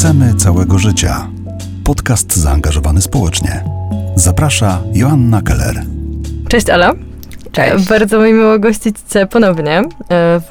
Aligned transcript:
Chcemy 0.00 0.34
całego 0.34 0.78
życia. 0.78 1.28
Podcast 1.84 2.36
zaangażowany 2.36 3.02
społecznie. 3.02 3.64
Zaprasza 4.16 4.82
Joanna 4.92 5.42
Keller. 5.42 5.82
Cześć 6.48 6.70
Ala. 6.70 6.92
Cześć. 7.52 7.88
Bardzo 7.88 8.20
mi 8.20 8.32
miło 8.32 8.58
gościć 8.58 8.96
Cię 9.12 9.26
ponownie 9.26 9.78
e, 9.78 9.84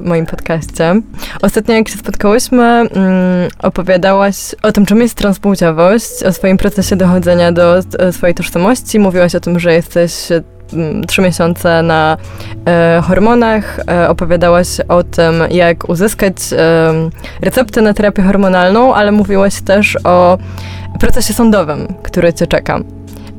moim 0.00 0.26
podcaście. 0.26 1.00
Ostatnio 1.42 1.74
jak 1.74 1.88
się 1.88 1.98
spotkałyśmy, 1.98 2.62
mm, 2.64 2.90
opowiadałaś 3.62 4.54
o 4.62 4.72
tym, 4.72 4.86
czym 4.86 5.00
jest 5.00 5.14
transpłciowość, 5.14 6.22
o 6.22 6.32
swoim 6.32 6.56
procesie 6.56 6.96
dochodzenia 6.96 7.52
do 7.52 7.78
e, 7.78 8.12
swojej 8.12 8.34
tożsamości. 8.34 8.98
Mówiłaś 8.98 9.34
o 9.34 9.40
tym, 9.40 9.58
że 9.58 9.72
jesteś 9.72 10.12
trzy 11.08 11.22
miesiące 11.22 11.82
na 11.82 12.16
e, 12.66 13.00
hormonach. 13.04 13.80
E, 13.88 14.08
opowiadałaś 14.08 14.68
o 14.88 15.02
tym, 15.02 15.34
jak 15.50 15.88
uzyskać 15.88 16.34
e, 16.52 16.92
receptę 17.40 17.82
na 17.82 17.94
terapię 17.94 18.22
hormonalną, 18.22 18.94
ale 18.94 19.12
mówiłaś 19.12 19.60
też 19.60 19.98
o 20.04 20.38
procesie 21.00 21.34
sądowym, 21.34 21.94
który 22.02 22.32
Cię 22.32 22.46
czeka. 22.46 22.80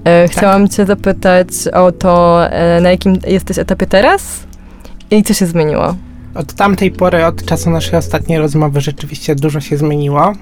E, 0.06 0.28
Chciałam 0.28 0.68
Cię 0.68 0.86
zapytać 0.86 1.48
o 1.74 1.92
to, 1.92 2.46
e, 2.50 2.82
na 2.82 2.92
jakim 2.92 3.20
jesteś 3.28 3.60
etapie 3.60 3.86
teraz 3.86 4.40
i 5.12 5.24
co 5.24 5.34
się 5.34 5.46
zmieniło. 5.46 5.96
Od 6.36 6.54
tamtej 6.54 6.92
pory, 6.92 7.26
od 7.26 7.46
czasu 7.46 7.70
naszej 7.70 8.00
ostatniej 8.00 8.40
rozmowy, 8.40 8.82
rzeczywiście 8.82 9.36
dużo 9.36 9.62
się 9.62 9.78
zmieniło. 9.78 10.34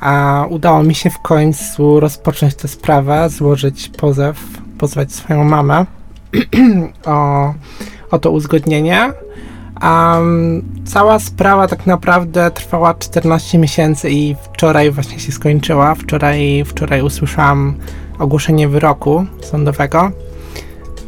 A 0.00 0.44
udało 0.50 0.82
mi 0.82 0.94
się 0.94 1.10
w 1.10 1.18
końcu 1.18 2.00
rozpocząć 2.00 2.54
tę 2.54 2.68
sprawę, 2.68 3.28
złożyć 3.28 3.88
pozew, 3.88 4.36
pozwać 4.78 5.12
swoją 5.12 5.44
mamę 5.44 5.86
o, 7.06 7.54
o 8.10 8.18
to 8.18 8.30
uzgodnienie. 8.30 9.12
Um, 9.82 10.62
cała 10.84 11.18
sprawa 11.18 11.68
tak 11.68 11.86
naprawdę 11.86 12.50
trwała 12.50 12.94
14 12.94 13.58
miesięcy 13.58 14.10
i 14.10 14.36
wczoraj 14.42 14.90
właśnie 14.90 15.20
się 15.20 15.32
skończyła. 15.32 15.94
Wczoraj, 15.94 16.64
wczoraj 16.66 17.02
usłyszałam 17.02 17.74
ogłoszenie 18.18 18.68
wyroku 18.68 19.26
sądowego. 19.42 20.10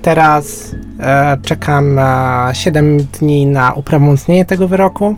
Teraz 0.02 0.74
e, 1.00 1.36
czekam 1.42 1.98
e, 1.98 2.50
7 2.52 2.98
dni 2.98 3.46
na 3.46 3.72
uprawomocnienie 3.72 4.44
tego 4.44 4.68
wyroku, 4.68 5.16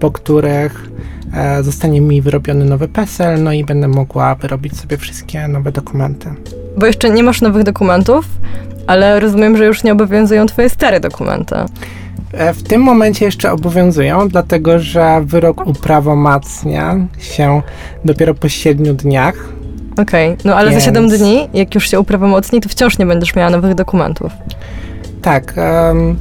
po 0.00 0.10
których 0.10 0.90
e, 1.32 1.62
zostanie 1.62 2.00
mi 2.00 2.22
wyrobiony 2.22 2.64
nowy 2.64 2.88
PESEL, 2.88 3.42
no 3.42 3.52
i 3.52 3.64
będę 3.64 3.88
mogła 3.88 4.34
wyrobić 4.34 4.80
sobie 4.80 4.96
wszystkie 4.96 5.48
nowe 5.48 5.72
dokumenty. 5.72 6.34
Bo 6.78 6.86
jeszcze 6.86 7.10
nie 7.10 7.22
masz 7.22 7.40
nowych 7.40 7.62
dokumentów, 7.62 8.26
ale 8.86 9.20
rozumiem, 9.20 9.56
że 9.56 9.66
już 9.66 9.84
nie 9.84 9.92
obowiązują 9.92 10.46
Twoje 10.46 10.68
stare 10.68 11.00
dokumenty. 11.00 11.54
E, 12.32 12.54
w 12.54 12.62
tym 12.62 12.82
momencie 12.82 13.24
jeszcze 13.24 13.52
obowiązują, 13.52 14.28
dlatego 14.28 14.78
że 14.78 15.20
wyrok 15.24 15.66
uprawomacnia 15.66 16.96
się 17.18 17.62
dopiero 18.04 18.34
po 18.34 18.48
7 18.48 18.96
dniach. 18.96 19.34
Okej, 19.98 20.36
no 20.44 20.56
ale 20.56 20.70
Więc- 20.70 20.82
za 20.82 20.86
7 20.86 21.08
dni, 21.08 21.48
jak 21.54 21.74
już 21.74 21.90
się 21.90 22.00
uprawomocni, 22.00 22.60
to 22.60 22.68
wciąż 22.68 22.98
nie 22.98 23.06
będziesz 23.06 23.34
miała 23.34 23.50
nowych 23.50 23.74
dokumentów. 23.74 24.32
Tak, 25.22 25.52
em, 25.56 26.16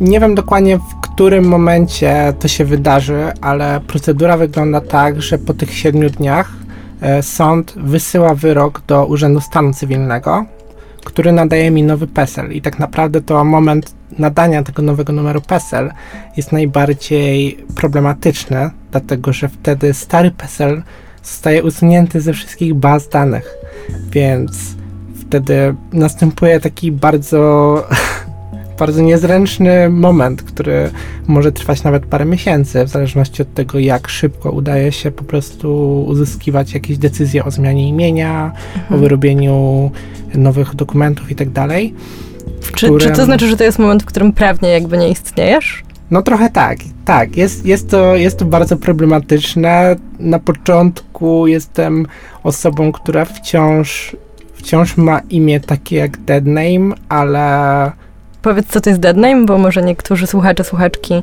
nie 0.00 0.20
wiem 0.20 0.34
dokładnie 0.34 0.78
w 0.78 1.00
którym 1.02 1.44
momencie 1.44 2.32
to 2.38 2.48
się 2.48 2.64
wydarzy, 2.64 3.32
ale 3.40 3.80
procedura 3.86 4.36
wygląda 4.36 4.80
tak, 4.80 5.22
że 5.22 5.38
po 5.38 5.54
tych 5.54 5.74
7 5.74 6.10
dniach 6.10 6.52
e, 7.00 7.22
sąd 7.22 7.74
wysyła 7.76 8.34
wyrok 8.34 8.82
do 8.86 9.06
Urzędu 9.06 9.40
Stanu 9.40 9.72
Cywilnego, 9.74 10.44
który 11.04 11.32
nadaje 11.32 11.70
mi 11.70 11.82
nowy 11.82 12.06
PESEL. 12.06 12.52
I 12.52 12.62
tak 12.62 12.78
naprawdę 12.78 13.20
to 13.20 13.44
moment 13.44 13.94
nadania 14.18 14.62
tego 14.62 14.82
nowego 14.82 15.12
numeru 15.12 15.40
PESEL 15.40 15.90
jest 16.36 16.52
najbardziej 16.52 17.58
problematyczny, 17.74 18.70
dlatego 18.90 19.32
że 19.32 19.48
wtedy 19.48 19.94
stary 19.94 20.30
PESEL 20.30 20.82
zostaje 21.22 21.62
usunięty 21.62 22.20
ze 22.20 22.32
wszystkich 22.32 22.74
baz 22.74 23.08
danych, 23.08 23.54
więc 24.10 24.76
wtedy 25.20 25.74
następuje 25.92 26.60
taki 26.60 26.92
bardzo 26.92 27.86
bardzo 28.78 29.02
niezręczny 29.02 29.88
moment, 29.90 30.42
który 30.42 30.90
może 31.26 31.52
trwać 31.52 31.82
nawet 31.82 32.06
parę 32.06 32.24
miesięcy, 32.24 32.84
w 32.84 32.88
zależności 32.88 33.42
od 33.42 33.54
tego, 33.54 33.78
jak 33.78 34.08
szybko 34.08 34.50
udaje 34.50 34.92
się 34.92 35.10
po 35.10 35.24
prostu 35.24 36.02
uzyskiwać 36.08 36.74
jakieś 36.74 36.98
decyzje 36.98 37.44
o 37.44 37.50
zmianie 37.50 37.88
imienia, 37.88 38.52
o 38.90 38.96
wyrobieniu 38.96 39.90
nowych 40.34 40.74
dokumentów 40.74 41.30
i 41.30 41.34
tak 41.34 41.50
dalej. 41.50 41.94
w 42.60 42.72
Czy, 42.72 42.86
czy 42.86 42.88
to 42.88 42.94
którym- 42.94 43.24
znaczy, 43.24 43.48
że 43.48 43.56
to 43.56 43.64
jest 43.64 43.78
moment, 43.78 44.02
w 44.02 44.06
którym 44.06 44.32
prawnie 44.32 44.68
jakby 44.68 44.98
nie 44.98 45.08
istniejesz? 45.08 45.82
No 46.10 46.22
trochę 46.22 46.50
tak, 46.50 46.78
tak. 47.04 47.36
Jest, 47.36 47.66
jest, 47.66 47.90
to, 47.90 48.16
jest 48.16 48.38
to 48.38 48.44
bardzo 48.44 48.76
problematyczne. 48.76 49.96
Na 50.18 50.38
początku 50.38 51.46
jestem 51.46 52.06
osobą, 52.42 52.92
która 52.92 53.24
wciąż, 53.24 54.16
wciąż 54.54 54.96
ma 54.96 55.20
imię 55.30 55.60
takie 55.60 55.96
jak 55.96 56.16
dead 56.18 56.46
name, 56.46 56.94
ale 57.08 57.92
Powiedz, 58.44 58.66
co 58.66 58.80
to 58.80 58.90
jest 58.90 59.00
dead 59.00 59.16
name, 59.16 59.46
bo 59.46 59.58
może 59.58 59.82
niektórzy 59.82 60.26
słuchacze, 60.26 60.64
słuchaczki 60.64 61.14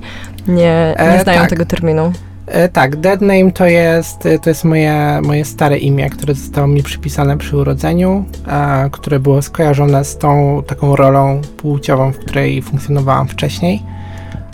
nie, 0.47 0.55
nie 0.57 0.99
E, 0.99 1.23
znają 1.23 1.39
tak. 1.39 1.49
tego 1.49 1.65
terminu. 1.65 2.13
E, 2.47 2.69
tak, 2.69 2.95
dead 2.95 3.21
name 3.21 3.51
to 3.51 3.65
jest, 3.65 4.25
e, 4.25 4.39
to 4.39 4.49
jest 4.49 4.63
moje, 4.63 5.21
moje 5.23 5.45
stare 5.45 5.77
imię, 5.77 6.09
które 6.09 6.33
zostało 6.35 6.67
mi 6.67 6.83
przypisane 6.83 7.37
przy 7.37 7.57
urodzeniu, 7.57 8.25
e, 8.47 8.89
które 8.91 9.19
było 9.19 9.41
skojarzone 9.41 10.05
z 10.05 10.17
tą 10.17 10.63
taką 10.67 10.95
rolą 10.95 11.41
płciową, 11.57 12.11
w 12.11 12.17
której 12.17 12.61
funkcjonowałam 12.61 13.27
wcześniej. 13.27 13.83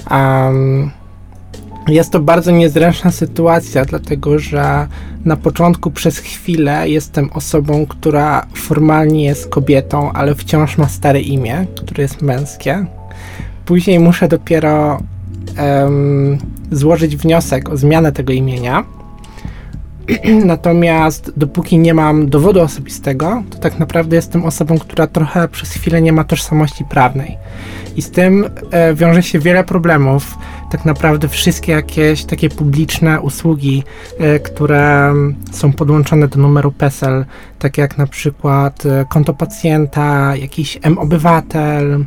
Am, 0.05 0.91
jest 1.87 2.11
to 2.11 2.19
bardzo 2.19 2.51
niezręczna 2.51 3.11
sytuacja, 3.11 3.85
dlatego 3.85 4.39
że 4.39 4.87
na 5.25 5.37
początku 5.37 5.91
przez 5.91 6.17
chwilę 6.17 6.89
jestem 6.89 7.29
osobą, 7.33 7.85
która 7.85 8.45
formalnie 8.53 9.25
jest 9.25 9.49
kobietą, 9.49 10.11
ale 10.11 10.35
wciąż 10.35 10.77
ma 10.77 10.87
stare 10.87 11.21
imię, 11.21 11.65
które 11.77 12.01
jest 12.01 12.21
męskie. 12.21 12.85
Później 13.65 13.99
muszę 13.99 14.27
dopiero 14.27 14.99
em, 15.55 16.37
złożyć 16.71 17.17
wniosek 17.17 17.69
o 17.69 17.77
zmianę 17.77 18.11
tego 18.11 18.33
imienia. 18.33 18.83
Natomiast 20.45 21.31
dopóki 21.37 21.79
nie 21.79 21.93
mam 21.93 22.29
dowodu 22.29 22.61
osobistego, 22.61 23.43
to 23.49 23.57
tak 23.57 23.79
naprawdę 23.79 24.15
jestem 24.15 24.45
osobą, 24.45 24.79
która 24.79 25.07
trochę 25.07 25.47
przez 25.47 25.71
chwilę 25.71 26.01
nie 26.01 26.13
ma 26.13 26.23
tożsamości 26.23 26.85
prawnej. 26.85 27.37
I 27.95 28.01
z 28.01 28.11
tym 28.11 28.49
e, 28.71 28.93
wiąże 28.93 29.23
się 29.23 29.39
wiele 29.39 29.63
problemów. 29.63 30.37
Tak 30.71 30.85
naprawdę 30.85 31.27
wszystkie 31.27 31.71
jakieś 31.71 32.25
takie 32.25 32.49
publiczne 32.49 33.21
usługi, 33.21 33.83
e, 34.19 34.39
które 34.39 35.13
są 35.51 35.73
podłączone 35.73 36.27
do 36.27 36.39
numeru 36.39 36.71
PESEL, 36.71 37.25
takie 37.59 37.81
jak 37.81 37.97
na 37.97 38.07
przykład 38.07 38.85
e, 38.85 39.05
konto 39.09 39.33
pacjenta, 39.33 40.35
jakiś 40.35 40.79
M-Obywatel, 40.81 42.05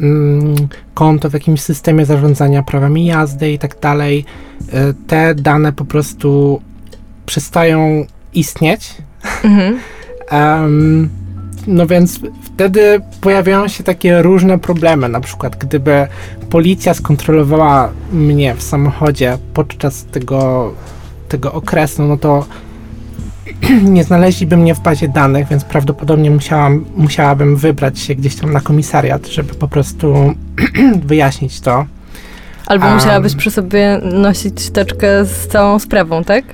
mm, 0.00 0.54
konto 0.94 1.30
w 1.30 1.32
jakimś 1.32 1.60
systemie 1.60 2.06
zarządzania 2.06 2.62
prawami 2.62 3.06
jazdy 3.06 3.52
i 3.52 3.58
tak 3.58 3.80
dalej, 3.80 4.24
e, 4.72 4.94
te 5.06 5.34
dane 5.34 5.72
po 5.72 5.84
prostu 5.84 6.60
przestają 7.26 8.06
istnieć. 8.34 8.94
Mhm. 9.44 9.78
Em, 10.30 11.08
no 11.66 11.86
więc 11.86 12.20
wtedy 12.42 13.00
pojawiają 13.20 13.68
się 13.68 13.84
takie 13.84 14.22
różne 14.22 14.58
problemy. 14.58 15.08
Na 15.08 15.20
przykład, 15.20 15.56
gdyby 15.56 16.06
policja 16.50 16.94
skontrolowała 16.94 17.92
mnie 18.12 18.54
w 18.54 18.62
samochodzie 18.62 19.38
podczas 19.54 20.04
tego, 20.04 20.72
tego 21.28 21.52
okresu, 21.52 22.02
no 22.02 22.16
to 22.16 22.46
nie 23.82 24.04
znaleźliby 24.04 24.56
mnie 24.56 24.74
w 24.74 24.80
bazie 24.80 25.08
danych, 25.08 25.48
więc 25.48 25.64
prawdopodobnie 25.64 26.30
musiałam, 26.30 26.84
musiałabym 26.96 27.56
wybrać 27.56 27.98
się 27.98 28.14
gdzieś 28.14 28.36
tam 28.36 28.52
na 28.52 28.60
komisariat, 28.60 29.26
żeby 29.26 29.54
po 29.54 29.68
prostu 29.68 30.34
wyjaśnić 31.06 31.60
to. 31.60 31.86
Albo 32.66 32.94
musiałabyś 32.94 33.34
przy 33.34 33.50
sobie 33.50 34.00
nosić 34.02 34.70
teczkę 34.70 35.24
z 35.24 35.46
całą 35.46 35.78
sprawą, 35.78 36.24
tak? 36.24 36.44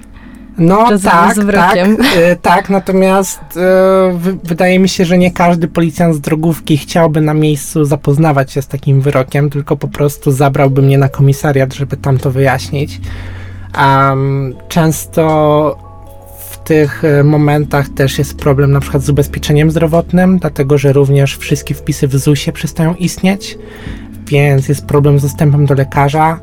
No 0.59 0.99
tak, 1.05 1.37
tak, 1.53 1.77
e, 2.17 2.37
tak, 2.37 2.71
natomiast 2.71 3.41
wy, 4.15 4.39
wydaje 4.45 4.79
mi 4.79 4.89
się, 4.89 5.05
że 5.05 5.19
nie 5.19 5.31
każdy 5.31 5.69
policjant 5.69 6.15
z 6.15 6.21
drogówki 6.21 6.77
chciałby 6.77 7.21
na 7.21 7.35
miejscu 7.35 7.85
zapoznawać 7.85 8.53
się 8.53 8.63
z 8.63 8.67
takim 8.67 9.01
wyrokiem, 9.01 9.51
tylko 9.51 9.77
po 9.77 9.89
prostu 9.89 10.31
zabrałby 10.33 10.83
mnie 10.83 10.99
na 10.99 11.09
komisariat, 11.09 11.75
żeby 11.75 11.97
tam 11.97 12.19
to 12.19 12.31
wyjaśnić. 12.31 13.01
Am, 13.73 14.55
często 14.69 15.93
w 16.51 16.59
tych 16.59 17.05
e, 17.05 17.25
momentach 17.25 17.89
też 17.89 18.19
jest 18.19 18.37
problem 18.37 18.73
na 18.73 18.81
przykład 18.81 19.03
z 19.03 19.09
ubezpieczeniem 19.09 19.71
zdrowotnym, 19.71 20.39
dlatego 20.39 20.79
że 20.79 20.93
również 20.93 21.37
wszystkie 21.37 21.75
wpisy 21.75 22.09
w 22.09 22.17
ZUS-ie 22.17 22.53
przestają 22.53 22.95
istnieć, 22.95 23.59
więc 24.27 24.69
jest 24.69 24.87
problem 24.87 25.19
z 25.19 25.23
dostępem 25.23 25.67
do 25.67 25.75
lekarza. 25.75 26.39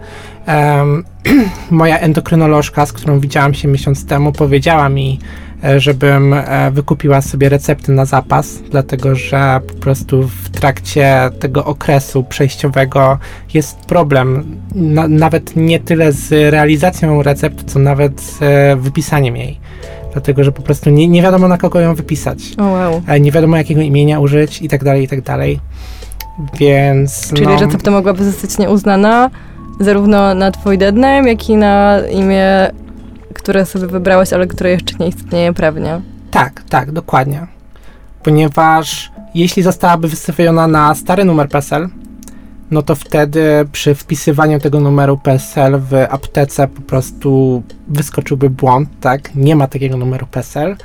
Em, 0.45 1.03
moja 1.71 1.99
endokrynolożka, 1.99 2.85
z 2.85 2.93
którą 2.93 3.19
widziałam 3.19 3.53
się 3.53 3.67
miesiąc 3.67 4.05
temu, 4.05 4.31
powiedziała 4.31 4.89
mi, 4.89 5.19
e, 5.63 5.79
żebym 5.79 6.33
e, 6.33 6.71
wykupiła 6.71 7.21
sobie 7.21 7.49
recepty 7.49 7.91
na 7.91 8.05
zapas, 8.05 8.59
dlatego 8.71 9.15
że 9.15 9.61
po 9.67 9.73
prostu 9.73 10.27
w 10.27 10.49
trakcie 10.49 11.29
tego 11.39 11.65
okresu 11.65 12.23
przejściowego 12.23 13.17
jest 13.53 13.77
problem, 13.79 14.57
na, 14.75 15.07
nawet 15.07 15.55
nie 15.55 15.79
tyle 15.79 16.11
z 16.11 16.51
realizacją 16.51 17.23
recepty, 17.23 17.63
co 17.63 17.79
nawet 17.79 18.21
z 18.21 18.41
e, 18.41 18.75
wypisaniem 18.75 19.37
jej. 19.37 19.59
Dlatego, 20.13 20.43
że 20.43 20.51
po 20.51 20.61
prostu 20.61 20.89
nie, 20.89 21.07
nie 21.07 21.21
wiadomo 21.21 21.47
na 21.47 21.57
kogo 21.57 21.79
ją 21.79 21.95
wypisać. 21.95 22.39
O 22.57 22.63
wow. 22.63 23.01
Nie 23.19 23.31
wiadomo 23.31 23.57
jakiego 23.57 23.81
imienia 23.81 24.19
użyć 24.19 24.61
i 24.61 24.67
tak 24.67 24.83
dalej, 24.83 25.03
i 25.03 25.07
tak 25.07 25.21
dalej. 25.21 25.59
Więc. 26.53 27.33
Czyli 27.33 27.47
no, 27.47 27.59
recepta 27.59 27.91
mogłaby 27.91 28.23
zostać 28.23 28.57
nieuznana 28.57 29.29
zarówno 29.79 30.33
na 30.33 30.51
twój 30.51 30.77
dead 30.77 30.95
name, 30.95 31.29
jak 31.29 31.49
i 31.49 31.55
na 31.55 31.99
imię, 32.11 32.71
które 33.33 33.65
sobie 33.65 33.87
wybrałaś, 33.87 34.33
ale 34.33 34.47
które 34.47 34.69
jeszcze 34.69 34.95
nie 34.99 35.07
istnieje 35.07 35.53
prawnie. 35.53 36.01
Tak, 36.31 36.63
tak, 36.69 36.91
dokładnie. 36.91 37.47
Ponieważ 38.23 39.11
jeśli 39.35 39.63
zostałaby 39.63 40.07
wystawiona 40.07 40.67
na 40.67 40.95
stary 40.95 41.25
numer 41.25 41.49
PESEL, 41.49 41.89
no 42.71 42.81
to 42.81 42.95
wtedy 42.95 43.41
przy 43.71 43.95
wpisywaniu 43.95 44.59
tego 44.59 44.79
numeru 44.79 45.17
PESEL 45.17 45.79
w 45.79 45.93
aptece 46.09 46.67
po 46.67 46.81
prostu 46.81 47.63
wyskoczyłby 47.87 48.49
błąd, 48.49 48.89
tak? 49.01 49.35
Nie 49.35 49.55
ma 49.55 49.67
takiego 49.67 49.97
numeru 49.97 50.27
PESEL. 50.27 50.75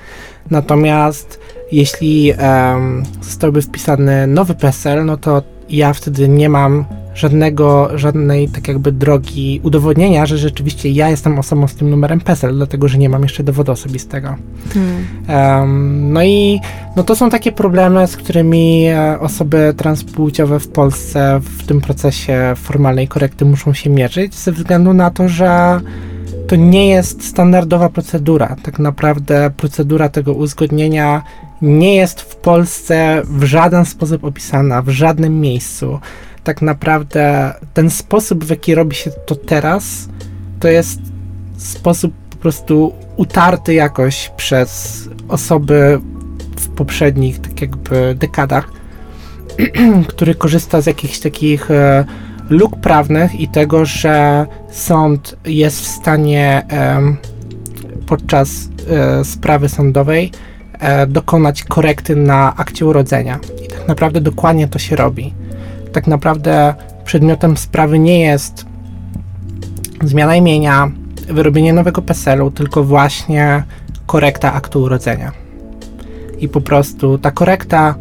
Natomiast 0.51 1.41
jeśli 1.73 2.33
em, 2.37 3.03
zostałby 3.23 3.63
wpisany 3.63 4.27
nowy 4.27 4.55
PESEL, 4.55 5.05
no 5.05 5.17
to 5.17 5.43
ja 5.71 5.93
wtedy 5.93 6.29
nie 6.29 6.49
mam 6.49 6.85
żadnego, 7.15 7.99
żadnej 7.99 8.49
tak 8.49 8.69
jakby 8.69 8.93
drogi 8.93 9.61
udowodnienia, 9.63 10.27
że 10.27 10.39
rzeczywiście 10.39 10.91
ja 10.91 11.11
jestem 11.11 11.39
osobą 11.39 11.69
z 11.69 11.75
tym 11.75 11.91
numerem 11.91 12.21
PESEL, 12.21 12.55
dlatego 12.55 12.89
że 12.89 12.99
nie 12.99 13.09
mam 13.09 13.23
jeszcze 13.23 13.45
dowodu 13.45 13.73
osobistego. 13.73 14.35
Em, 15.29 16.13
no 16.13 16.23
i 16.23 16.61
no 16.97 17.03
to 17.03 17.17
są 17.17 17.31
takie 17.31 17.53
problemy, 17.53 18.07
z 18.07 18.17
którymi 18.17 18.87
e, 18.87 19.21
osoby 19.21 19.75
transpłciowe 19.77 20.61
w 20.61 20.69
Polsce 20.69 21.41
w 21.43 21.67
tym 21.67 21.81
procesie 21.81 22.53
formalnej 22.57 23.09
korekty 23.09 23.45
muszą 23.45 23.73
się 23.73 23.91
mierzyć, 23.91 24.35
ze 24.35 24.53
względu 24.53 24.93
na 24.93 25.11
to, 25.11 25.29
że 25.29 25.81
to 26.47 26.57
nie 26.57 26.89
jest 26.89 27.25
standardowa 27.25 27.89
procedura. 27.89 28.57
Tak 28.63 28.79
naprawdę 28.79 29.51
procedura 29.57 30.09
tego 30.09 30.33
uzgodnienia 30.33 31.23
nie 31.65 31.97
jest 31.97 32.21
w 32.21 32.37
Polsce 32.37 33.23
w 33.25 33.45
żaden 33.45 33.85
sposób 33.85 34.25
opisana, 34.25 34.83
w 34.83 34.89
żadnym 34.89 35.41
miejscu. 35.41 36.01
Tak 36.45 36.63
naprawdę 36.63 37.55
ten 37.75 37.91
sposób, 37.91 38.45
w 38.45 38.51
jaki 38.51 38.75
robi 38.75 38.97
się 38.97 39.11
to 39.27 39.37
teraz, 39.37 40.09
to 40.61 40.69
jest 40.69 41.01
sposób 41.57 42.15
po 42.31 42.37
prostu 42.37 42.93
utarty 43.17 43.75
jakoś 43.75 44.33
przez 44.37 45.01
osoby 45.29 46.01
w 46.57 46.69
poprzednich 46.69 47.41
tak 47.41 47.61
jakby 47.61 48.15
dekadach, 48.15 48.71
który 50.09 50.35
korzysta 50.35 50.81
z 50.81 50.87
jakichś 50.87 51.19
takich 51.19 51.71
e, 51.71 52.05
luk 52.51 52.77
prawnych 52.77 53.41
i 53.41 53.49
tego, 53.49 53.85
że 53.85 54.47
sąd 54.71 55.37
jest 55.45 55.81
w 55.81 55.87
stanie 55.87 56.67
em, 56.69 57.17
podczas 58.07 58.69
e, 58.91 59.25
sprawy 59.25 59.69
sądowej 59.69 60.27
e, 60.27 60.54
dokonać 61.09 61.65
korekty 61.65 62.17
na 62.17 62.57
akcie 62.57 62.87
urodzenia. 62.87 63.39
I 63.65 63.69
tak 63.69 63.89
naprawdę 63.89 64.21
dokładnie 64.21 64.69
to 64.69 64.79
się 64.79 64.97
robi. 64.97 65.35
Tak 65.93 66.07
naprawdę 66.07 66.75
przedmiotem 67.05 67.57
sprawy 67.57 67.99
nie 67.99 68.21
jest 68.21 68.67
zmiana 70.05 70.37
imienia, 70.37 70.91
wyrobienie 71.29 71.73
nowego 71.73 72.03
PESEL-u, 72.03 72.51
tylko 72.51 72.85
właśnie 72.85 73.65
korekta 74.07 74.53
aktu 74.53 74.83
urodzenia. 74.83 75.33
I 76.39 76.49
po 76.49 76.61
prostu 76.61 77.19
ta 77.19 77.31
korekta 77.31 77.95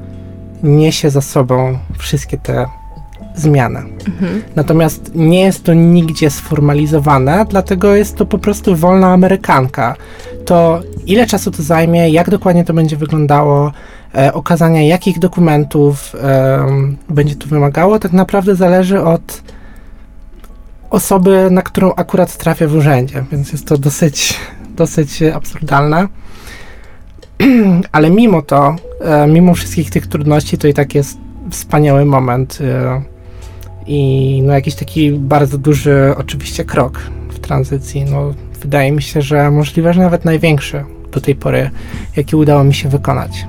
niesie 0.63 1.09
za 1.09 1.21
sobą 1.21 1.77
wszystkie 1.97 2.37
te 2.37 2.65
zmiany. 3.35 3.83
Natomiast 4.55 5.11
nie 5.15 5.41
jest 5.41 5.63
to 5.63 5.73
nigdzie 5.73 6.29
sformalizowane, 6.29 7.45
dlatego 7.49 7.95
jest 7.95 8.15
to 8.15 8.25
po 8.25 8.37
prostu 8.37 8.75
wolna 8.75 9.13
amerykanka. 9.13 9.95
To 10.45 10.81
ile 11.05 11.27
czasu 11.27 11.51
to 11.51 11.63
zajmie, 11.63 12.09
jak 12.09 12.29
dokładnie 12.29 12.63
to 12.65 12.73
będzie 12.73 12.97
wyglądało, 12.97 13.71
e, 14.15 14.33
okazania 14.33 14.81
jakich 14.81 15.19
dokumentów 15.19 16.15
em, 16.21 16.97
będzie 17.09 17.35
to 17.35 17.47
wymagało, 17.47 17.99
tak 17.99 18.13
naprawdę 18.13 18.55
zależy 18.55 19.01
od 19.01 19.41
osoby, 20.89 21.47
na 21.51 21.61
którą 21.61 21.93
akurat 21.95 22.37
trafia 22.37 22.67
w 22.67 22.75
urzędzie, 22.75 23.25
więc 23.31 23.51
jest 23.51 23.67
to 23.67 23.77
dosyć, 23.77 24.33
dosyć 24.69 25.23
absurdalne. 25.23 26.07
Ale 27.91 28.09
mimo 28.09 28.41
to, 28.41 28.75
e, 29.01 29.27
mimo 29.27 29.53
wszystkich 29.53 29.89
tych 29.89 30.07
trudności, 30.07 30.57
to 30.57 30.67
i 30.67 30.73
tak 30.73 30.95
jest 30.95 31.17
wspaniały 31.49 32.05
moment 32.05 32.59
e, 32.61 33.01
i 33.87 34.41
no 34.45 34.53
jakiś 34.53 34.75
taki 34.75 35.11
bardzo 35.11 35.57
duży 35.57 36.13
oczywiście 36.17 36.65
krok 36.65 36.99
w 37.29 37.39
tranzycji. 37.39 38.05
No, 38.05 38.33
wydaje 38.63 38.91
mi 38.91 39.01
się, 39.01 39.21
że 39.21 39.51
możliwe, 39.51 39.93
że 39.93 40.01
nawet 40.01 40.25
największy 40.25 40.83
do 41.11 41.21
tej 41.21 41.35
pory, 41.35 41.69
jaki 42.17 42.35
udało 42.35 42.63
mi 42.63 42.73
się 42.73 42.89
wykonać. 42.89 43.45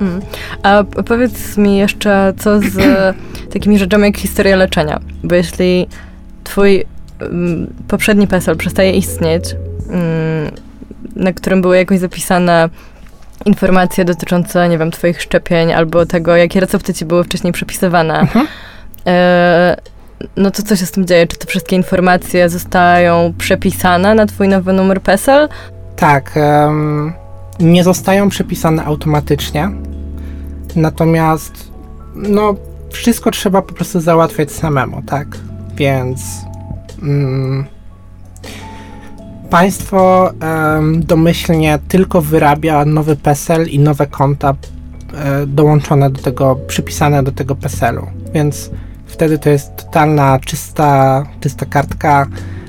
Mm. 0.00 0.20
A 0.62 0.84
powiedz 1.06 1.56
mi 1.56 1.76
jeszcze, 1.76 2.32
co 2.38 2.60
z 2.60 2.76
takimi 3.52 3.78
rzeczami 3.78 4.04
jak 4.04 4.16
historia 4.16 4.56
leczenia? 4.56 5.00
Bo 5.24 5.34
jeśli 5.34 5.86
twój 6.44 6.84
mm, 7.20 7.74
poprzedni 7.88 8.26
PESEL 8.26 8.56
przestaje 8.56 8.92
istnieć, 8.92 9.44
mm, 9.90 10.50
na 11.16 11.32
którym 11.32 11.62
były 11.62 11.76
jakoś 11.76 11.98
zapisane 11.98 12.68
informacje 13.44 14.04
dotyczące, 14.04 14.68
nie 14.68 14.78
wiem, 14.78 14.90
twoich 14.90 15.22
szczepień 15.22 15.72
albo 15.72 16.06
tego, 16.06 16.36
jakie 16.36 16.60
recepty 16.60 16.94
ci 16.94 17.04
były 17.04 17.24
wcześniej 17.24 17.52
przepisywane, 17.52 18.20
Mhm. 18.20 18.46
e, 19.06 19.76
no 20.36 20.50
to 20.50 20.62
co 20.62 20.76
się 20.76 20.86
z 20.86 20.90
tym 20.90 21.06
dzieje? 21.06 21.26
Czy 21.26 21.38
te 21.38 21.46
wszystkie 21.46 21.76
informacje 21.76 22.48
zostają 22.48 23.34
przepisane 23.38 24.14
na 24.14 24.26
twój 24.26 24.48
nowy 24.48 24.72
numer 24.72 25.02
PESEL? 25.02 25.48
Tak, 25.96 26.32
em, 26.36 27.12
nie 27.60 27.84
zostają 27.84 28.28
przepisane 28.28 28.84
automatycznie, 28.84 29.70
natomiast 30.76 31.70
no, 32.14 32.54
wszystko 32.90 33.30
trzeba 33.30 33.62
po 33.62 33.74
prostu 33.74 34.00
załatwiać 34.00 34.52
samemu, 34.52 35.02
tak? 35.02 35.26
Więc 35.76 36.20
mm, 37.02 37.64
państwo 39.50 40.30
em, 40.40 41.04
domyślnie 41.04 41.78
tylko 41.88 42.20
wyrabia 42.22 42.84
nowy 42.84 43.16
PESEL 43.16 43.68
i 43.68 43.78
nowe 43.78 44.06
konta 44.06 44.54
e, 45.14 45.46
dołączone 45.46 46.10
do 46.10 46.22
tego, 46.22 46.56
przypisane 46.66 47.22
do 47.22 47.32
tego 47.32 47.54
PESEL-u, 47.54 48.06
więc 48.34 48.70
wtedy 49.10 49.38
to 49.38 49.50
jest 49.50 49.76
totalna, 49.76 50.38
czysta, 50.38 51.22
czysta 51.40 51.66
kartka, 51.66 52.26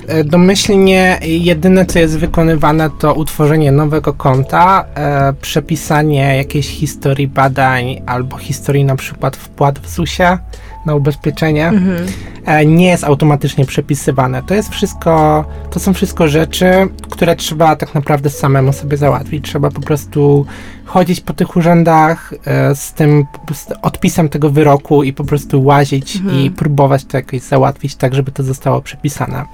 E, 0.08 0.24
Domyślnie 0.24 1.18
jedyne 1.22 1.86
co 1.86 1.98
jest 1.98 2.18
wykonywane 2.18 2.90
to 2.90 3.14
utworzenie 3.14 3.72
nowego 3.72 4.12
konta, 4.12 4.84
e, 4.94 5.32
przepisanie 5.32 6.36
jakiejś 6.36 6.68
historii 6.68 7.28
badań 7.28 8.02
albo 8.06 8.36
historii 8.36 8.84
na 8.84 8.96
przykład 8.96 9.36
wpłat 9.36 9.78
w 9.78 9.88
ZUS-ie 9.88 10.38
na 10.86 10.94
ubezpieczenie. 10.94 11.68
Mhm. 11.68 12.06
E, 12.46 12.66
nie 12.66 12.86
jest 12.86 13.04
automatycznie 13.04 13.64
przepisywane. 13.64 14.42
To 14.42 14.54
jest 14.54 14.70
wszystko, 14.70 15.44
to 15.70 15.80
są 15.80 15.94
wszystko 15.94 16.28
rzeczy, 16.28 16.72
które 17.10 17.36
trzeba 17.36 17.76
tak 17.76 17.94
naprawdę 17.94 18.30
samemu 18.30 18.72
sobie 18.72 18.96
załatwić. 18.96 19.44
Trzeba 19.44 19.70
po 19.70 19.80
prostu 19.80 20.46
chodzić 20.84 21.20
po 21.20 21.32
tych 21.32 21.56
urzędach 21.56 22.34
e, 22.46 22.74
z 22.74 22.92
tym 22.92 23.26
po 23.32 23.38
prostu 23.38 23.74
odpisem 23.82 24.28
tego 24.28 24.50
wyroku 24.50 25.02
i 25.02 25.12
po 25.12 25.24
prostu 25.24 25.64
łazić 25.64 26.16
Mhm. 26.16 26.38
i 26.40 26.50
próbować 26.50 27.04
to 27.04 27.16
jakoś 27.16 27.40
załatwić 27.40 27.96
tak, 27.96 28.14
żeby 28.14 28.32
to 28.32 28.42
zostało 28.42 28.82
przepisane. 28.82 29.44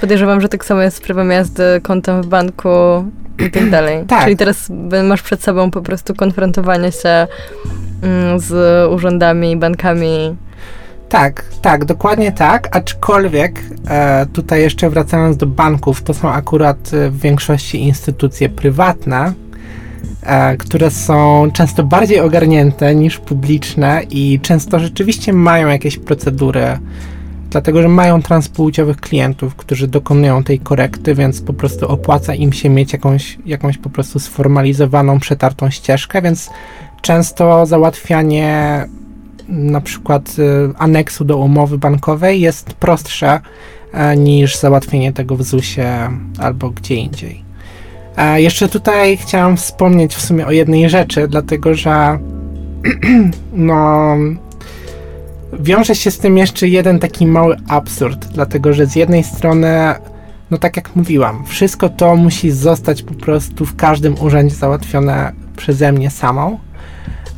Podejrzewam, 0.00 0.40
że 0.40 0.48
tak 0.48 0.64
samo 0.64 0.82
jest 0.82 0.96
z 0.96 1.00
prawem 1.00 1.30
jazdy, 1.30 1.62
kontem 1.82 2.22
w 2.22 2.26
banku 2.26 2.68
i 3.46 3.50
tak 3.50 3.70
dalej. 3.76 4.04
Tak. 4.06 4.24
Czyli 4.24 4.36
teraz 4.36 4.72
masz 5.04 5.22
przed 5.22 5.42
sobą 5.42 5.70
po 5.70 5.82
prostu 5.82 6.14
konfrontowanie 6.14 6.92
się 6.92 7.26
mm, 8.02 8.40
z 8.40 8.52
urzędami 8.92 9.50
i 9.50 9.56
bankami. 9.56 10.36
Tak, 11.14 11.44
tak, 11.62 11.84
dokładnie 11.84 12.32
tak, 12.32 12.76
aczkolwiek 12.76 13.62
e, 13.88 14.26
tutaj 14.26 14.60
jeszcze 14.60 14.90
wracając 14.90 15.36
do 15.36 15.46
banków, 15.46 16.02
to 16.02 16.14
są 16.14 16.30
akurat 16.30 16.94
e, 16.94 17.10
w 17.10 17.20
większości 17.20 17.82
instytucje 17.82 18.48
prywatne, 18.48 19.32
e, 20.22 20.56
które 20.56 20.90
są 20.90 21.48
często 21.52 21.82
bardziej 21.82 22.20
ogarnięte 22.20 22.94
niż 22.94 23.18
publiczne 23.18 24.02
i 24.10 24.40
często 24.42 24.78
rzeczywiście 24.78 25.32
mają 25.32 25.68
jakieś 25.68 25.98
procedury, 25.98 26.78
dlatego 27.50 27.82
że 27.82 27.88
mają 27.88 28.22
transpłciowych 28.22 28.96
klientów, 28.96 29.54
którzy 29.54 29.88
dokonują 29.88 30.44
tej 30.44 30.58
korekty, 30.58 31.14
więc 31.14 31.40
po 31.40 31.52
prostu 31.52 31.88
opłaca 31.88 32.34
im 32.34 32.52
się 32.52 32.68
mieć 32.68 32.92
jakąś, 32.92 33.38
jakąś 33.46 33.78
po 33.78 33.90
prostu 33.90 34.18
sformalizowaną, 34.18 35.20
przetartą 35.20 35.70
ścieżkę, 35.70 36.22
więc 36.22 36.50
często 37.02 37.66
załatwianie 37.66 38.86
na 39.48 39.80
przykład 39.80 40.36
y, 40.38 40.42
aneksu 40.78 41.24
do 41.24 41.36
umowy 41.36 41.78
bankowej 41.78 42.40
jest 42.40 42.72
prostsze 42.72 43.40
e, 43.92 44.16
niż 44.16 44.56
załatwienie 44.56 45.12
tego 45.12 45.36
w 45.36 45.42
ZUS-ie 45.42 46.10
albo 46.38 46.70
gdzie 46.70 46.94
indziej. 46.94 47.44
E, 48.16 48.40
jeszcze 48.40 48.68
tutaj 48.68 49.16
chciałam 49.16 49.56
wspomnieć 49.56 50.14
w 50.14 50.20
sumie 50.20 50.46
o 50.46 50.50
jednej 50.50 50.90
rzeczy, 50.90 51.28
dlatego 51.28 51.74
że 51.74 52.18
no 53.52 54.16
wiąże 55.60 55.94
się 55.94 56.10
z 56.10 56.18
tym 56.18 56.38
jeszcze 56.38 56.68
jeden 56.68 56.98
taki 56.98 57.26
mały 57.26 57.56
absurd, 57.68 58.26
dlatego 58.26 58.72
że 58.72 58.86
z 58.86 58.96
jednej 58.96 59.24
strony, 59.24 59.94
no 60.50 60.58
tak 60.58 60.76
jak 60.76 60.96
mówiłam, 60.96 61.44
wszystko 61.46 61.88
to 61.88 62.16
musi 62.16 62.50
zostać 62.50 63.02
po 63.02 63.14
prostu 63.14 63.66
w 63.66 63.76
każdym 63.76 64.20
urzędzie 64.20 64.56
załatwione 64.56 65.32
przeze 65.56 65.92
mnie 65.92 66.10
samą, 66.10 66.58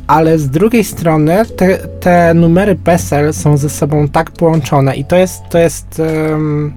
ale 0.07 0.39
z 0.39 0.49
drugiej 0.49 0.83
strony 0.83 1.45
te, 1.45 1.77
te 1.77 2.33
numery 2.33 2.75
PESEL 2.75 3.33
są 3.33 3.57
ze 3.57 3.69
sobą 3.69 4.07
tak 4.07 4.31
połączone 4.31 4.95
i 4.95 5.05
to 5.05 5.15
jest, 5.15 5.43
to 5.49 5.57
jest 5.57 5.99
um, 5.99 6.73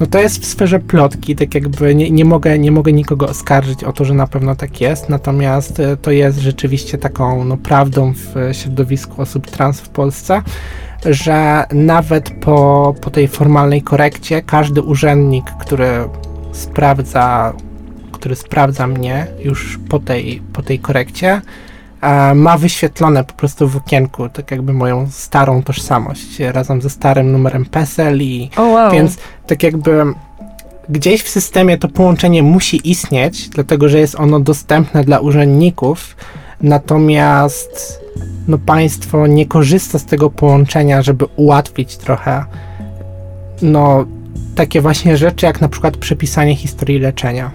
no 0.00 0.06
to 0.06 0.20
jest 0.20 0.42
w 0.42 0.46
sferze 0.46 0.80
plotki, 0.80 1.36
tak 1.36 1.54
jakby 1.54 1.94
nie, 1.94 2.10
nie, 2.10 2.24
mogę, 2.24 2.58
nie 2.58 2.70
mogę 2.70 2.92
nikogo 2.92 3.28
oskarżyć 3.28 3.84
o 3.84 3.92
to, 3.92 4.04
że 4.04 4.14
na 4.14 4.26
pewno 4.26 4.54
tak 4.54 4.80
jest, 4.80 5.08
natomiast 5.08 5.80
e, 5.80 5.96
to 5.96 6.10
jest 6.10 6.38
rzeczywiście 6.38 6.98
taką 6.98 7.44
no, 7.44 7.56
prawdą 7.56 8.12
w 8.12 8.34
środowisku 8.52 9.22
osób 9.22 9.46
trans 9.50 9.80
w 9.80 9.88
Polsce, 9.88 10.42
że 11.04 11.64
nawet 11.72 12.30
po, 12.30 12.94
po 13.00 13.10
tej 13.10 13.28
formalnej 13.28 13.82
korekcie 13.82 14.42
każdy 14.42 14.82
urzędnik, 14.82 15.44
który 15.60 15.90
sprawdza, 16.52 17.52
który 18.12 18.36
sprawdza 18.36 18.86
mnie 18.86 19.26
już 19.44 19.78
po 19.88 19.98
tej, 19.98 20.42
po 20.52 20.62
tej 20.62 20.78
korekcie, 20.78 21.40
ma 22.34 22.58
wyświetlone 22.58 23.24
po 23.24 23.32
prostu 23.32 23.68
w 23.68 23.76
okienku, 23.76 24.28
tak 24.28 24.50
jakby 24.50 24.72
moją 24.72 25.10
starą 25.10 25.62
tożsamość 25.62 26.38
razem 26.38 26.82
ze 26.82 26.90
starym 26.90 27.32
numerem 27.32 27.64
PESEL 27.64 28.22
i 28.22 28.50
oh, 28.56 28.62
wow. 28.62 28.92
więc 28.92 29.16
tak 29.46 29.62
jakby 29.62 30.04
gdzieś 30.88 31.22
w 31.22 31.28
systemie 31.28 31.78
to 31.78 31.88
połączenie 31.88 32.42
musi 32.42 32.90
istnieć, 32.90 33.48
dlatego 33.48 33.88
że 33.88 33.98
jest 33.98 34.14
ono 34.14 34.40
dostępne 34.40 35.04
dla 35.04 35.20
urzędników, 35.20 36.16
natomiast 36.60 38.00
no 38.48 38.58
państwo 38.58 39.26
nie 39.26 39.46
korzysta 39.46 39.98
z 39.98 40.04
tego 40.04 40.30
połączenia, 40.30 41.02
żeby 41.02 41.24
ułatwić 41.36 41.96
trochę 41.96 42.44
no 43.62 44.04
takie 44.54 44.80
właśnie 44.80 45.16
rzeczy, 45.16 45.46
jak 45.46 45.60
na 45.60 45.68
przykład 45.68 45.96
przepisanie 45.96 46.56
historii 46.56 46.98
leczenia. 46.98 47.50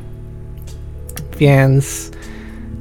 Więc 1.39 2.12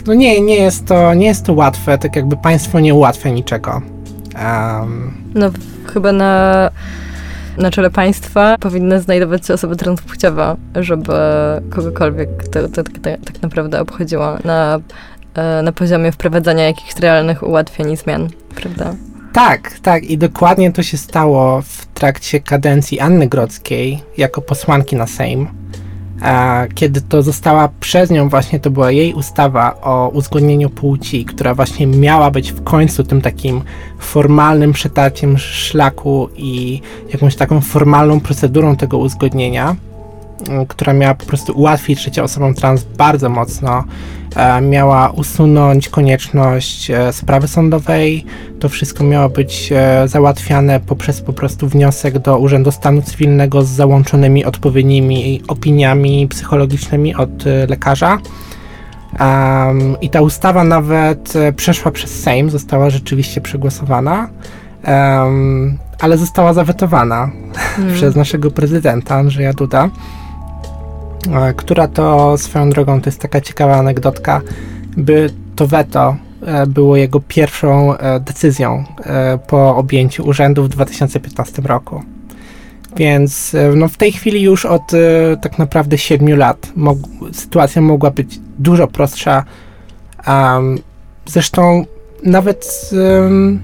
no 0.06 0.14
nie, 0.14 0.40
nie 0.40 0.56
jest 0.56 0.86
to, 0.86 1.14
nie 1.14 1.26
jest 1.26 1.44
to 1.44 1.52
łatwe, 1.52 1.98
tak 1.98 2.16
jakby 2.16 2.36
państwo 2.36 2.80
nie 2.80 2.94
ułatwia 2.94 3.30
niczego. 3.30 3.82
Um. 4.34 5.14
No 5.34 5.50
chyba 5.92 6.12
na, 6.12 6.70
na 7.58 7.70
czele 7.70 7.90
państwa 7.90 8.56
powinny 8.60 9.00
znajdować 9.00 9.46
się 9.46 9.54
osoby 9.54 9.76
transpłciowe, 9.76 10.56
żeby 10.74 11.12
kogokolwiek 11.70 12.48
to, 12.48 12.62
to, 12.62 12.68
to, 12.68 12.82
to 12.82 13.10
tak 13.24 13.42
naprawdę 13.42 13.80
obchodziło 13.80 14.36
na, 14.44 14.78
e, 15.34 15.62
na 15.62 15.72
poziomie 15.72 16.12
wprowadzania 16.12 16.64
jakichś 16.64 16.96
realnych 16.96 17.42
ułatwień 17.42 17.90
i 17.90 17.96
zmian, 17.96 18.28
prawda? 18.54 18.94
Tak, 19.32 19.72
tak 19.82 20.04
i 20.04 20.18
dokładnie 20.18 20.72
to 20.72 20.82
się 20.82 20.96
stało 20.96 21.62
w 21.62 21.86
trakcie 21.86 22.40
kadencji 22.40 23.00
Anny 23.00 23.26
Grodzkiej 23.26 24.02
jako 24.16 24.40
posłanki 24.42 24.96
na 24.96 25.06
Sejm 25.06 25.48
kiedy 26.74 27.00
to 27.00 27.22
została 27.22 27.68
przez 27.80 28.10
nią 28.10 28.28
właśnie, 28.28 28.60
to 28.60 28.70
była 28.70 28.90
jej 28.90 29.14
ustawa 29.14 29.80
o 29.80 30.08
uzgodnieniu 30.08 30.70
płci, 30.70 31.24
która 31.24 31.54
właśnie 31.54 31.86
miała 31.86 32.30
być 32.30 32.52
w 32.52 32.64
końcu 32.64 33.04
tym 33.04 33.20
takim 33.20 33.62
formalnym 33.98 34.72
przetarciem 34.72 35.38
szlaku 35.38 36.28
i 36.36 36.80
jakąś 37.12 37.36
taką 37.36 37.60
formalną 37.60 38.20
procedurą 38.20 38.76
tego 38.76 38.98
uzgodnienia, 38.98 39.76
która 40.68 40.92
miała 40.92 41.14
po 41.14 41.26
prostu 41.26 41.52
ułatwić 41.52 42.00
życie 42.02 42.22
osobom 42.22 42.54
trans 42.54 42.84
bardzo 42.84 43.28
mocno 43.28 43.84
E, 44.36 44.60
miała 44.60 45.10
usunąć 45.10 45.88
konieczność 45.88 46.90
e, 46.90 47.12
sprawy 47.12 47.48
sądowej. 47.48 48.24
To 48.60 48.68
wszystko 48.68 49.04
miało 49.04 49.28
być 49.28 49.72
e, 49.72 50.08
załatwiane 50.08 50.80
poprzez 50.80 51.20
po 51.20 51.32
prostu 51.32 51.68
wniosek 51.68 52.18
do 52.18 52.38
Urzędu 52.38 52.70
Stanu 52.70 53.02
Cywilnego 53.02 53.62
z 53.62 53.68
załączonymi 53.68 54.44
odpowiednimi 54.44 55.42
opiniami 55.48 56.28
psychologicznymi 56.28 57.14
od 57.14 57.44
lekarza. 57.68 58.18
Um, 59.20 59.96
I 60.00 60.10
ta 60.10 60.20
ustawa 60.20 60.64
nawet 60.64 61.32
przeszła 61.56 61.90
przez 61.90 62.22
Sejm, 62.22 62.50
została 62.50 62.90
rzeczywiście 62.90 63.40
przegłosowana, 63.40 64.28
um, 64.86 65.78
ale 66.00 66.18
została 66.18 66.52
zawetowana 66.52 67.30
hmm. 67.54 67.94
przez 67.94 68.16
naszego 68.16 68.50
prezydenta 68.50 69.14
Andrzeja 69.14 69.52
Duda. 69.52 69.90
E, 71.32 71.54
która 71.54 71.88
to 71.88 72.38
swoją 72.38 72.70
drogą, 72.70 73.00
to 73.00 73.08
jest 73.08 73.20
taka 73.20 73.40
ciekawa 73.40 73.76
anegdotka, 73.76 74.40
by 74.96 75.30
to 75.56 75.66
weto 75.66 76.16
e, 76.42 76.66
było 76.66 76.96
jego 76.96 77.20
pierwszą 77.20 77.96
e, 77.96 78.20
decyzją 78.20 78.84
po 79.46 79.76
objęciu 79.76 80.26
urzędu 80.26 80.62
w 80.64 80.68
2015 80.68 81.62
roku. 81.62 82.02
Więc 82.96 83.56
no, 83.76 83.88
w 83.88 83.96
tej 83.96 84.12
chwili 84.12 84.42
już 84.42 84.66
od 84.66 84.92
tak 85.42 85.58
naprawdę 85.58 85.98
7 85.98 86.38
lat 86.38 86.72
mog 86.76 86.98
sytuacja 87.32 87.82
mogła 87.82 88.10
być 88.10 88.40
dużo 88.58 88.88
prostsza. 88.88 89.44
Um, 90.26 90.78
zresztą 91.26 91.84
nawet, 92.22 92.90
um, 92.92 93.60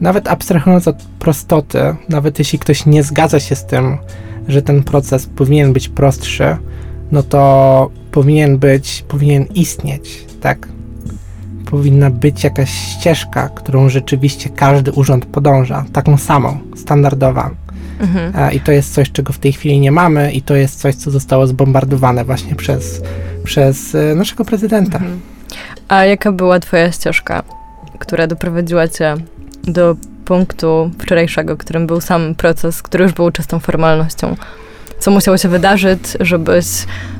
nawet 0.00 0.28
abstrahując 0.28 0.88
od 0.88 0.96
prostoty, 1.18 1.96
nawet 2.08 2.38
jeśli 2.38 2.58
ktoś 2.58 2.86
nie 2.86 3.02
zgadza 3.02 3.40
się 3.40 3.56
z 3.56 3.66
tym, 3.66 3.98
że 4.48 4.62
ten 4.62 4.82
proces 4.82 5.26
powinien 5.26 5.72
być 5.72 5.88
prostszy, 5.88 6.56
no 7.12 7.22
to 7.22 7.90
powinien 8.12 8.58
być, 8.58 9.04
powinien 9.08 9.44
istnieć, 9.54 10.24
tak? 10.40 10.68
Powinna 11.70 12.10
być 12.10 12.44
jakaś 12.44 12.70
ścieżka, 12.70 13.48
którą 13.48 13.88
rzeczywiście 13.88 14.50
każdy 14.50 14.92
urząd 14.92 15.26
podąża, 15.26 15.84
taką 15.92 16.16
samą, 16.16 16.58
standardowa. 16.76 17.50
Mhm. 18.00 18.52
I 18.52 18.60
to 18.60 18.72
jest 18.72 18.94
coś, 18.94 19.12
czego 19.12 19.32
w 19.32 19.38
tej 19.38 19.52
chwili 19.52 19.80
nie 19.80 19.92
mamy, 19.92 20.32
i 20.32 20.42
to 20.42 20.54
jest 20.54 20.80
coś, 20.80 20.94
co 20.94 21.10
zostało 21.10 21.46
zbombardowane 21.46 22.24
właśnie 22.24 22.54
przez, 22.54 23.02
przez 23.44 23.94
e, 23.94 24.14
naszego 24.14 24.44
prezydenta. 24.44 24.98
Mhm. 24.98 25.20
A 25.88 26.04
jaka 26.04 26.32
była 26.32 26.60
Twoja 26.60 26.92
ścieżka, 26.92 27.42
która 27.98 28.26
doprowadziła 28.26 28.88
Cię 28.88 29.14
do 29.64 29.96
punktu 30.24 30.90
wczorajszego, 30.98 31.56
którym 31.56 31.86
był 31.86 32.00
sam 32.00 32.34
proces, 32.34 32.82
który 32.82 33.04
już 33.04 33.12
był 33.12 33.30
czystą 33.30 33.58
formalnością? 33.58 34.36
co 34.98 35.10
musiało 35.10 35.38
się 35.38 35.48
wydarzyć, 35.48 36.00
żebyś 36.20 36.66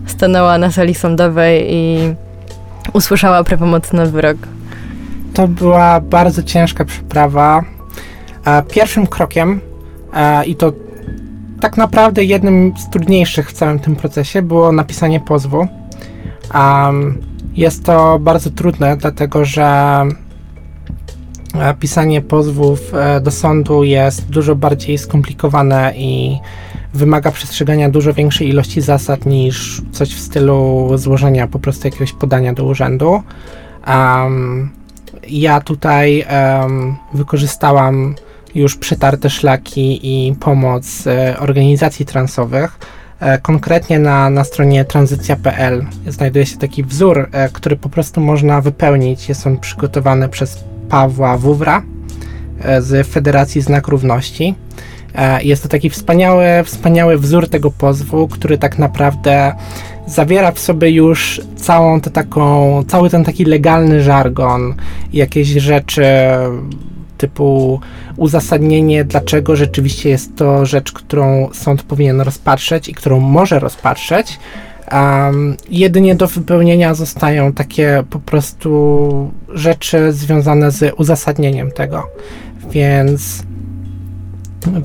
stanęła 0.07 0.59
na 0.59 0.71
sali 0.71 0.95
sądowej 0.95 1.67
i 1.75 2.15
usłyszała 2.93 3.45
prawomocny 3.45 4.07
wyrok? 4.07 4.37
To 5.35 5.49
była 5.49 6.01
bardzo 6.01 6.43
ciężka 6.43 6.85
przeprawa. 6.85 7.65
Pierwszym 8.71 9.07
krokiem, 9.07 9.61
i 10.47 10.57
to 10.57 10.73
tak 11.61 11.77
naprawdę 11.77 12.25
jednym 12.25 12.75
z 12.79 12.91
trudniejszych 12.91 13.51
w 13.51 13.53
całym 13.53 13.79
tym 13.79 13.97
procesie, 13.97 14.43
było 14.43 14.73
napisanie 14.73 15.21
pozwu. 15.21 15.69
Jest 17.55 17.85
to 17.85 18.19
bardzo 18.19 18.51
trudne, 18.51 18.97
dlatego 18.97 19.45
że 19.45 20.03
pisanie 21.81 22.23
pozwów 22.23 22.95
e, 22.95 23.21
do 23.21 23.31
sądu 23.31 23.85
jest 23.85 24.27
dużo 24.27 24.57
bardziej 24.57 24.99
skomplikowane 24.99 25.93
i 25.97 26.39
wymaga 26.95 27.31
przestrzegania 27.31 27.89
dużo 27.89 28.13
większej 28.13 28.49
ilości 28.49 28.81
zasad 28.81 29.27
niż 29.27 29.83
coś 29.93 30.15
w 30.15 30.21
stylu 30.21 30.89
złożenia 30.95 31.47
po 31.47 31.59
prostu 31.59 31.87
jakiegoś 31.87 32.13
podania 32.13 32.53
do 32.53 32.65
urzędu. 32.65 33.23
Um, 33.87 34.71
ja 35.29 35.61
tutaj 35.61 36.25
um, 36.61 36.97
wykorzystałam 37.15 38.15
już 38.55 38.77
przetarte 38.77 39.31
szlaki 39.31 40.01
i 40.03 40.35
pomoc 40.35 41.07
e, 41.07 41.37
organizacji 41.39 42.07
transowych. 42.07 42.79
E, 43.21 43.39
konkretnie 43.39 43.99
na, 43.99 44.31
na 44.31 44.45
stronie 44.45 44.85
tranzycja.pl 44.85 45.87
znajduje 46.07 46.47
się 46.47 46.57
taki 46.57 46.85
wzór, 46.85 47.29
e, 47.33 47.49
który 47.49 47.77
po 47.77 47.89
prostu 47.89 48.21
można 48.21 48.61
wypełnić. 48.61 49.29
Jest 49.29 49.47
on 49.47 49.59
przygotowany 49.59 50.29
przez 50.29 50.65
Pawła 50.89 51.39
Wówra 51.39 51.83
e, 52.61 52.83
z 52.83 53.07
Federacji 53.07 53.61
Znak 53.61 53.89
Równości. 53.89 54.55
E, 55.15 55.43
jest 55.43 55.63
to 55.63 55.69
taki 55.69 55.91
wspaniały, 55.91 56.47
wspaniały 56.65 57.19
wzór 57.19 57.49
tego 57.49 57.71
pozwu, 57.71 58.29
który 58.29 58.59
tak 58.59 58.79
naprawdę 58.79 59.55
zawiera 60.07 60.53
w 60.53 60.59
sobie 60.59 60.91
już 60.91 61.41
całą 61.57 62.01
tę 62.01 62.11
taką, 62.11 62.83
cały 62.89 63.11
ten 63.11 63.25
taki 63.25 63.45
legalny 63.45 64.03
żargon, 64.03 64.75
jakieś 65.13 65.49
rzeczy 65.49 66.05
typu 67.19 67.81
uzasadnienie, 68.17 69.05
dlaczego 69.05 69.57
rzeczywiście 69.57 70.09
jest 70.11 70.37
to 70.37 70.67
rzecz, 70.67 70.93
którą 70.93 71.49
sąd 71.53 71.83
powinien 71.83 72.21
rozpatrzeć 72.21 72.89
i 72.89 72.95
którą 72.95 73.21
może 73.21 73.59
rozpatrzeć. 73.59 74.39
Um, 74.93 75.57
jedynie 75.71 76.15
do 76.15 76.27
wypełnienia 76.27 76.95
zostają 76.95 77.53
takie 77.53 78.05
po 78.11 78.19
prostu 78.19 79.31
rzeczy 79.49 80.13
związane 80.13 80.71
z 80.71 80.95
uzasadnieniem 80.97 81.71
tego. 81.71 82.11
Więc 82.71 83.43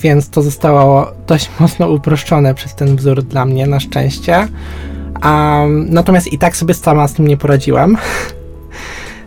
więc 0.01 0.29
to 0.29 0.41
zostało 0.41 1.11
dość 1.27 1.49
mocno 1.59 1.89
uproszczone 1.89 2.53
przez 2.53 2.75
ten 2.75 2.95
wzór 2.95 3.23
dla 3.23 3.45
mnie, 3.45 3.67
na 3.67 3.79
szczęście. 3.79 4.47
Um, 5.23 5.87
natomiast 5.89 6.33
i 6.33 6.37
tak 6.37 6.57
sobie 6.57 6.73
sama 6.73 7.07
z 7.07 7.13
tym 7.13 7.27
nie 7.27 7.37
poradziłam. 7.37 7.97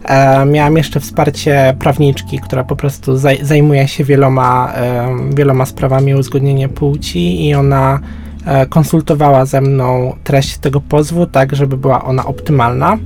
E, 0.05 0.47
miałam 0.47 0.77
jeszcze 0.77 1.01
wsparcie 1.01 1.77
prawniczki, 1.79 2.39
która 2.39 2.65
po 2.65 2.77
prostu 2.77 3.17
zaj 3.17 3.45
zajmuje 3.45 3.89
się 3.89 4.05
wieloma, 4.05 4.73
e, 4.75 5.17
wieloma 5.35 5.67
sprawami 5.67 6.15
uzgodnienia 6.15 6.69
płci 6.69 7.49
i 7.49 7.55
ona 7.55 8.01
konsultowała 8.69 9.45
ze 9.45 9.61
mną 9.61 10.17
treść 10.25 10.59
tego 10.59 10.81
pozwu, 10.81 11.27
tak 11.27 11.57
żeby 11.57 11.77
była 11.77 12.05
ona 12.05 12.27
optymalna. 12.27 12.99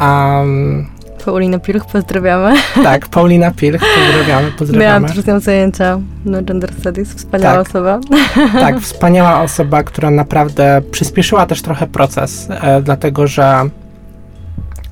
Um, 0.00 0.94
Paulina 1.24 1.58
Pilch, 1.58 1.84
pozdrawiamy. 1.92 2.54
tak, 2.82 3.08
Paulina 3.08 3.50
Pilch, 3.50 3.80
pozdrawiamy, 3.80 4.52
pozdrawiamy. 4.52 4.84
Miałam 4.84 5.04
też 5.04 5.20
z 5.20 5.26
nią 5.26 5.40
zajęcia 5.40 6.00
no 6.24 6.42
Gender 6.42 6.72
Studies, 6.80 7.14
wspaniała 7.14 7.56
Tak. 7.56 7.68
osoba. 7.68 8.00
Tak, 8.60 8.80
wspaniała 8.90 9.42
osoba, 9.42 9.82
która 9.82 10.10
naprawdę 10.10 10.82
przyspieszyła 10.90 11.46
też 11.46 11.62
trochę 11.62 11.86
proces, 11.86 12.48
e, 12.50 12.82
dlatego 12.82 13.26
że 13.26 13.60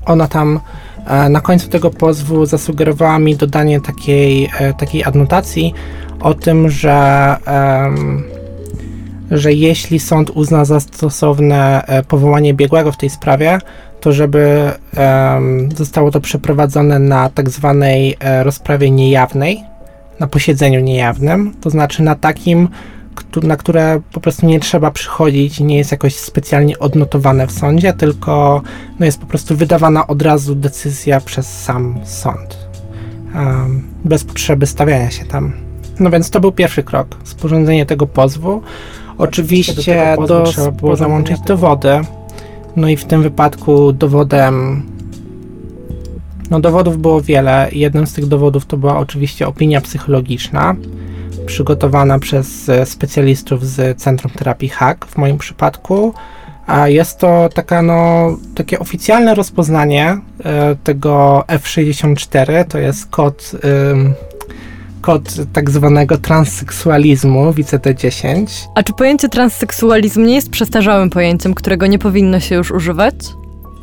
ona 0.05 0.27
tam 0.27 0.59
e, 1.07 1.29
na 1.29 1.41
końcu 1.41 1.69
tego 1.69 1.89
pozwu 1.89 2.45
zasugerowała 2.45 3.19
mi 3.19 3.35
dodanie 3.35 3.81
takiej, 3.81 4.49
e, 4.59 4.73
takiej 4.73 5.03
adnotacji 5.03 5.73
o 6.19 6.33
tym, 6.33 6.69
że, 6.69 7.35
że 9.31 9.53
jeśli 9.53 9.99
sąd 9.99 10.29
uzna 10.29 10.65
za 10.65 10.79
stosowne 10.79 11.85
e, 11.85 12.03
powołanie 12.03 12.53
biegłego 12.53 12.91
w 12.91 12.97
tej 12.97 13.09
sprawie, 13.09 13.59
to 14.01 14.11
żeby 14.11 14.71
zostało 15.75 16.11
to 16.11 16.21
przeprowadzone 16.21 16.99
na 16.99 17.29
tak 17.29 17.49
zwanej 17.49 18.15
e, 18.19 18.43
rozprawie 18.43 18.91
niejawnej, 18.91 19.63
na 20.19 20.27
posiedzeniu 20.27 20.79
niejawnym, 20.79 21.53
to 21.61 21.69
znaczy 21.69 22.03
na 22.03 22.15
takim, 22.15 22.67
na 23.43 23.57
które 23.57 24.01
po 24.13 24.19
prostu 24.19 24.45
nie 24.45 24.59
trzeba 24.59 24.91
przychodzić 24.91 25.59
nie 25.59 25.77
jest 25.77 25.91
jakoś 25.91 26.15
specjalnie 26.15 26.79
odnotowane 26.79 27.47
w 27.47 27.51
sądzie, 27.51 27.93
tylko 27.93 28.61
no 28.99 29.05
jest 29.05 29.19
po 29.19 29.25
prostu 29.25 29.55
wydawana 29.55 30.07
od 30.07 30.21
razu 30.21 30.55
decyzja 30.55 31.21
przez 31.21 31.63
sam 31.63 31.99
sąd. 32.03 32.57
bez 34.05 34.23
potrzeby 34.23 34.67
stawiania 34.67 35.11
się 35.11 35.25
tam. 35.25 35.53
No 35.99 36.09
więc 36.09 36.29
to 36.29 36.39
był 36.39 36.51
pierwszy 36.51 36.83
krok, 36.83 37.07
sporządzenie 37.23 37.85
tego 37.85 38.07
pozwu. 38.07 38.61
Oczywiście 39.17 40.15
do 40.27 40.43
tego 40.43 40.71
było 40.71 40.95
załączyć 40.95 41.39
dowody. 41.41 42.01
No 42.75 42.89
i 42.89 42.97
w 42.97 43.05
tym 43.05 43.23
wypadku 43.23 43.91
dowodem 43.91 44.83
no 46.49 46.59
dowodów 46.59 47.01
było 47.01 47.21
wiele. 47.21 47.69
Jednym 47.71 48.07
z 48.07 48.13
tych 48.13 48.25
dowodów 48.25 48.65
to 48.65 48.77
była 48.77 48.97
oczywiście 48.97 49.47
opinia 49.47 49.81
psychologiczna, 49.81 50.75
przygotowana 51.45 52.19
przez 52.19 52.69
e, 52.69 52.85
specjalistów 52.85 53.65
z 53.65 54.01
Centrum 54.01 54.33
Terapii 54.33 54.69
HAK 54.69 55.05
w 55.05 55.17
moim 55.17 55.37
przypadku. 55.37 56.13
A 56.67 56.87
jest 56.87 57.19
to 57.19 57.49
taka, 57.53 57.81
no, 57.81 58.29
takie 58.55 58.79
oficjalne 58.79 59.35
rozpoznanie 59.35 60.17
e, 60.43 60.75
tego 60.83 61.43
F64, 61.47 62.65
to 62.65 62.77
jest 62.77 63.05
kod, 63.05 63.51
kod 65.03 65.53
tak 65.53 65.69
zwanego 65.69 66.17
transseksualizmu 66.17 67.53
w 67.53 67.55
ICD-10. 67.55 68.45
A 68.75 68.83
czy 68.83 68.93
pojęcie 68.93 69.29
transseksualizm 69.29 70.25
nie 70.25 70.35
jest 70.35 70.49
przestarzałym 70.49 71.09
pojęciem, 71.09 71.53
którego 71.53 71.87
nie 71.87 71.99
powinno 71.99 72.39
się 72.39 72.55
już 72.55 72.71
używać? 72.71 73.15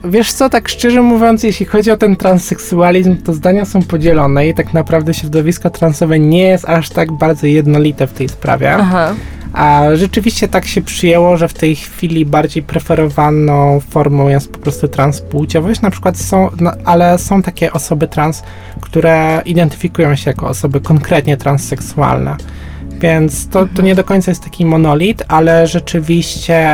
Wiesz 0.04 0.32
co, 0.32 0.50
tak 0.50 0.68
szczerze 0.68 1.02
mówiąc, 1.02 1.42
jeśli 1.42 1.66
chodzi 1.66 1.90
o 1.90 1.96
ten 1.96 2.16
transseksualizm, 2.16 3.16
to 3.16 3.32
zdania 3.32 3.64
są 3.64 3.82
podzielone 3.82 4.48
i 4.48 4.54
tak 4.54 4.74
naprawdę 4.74 5.14
środowisko 5.14 5.70
transowe 5.70 6.18
nie 6.18 6.42
jest 6.42 6.64
aż 6.68 6.88
tak 6.88 7.12
bardzo 7.12 7.46
jednolite 7.46 8.06
w 8.06 8.12
tej 8.12 8.28
sprawie. 8.28 8.74
Aha. 8.74 9.14
A 9.52 9.84
rzeczywiście 9.94 10.48
tak 10.48 10.66
się 10.66 10.82
przyjęło, 10.82 11.36
że 11.36 11.48
w 11.48 11.54
tej 11.54 11.76
chwili 11.76 12.26
bardziej 12.26 12.62
preferowaną 12.62 13.80
formą 13.80 14.28
jest 14.28 14.52
po 14.52 14.58
prostu 14.58 14.88
transpłciowość. 14.88 15.80
Na 15.80 15.90
przykład 15.90 16.18
są, 16.18 16.50
no, 16.60 16.72
ale 16.84 17.18
są 17.18 17.42
takie 17.42 17.72
osoby 17.72 18.08
trans, 18.08 18.42
które 18.80 19.42
identyfikują 19.44 20.16
się 20.16 20.30
jako 20.30 20.48
osoby 20.48 20.80
konkretnie 20.80 21.36
transseksualne. 21.36 22.36
Więc 23.00 23.48
to, 23.48 23.66
to 23.76 23.82
nie 23.82 23.94
do 23.94 24.04
końca 24.04 24.30
jest 24.30 24.44
taki 24.44 24.66
monolit, 24.66 25.22
ale 25.28 25.66
rzeczywiście 25.66 26.68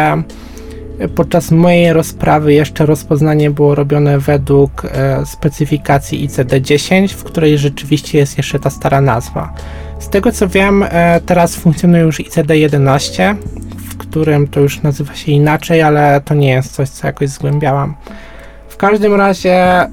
podczas 1.14 1.50
mojej 1.50 1.92
rozprawy 1.92 2.52
jeszcze 2.52 2.86
rozpoznanie 2.86 3.50
było 3.50 3.74
robione 3.74 4.18
według 4.18 4.84
e, 4.84 5.26
specyfikacji 5.26 6.28
ICD-10, 6.28 7.08
w 7.08 7.24
której 7.24 7.58
rzeczywiście 7.58 8.18
jest 8.18 8.36
jeszcze 8.36 8.58
ta 8.58 8.70
stara 8.70 9.00
nazwa. 9.00 9.54
Z 9.98 10.08
tego 10.08 10.32
co 10.32 10.48
wiem, 10.48 10.84
e, 10.88 11.20
teraz 11.26 11.56
funkcjonuje 11.56 12.02
już 12.02 12.20
ICD-11, 12.20 13.36
w 13.76 13.96
którym 13.96 14.48
to 14.48 14.60
już 14.60 14.82
nazywa 14.82 15.14
się 15.14 15.32
inaczej, 15.32 15.82
ale 15.82 16.20
to 16.20 16.34
nie 16.34 16.48
jest 16.48 16.72
coś, 16.74 16.88
co 16.88 17.06
jakoś 17.06 17.28
zgłębiałam. 17.28 17.94
W 18.68 18.76
każdym 18.76 19.14
razie 19.14 19.86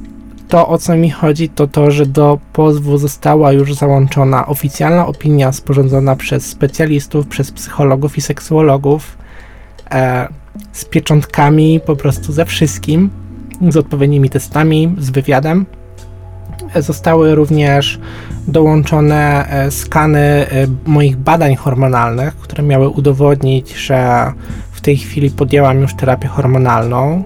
to, 0.48 0.68
o 0.68 0.78
co 0.78 0.96
mi 0.96 1.10
chodzi, 1.10 1.50
to 1.50 1.68
to, 1.68 1.92
że 1.92 2.06
do 2.06 2.39
pozwu 2.54 2.98
została 2.98 3.52
już 3.52 3.74
załączona 3.74 4.46
oficjalna 4.48 5.08
opinia 5.08 5.52
sporządzona 5.52 6.16
przez 6.16 6.46
specjalistów, 6.46 7.28
przez 7.28 7.52
psychologów 7.52 8.18
i 8.18 8.22
seksuologów, 8.22 9.18
e, 9.92 10.28
z 10.72 10.86
pieczątkami, 10.86 11.80
po 11.86 11.96
prostu 11.96 12.34
ze 12.34 12.46
wszystkim, 12.46 13.10
z 13.70 13.78
odpowiednimi 13.78 14.30
testami, 14.30 14.96
z 14.98 15.10
wywiadem. 15.10 15.66
E, 16.74 16.82
Zostały 16.82 17.36
również 17.36 18.00
dołączone 18.47 19.47
e, 19.49 19.71
skany 19.71 20.19
e, 20.19 20.47
moich 20.86 21.17
badań 21.17 21.56
hormonalnych, 21.56 22.36
które 22.36 22.63
miały 22.63 22.89
udowodnić, 22.89 23.73
że 23.73 24.32
w 24.71 24.82
tej 24.82 24.97
chwili 24.97 25.32
podjęłam 25.32 25.82
już 25.82 25.95
terapię 25.95 26.27
hormonalną. 26.27 27.23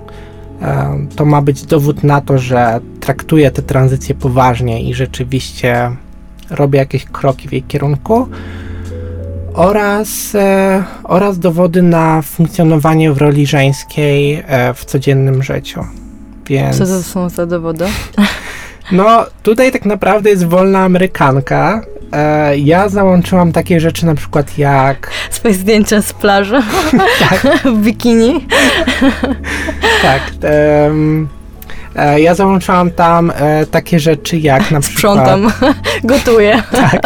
E, 0.62 1.08
To 1.16 1.26
ma 1.26 1.42
być 1.42 1.64
dowód 1.64 2.04
na 2.04 2.22
to, 2.22 2.38
że 2.38 2.80
traktuję 3.00 3.52
tę 3.52 3.62
tranzycję 3.62 4.16
poważnie 4.16 4.84
i 4.84 4.94
rzeczywiście 4.94 5.92
robię 6.50 6.80
jakieś 6.80 7.06
kroki 7.06 7.48
w 7.48 7.52
jej 7.52 7.64
kierunku. 7.64 8.28
Oraz, 9.54 10.38
oraz 11.04 11.40
dowody 11.40 11.82
na 11.82 12.22
funkcjonowanie 12.22 13.14
w 13.14 13.18
roli 13.18 13.48
żeńskiej 13.48 14.44
w 14.76 14.86
codziennym 14.86 15.44
życiu. 15.44 15.84
Więc. 16.46 16.78
Co 16.78 16.86
to 16.86 17.04
są 17.04 17.30
za 17.30 17.46
dowody? 17.46 17.86
No, 18.92 19.26
tutaj 19.44 19.72
tak 19.72 19.86
naprawdę 19.86 20.30
jest 20.30 20.46
wolna 20.46 20.80
Amerykanka. 20.80 21.82
E, 22.14 22.58
ja 22.58 22.90
załączyłam 22.90 23.52
takie 23.52 23.80
rzeczy 23.80 24.06
na 24.06 24.16
przykład 24.16 24.58
jak. 24.58 25.12
Swoje 25.30 25.54
zdjęcia 25.54 26.02
z 26.02 26.14
plaży 26.14 26.62
Tak, 27.30 27.42
w 27.66 27.78
bikini. 27.82 28.48
tak. 30.02 30.22
Ja 32.18 32.36
załączyłam 32.36 32.92
tam 32.92 33.32
e, 33.36 33.66
takie 33.66 34.00
rzeczy 34.00 34.38
jak 34.38 34.72
na 34.72 34.80
przykład. 34.88 34.98
Sprzątam, 34.98 35.52
gotuję. 36.04 36.64
Tak, 36.72 37.02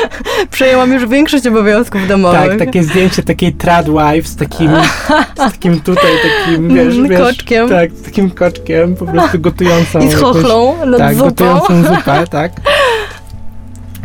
Przejęłam 0.50 0.92
już 0.92 1.06
większość 1.06 1.46
obowiązków 1.46 2.08
domowych. 2.08 2.40
tak, 2.50 2.58
takie 2.58 2.82
zdjęcie 2.84 3.22
takiej 3.22 3.52
trad 3.54 3.86
wife 3.86 4.28
z 4.28 4.36
takim, 4.36 4.70
z 5.34 5.36
takim 5.36 5.80
tutaj, 5.80 6.12
takim, 6.22 6.74
wiesz, 6.74 6.94
Mm, 6.94 7.08
wiesz 7.08 7.20
koczkiem. 7.20 7.68
Tak, 7.68 7.92
z 7.92 8.02
takim 8.02 8.30
koczkiem, 8.30 8.96
po 8.96 9.06
prostu 9.06 9.40
gotującą. 9.40 10.00
I 10.00 10.10
z 10.10 10.14
chochlą 10.14 10.86
nad 10.86 10.98
tak, 10.98 11.14
zupą. 11.14 11.28
gotującą 11.28 11.82
zupę, 11.82 12.24
tak. 12.30 12.52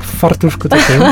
W 0.04 0.19
fartuszku 0.19 0.69
takim. 0.69 1.04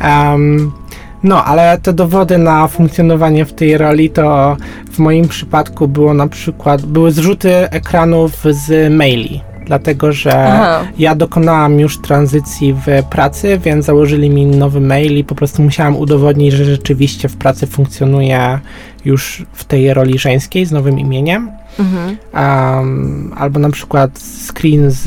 Em, 0.00 0.72
no, 1.22 1.44
ale 1.44 1.78
te 1.82 1.92
dowody 1.92 2.38
na 2.38 2.68
funkcjonowanie 2.68 3.44
w 3.44 3.52
tej 3.52 3.78
roli 3.78 4.10
to 4.10 4.56
w 4.92 4.98
moim 4.98 5.28
przypadku 5.28 5.88
było 5.88 6.14
na 6.14 6.28
przykład, 6.28 6.86
były 6.86 7.10
zrzuty 7.10 7.70
ekranów 7.70 8.32
z 8.50 8.92
maili, 8.92 9.40
dlatego 9.66 10.12
że 10.12 10.44
Aha. 10.46 10.84
ja 10.98 11.14
dokonałam 11.14 11.80
już 11.80 12.00
tranzycji 12.00 12.72
w 12.72 13.02
pracy, 13.10 13.60
więc 13.64 13.84
założyli 13.84 14.30
mi 14.30 14.46
nowy 14.46 14.80
mail 14.80 15.18
i 15.18 15.24
po 15.24 15.34
prostu 15.34 15.62
musiałam 15.62 15.96
udowodnić, 15.96 16.52
że 16.52 16.64
rzeczywiście 16.64 17.28
w 17.28 17.36
pracy 17.36 17.66
funkcjonuje 17.66 18.58
już 19.04 19.46
w 19.52 19.64
tej 19.64 19.94
roli 19.94 20.18
żeńskiej 20.18 20.66
z 20.66 20.72
nowym 20.72 20.98
imieniem. 20.98 21.50
Mhm. 21.78 22.16
Um, 22.34 23.32
albo 23.36 23.58
na 23.60 23.70
przykład 23.70 24.10
screen 24.48 24.90
z, 24.90 25.04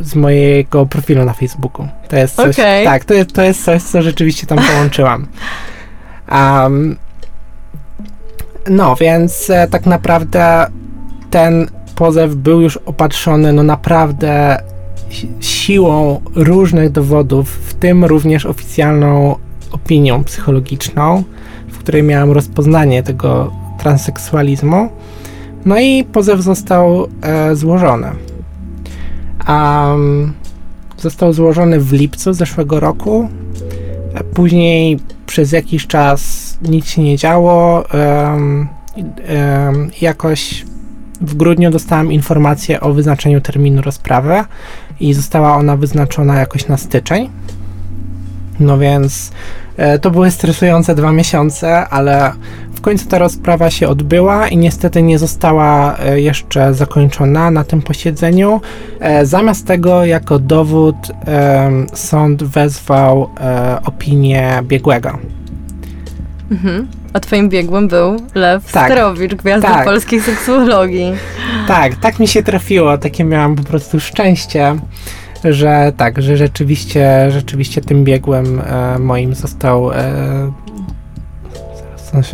z 0.00 0.14
mojego 0.14 0.86
profilu 0.86 1.24
na 1.24 1.32
Facebooku. 1.32 1.88
To 2.08 2.16
jest 2.16 2.36
coś, 2.36 2.58
Okej. 2.58 2.84
tak, 2.84 3.04
to 3.04 3.14
jest, 3.14 3.32
to 3.32 3.42
jest 3.42 3.64
coś, 3.64 3.82
co 3.82 4.02
rzeczywiście 4.02 4.46
tam 4.46 4.58
połączyłam. 4.58 5.26
Um, 6.32 6.96
no, 8.70 8.96
więc 8.96 9.50
e, 9.50 9.68
tak 9.68 9.86
naprawdę 9.86 10.66
ten 11.30 11.66
pozew 11.94 12.34
był 12.34 12.60
już 12.60 12.76
opatrzony 12.76 13.52
no 13.52 13.62
naprawdę 13.62 14.62
si- 15.10 15.28
siłą 15.40 16.20
różnych 16.34 16.92
dowodów, 16.92 17.50
w 17.50 17.74
tym 17.74 18.04
również 18.04 18.46
oficjalną 18.46 19.36
opinią 19.72 20.24
psychologiczną, 20.24 21.24
w 21.68 21.78
której 21.78 22.02
miałem 22.02 22.30
rozpoznanie 22.30 23.02
tego 23.02 23.52
transseksualizmu. 23.78 24.88
No 25.68 25.80
i 25.80 26.04
pozew 26.04 26.40
został 26.40 27.08
e, 27.22 27.56
złożony. 27.56 28.10
Um, 29.48 30.32
został 30.96 31.32
złożony 31.32 31.80
w 31.80 31.92
lipcu 31.92 32.32
zeszłego 32.32 32.80
roku. 32.80 33.28
E, 34.14 34.24
Później 34.24 34.98
przez 35.26 35.52
jakiś 35.52 35.86
czas 35.86 36.58
nic 36.62 36.86
się 36.86 37.02
nie 37.02 37.16
działo. 37.16 37.84
Um, 37.94 38.68
um, 38.96 39.90
jakoś 40.00 40.66
w 41.20 41.34
grudniu 41.34 41.70
dostałam 41.70 42.12
informację 42.12 42.80
o 42.80 42.92
wyznaczeniu 42.92 43.40
terminu 43.40 43.82
rozprawy 43.82 44.44
i 45.00 45.14
została 45.14 45.56
ona 45.56 45.76
wyznaczona 45.76 46.38
jakoś 46.38 46.68
na 46.68 46.76
styczeń. 46.76 47.30
No 48.60 48.78
więc 48.78 49.30
to 50.00 50.10
były 50.10 50.30
stresujące 50.30 50.94
dwa 50.94 51.12
miesiące, 51.12 51.88
ale 51.88 52.32
w 52.78 52.80
końcu 52.80 53.08
ta 53.08 53.18
rozprawa 53.18 53.70
się 53.70 53.88
odbyła 53.88 54.48
i 54.48 54.56
niestety 54.56 55.02
nie 55.02 55.18
została 55.18 55.98
e, 55.98 56.20
jeszcze 56.20 56.74
zakończona 56.74 57.50
na 57.50 57.64
tym 57.64 57.82
posiedzeniu. 57.82 58.60
E, 59.00 59.26
zamiast 59.26 59.66
tego, 59.66 60.04
jako 60.04 60.38
dowód, 60.38 60.96
e, 61.26 61.70
sąd 61.94 62.42
wezwał 62.42 63.30
e, 63.40 63.78
opinię 63.84 64.62
biegłego. 64.62 65.18
Mhm. 66.50 66.88
A 67.12 67.20
twoim 67.20 67.48
biegłym 67.48 67.88
był 67.88 68.16
Lew 68.34 68.72
Tak. 68.72 68.86
Sterowicz, 68.86 69.34
gwiazda 69.34 69.68
Tak. 69.68 69.84
polskiej 69.84 70.20
seksuologii. 70.20 71.12
Tak, 71.68 71.96
tak 71.96 72.18
mi 72.18 72.28
się 72.28 72.42
trafiło, 72.42 72.98
takie 72.98 73.24
miałam 73.24 73.56
po 73.56 73.62
prostu 73.62 74.00
szczęście, 74.00 74.76
że 75.44 75.92
tak, 75.96 76.22
że 76.22 76.36
rzeczywiście, 76.36 77.30
rzeczywiście 77.30 77.80
tym 77.80 78.04
biegłym 78.04 78.60
e, 78.60 78.98
moim 78.98 79.34
został, 79.34 79.92
e, 79.92 80.52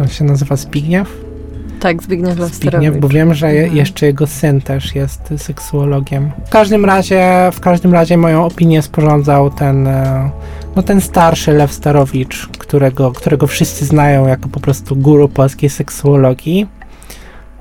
on 0.00 0.08
się 0.08 0.24
nazywa 0.24 0.56
Zbigniew? 0.56 1.24
Tak, 1.80 2.02
Zbigniew 2.02 2.38
Lew 2.38 2.54
Zbigniew, 2.54 2.96
bo 3.00 3.08
wiem, 3.08 3.34
że 3.34 3.54
je, 3.54 3.60
Mhm. 3.62 3.76
jeszcze 3.76 4.06
jego 4.06 4.26
syn 4.26 4.60
też 4.60 4.94
jest 4.94 5.20
seksuologiem. 5.36 6.30
W 6.46 6.50
każdym 6.50 6.84
razie, 6.84 7.50
w 7.52 7.60
każdym 7.60 7.92
razie 7.92 8.16
moją 8.16 8.44
opinię 8.44 8.82
sporządzał 8.82 9.50
ten, 9.50 9.86
e, 9.86 10.30
no 10.76 10.82
ten 10.82 11.00
starszy 11.00 11.52
Lew 11.52 11.72
Starowicz, 11.72 12.48
którego, 12.58 13.12
którego 13.12 13.46
wszyscy 13.46 13.84
znają 13.84 14.26
jako 14.26 14.48
po 14.48 14.60
prostu 14.60 14.96
guru 14.96 15.28
polskiej 15.28 15.70
seksuologii. 15.70 16.66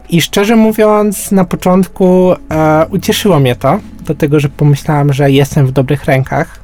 I 0.10 0.22
szczerze 0.22 0.56
mówiąc, 0.56 1.32
na 1.32 1.46
początku 1.46 2.32
e, 2.52 2.86
ucieszyło 2.90 3.40
mnie 3.40 3.56
to, 3.56 3.80
dlatego 4.06 4.40
że 4.40 4.50
pomyślałem, 4.50 5.14
że 5.14 5.32
jestem 5.32 5.68
w 5.68 5.72
dobrych 5.72 6.06
rękach, 6.06 6.60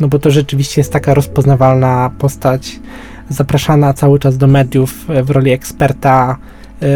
no 0.00 0.08
bo 0.08 0.18
to 0.18 0.30
rzeczywiście 0.30 0.80
jest 0.80 0.92
taka 0.92 1.14
rozpoznawalna 1.14 2.10
postać, 2.18 2.80
zapraszana 3.28 3.94
cały 3.94 4.18
czas 4.18 4.36
do 4.36 4.46
mediów 4.46 5.10
e, 5.10 5.22
w 5.22 5.30
roli 5.30 5.50
eksperta, 5.50 6.36
e, 6.82 6.86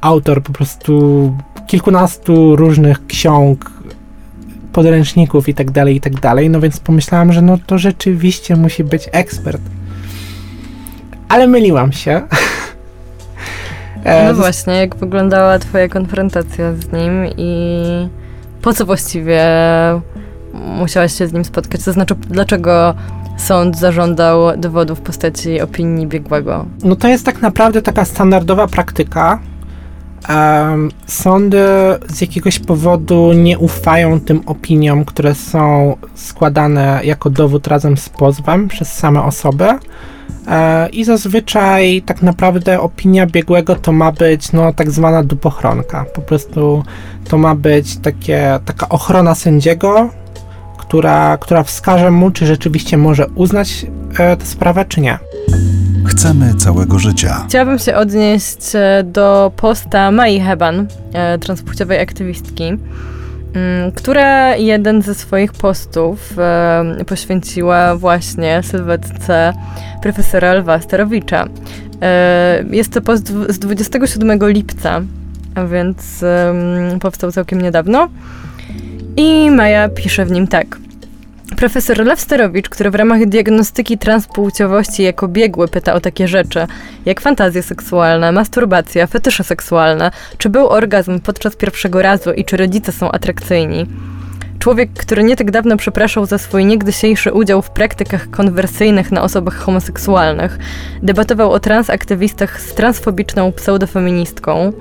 autor 0.00 0.42
po 0.42 0.52
prostu 0.52 1.36
kilkunastu 1.66 2.56
różnych 2.56 3.06
ksiąg, 3.06 3.70
podręczników 4.72 5.48
i 5.48 5.54
tak 5.54 5.70
dalej, 5.70 5.96
i 5.96 6.00
tak 6.00 6.20
dalej, 6.20 6.50
no 6.50 6.60
więc 6.60 6.80
pomyślałem, 6.80 7.32
że 7.32 7.42
no 7.42 7.58
to 7.66 7.78
rzeczywiście 7.78 8.56
musi 8.56 8.84
być 8.84 9.08
ekspert. 9.12 9.62
Ale 11.28 11.46
myliłam 11.46 11.92
się. 11.92 12.22
E, 14.04 14.24
No 14.28 14.34
właśnie, 14.34 14.74
jak 14.74 14.96
wyglądała 14.96 15.58
twoja 15.58 15.88
konfrontacja 15.88 16.72
z 16.74 16.92
nim 16.92 17.26
i 17.36 17.82
po 18.64 18.72
co 18.72 18.86
właściwie 18.86 19.42
musiałaś 20.54 21.18
się 21.18 21.26
z 21.28 21.32
nim 21.32 21.44
spotkać? 21.44 21.84
To 21.84 21.92
znaczy, 21.92 22.14
dlaczego 22.14 22.94
sąd 23.36 23.78
zażądał 23.78 24.56
dowodu 24.56 24.94
w 24.94 25.00
postaci 25.00 25.60
opinii 25.60 26.06
biegłego? 26.06 26.66
No 26.84 26.96
to 26.96 27.08
jest 27.08 27.26
tak 27.26 27.42
naprawdę 27.42 27.82
taka 27.82 28.04
standardowa 28.04 28.66
praktyka. 28.66 29.38
Em, 30.28 30.90
sądy 31.06 31.58
z 32.08 32.20
jakiegoś 32.20 32.58
powodu 32.58 33.32
nie 33.32 33.58
ufają 33.58 34.20
tym 34.20 34.40
opiniom, 34.46 35.04
które 35.04 35.34
są 35.34 35.96
składane 36.14 37.00
jako 37.04 37.30
dowód 37.30 37.66
razem 37.66 37.96
z 37.96 38.08
pozwem 38.08 38.68
przez 38.68 38.92
same 38.92 39.22
osoby. 39.22 39.68
E, 40.48 40.88
I 40.88 41.04
zazwyczaj 41.04 42.02
tak 42.06 42.22
naprawdę 42.22 42.80
opinia 42.80 43.26
biegłego 43.26 43.76
to 43.76 43.92
ma 43.92 44.12
być 44.12 44.52
no, 44.52 44.72
tak 44.72 44.90
zwana 44.90 45.22
dupochronka. 45.22 46.04
Po 46.14 46.20
prostu 46.22 46.84
to 47.28 47.38
ma 47.38 47.54
być 47.54 47.96
takie, 47.96 48.60
taka 48.64 48.88
ochrona 48.88 49.34
sędziego, 49.34 50.10
która, 50.78 51.38
która 51.38 51.62
wskaże 51.62 52.10
mu, 52.10 52.30
czy 52.30 52.46
rzeczywiście 52.46 52.96
może 52.96 53.26
uznać 53.34 53.86
e, 54.18 54.36
tę 54.36 54.46
sprawę, 54.46 54.84
czy 54.84 55.00
nie. 55.00 55.18
Chcemy 56.06 56.54
całego 56.54 56.98
życia. 56.98 57.44
Chciałabym 57.48 57.78
się 57.78 57.96
odnieść 57.96 58.74
e, 58.74 59.04
do 59.04 59.52
posta 59.56 60.10
Mai 60.10 60.40
Heban, 60.40 60.86
e, 61.12 61.38
transpłciowej 61.38 62.00
aktywistki, 62.00 62.64
która 63.94 64.56
jeden 64.56 65.02
ze 65.02 65.14
swoich 65.14 65.52
postów 65.52 66.38
e, 66.38 67.04
poświęciła 67.06 67.96
właśnie 67.96 68.62
sylwetce 68.62 69.52
profesora 70.02 70.54
Lwa 70.54 70.80
Sterowicza. 70.80 71.46
E, 72.02 72.64
Jest 72.70 72.92
to 72.92 73.00
post 73.00 73.32
z 73.48 73.58
27 73.58 74.38
lipca, 74.42 75.00
a 75.54 75.64
więc 75.64 76.22
em, 76.22 77.00
powstał 77.00 77.32
całkiem 77.32 77.62
niedawno. 77.62 78.08
I 79.16 79.50
Maja 79.50 79.88
pisze 79.88 80.24
w 80.26 80.30
nim 80.30 80.46
tak. 80.46 80.78
Profesor 81.56 81.98
Lew 81.98 82.20
Sterowicz, 82.20 82.68
który 82.68 82.90
w 82.90 82.94
ramach 82.94 83.26
diagnostyki 83.26 83.98
transpłciowości 83.98 85.02
jako 85.02 85.28
biegły 85.28 85.68
pyta 85.68 85.94
o 85.94 86.00
takie 86.00 86.28
rzeczy, 86.28 86.66
jak 87.06 87.20
fantazje 87.20 87.62
seksualne, 87.62 88.32
masturbacja, 88.32 89.06
fetysze 89.06 89.44
seksualne, 89.44 90.10
czy 90.38 90.48
był 90.48 90.68
orgazm 90.68 91.20
podczas 91.20 91.56
pierwszego 91.56 92.02
razu 92.02 92.32
i 92.32 92.44
czy 92.44 92.56
rodzice 92.56 92.92
są 92.92 93.12
atrakcyjni. 93.12 93.86
Człowiek, 94.58 94.90
który 94.92 95.24
nie 95.24 95.36
tak 95.36 95.50
dawno 95.50 95.76
przepraszał 95.76 96.26
za 96.26 96.38
swój 96.38 96.64
niegdysiejszy 96.64 97.32
udział 97.32 97.62
w 97.62 97.70
praktykach 97.70 98.30
konwersyjnych 98.30 99.12
na 99.12 99.22
osobach 99.22 99.54
homoseksualnych, 99.54 100.58
debatował 101.02 101.52
o 101.52 101.60
transaktywistach 101.60 102.60
z 102.60 102.74
transfobiczną 102.74 103.52
pseudofeministką. 103.52 104.72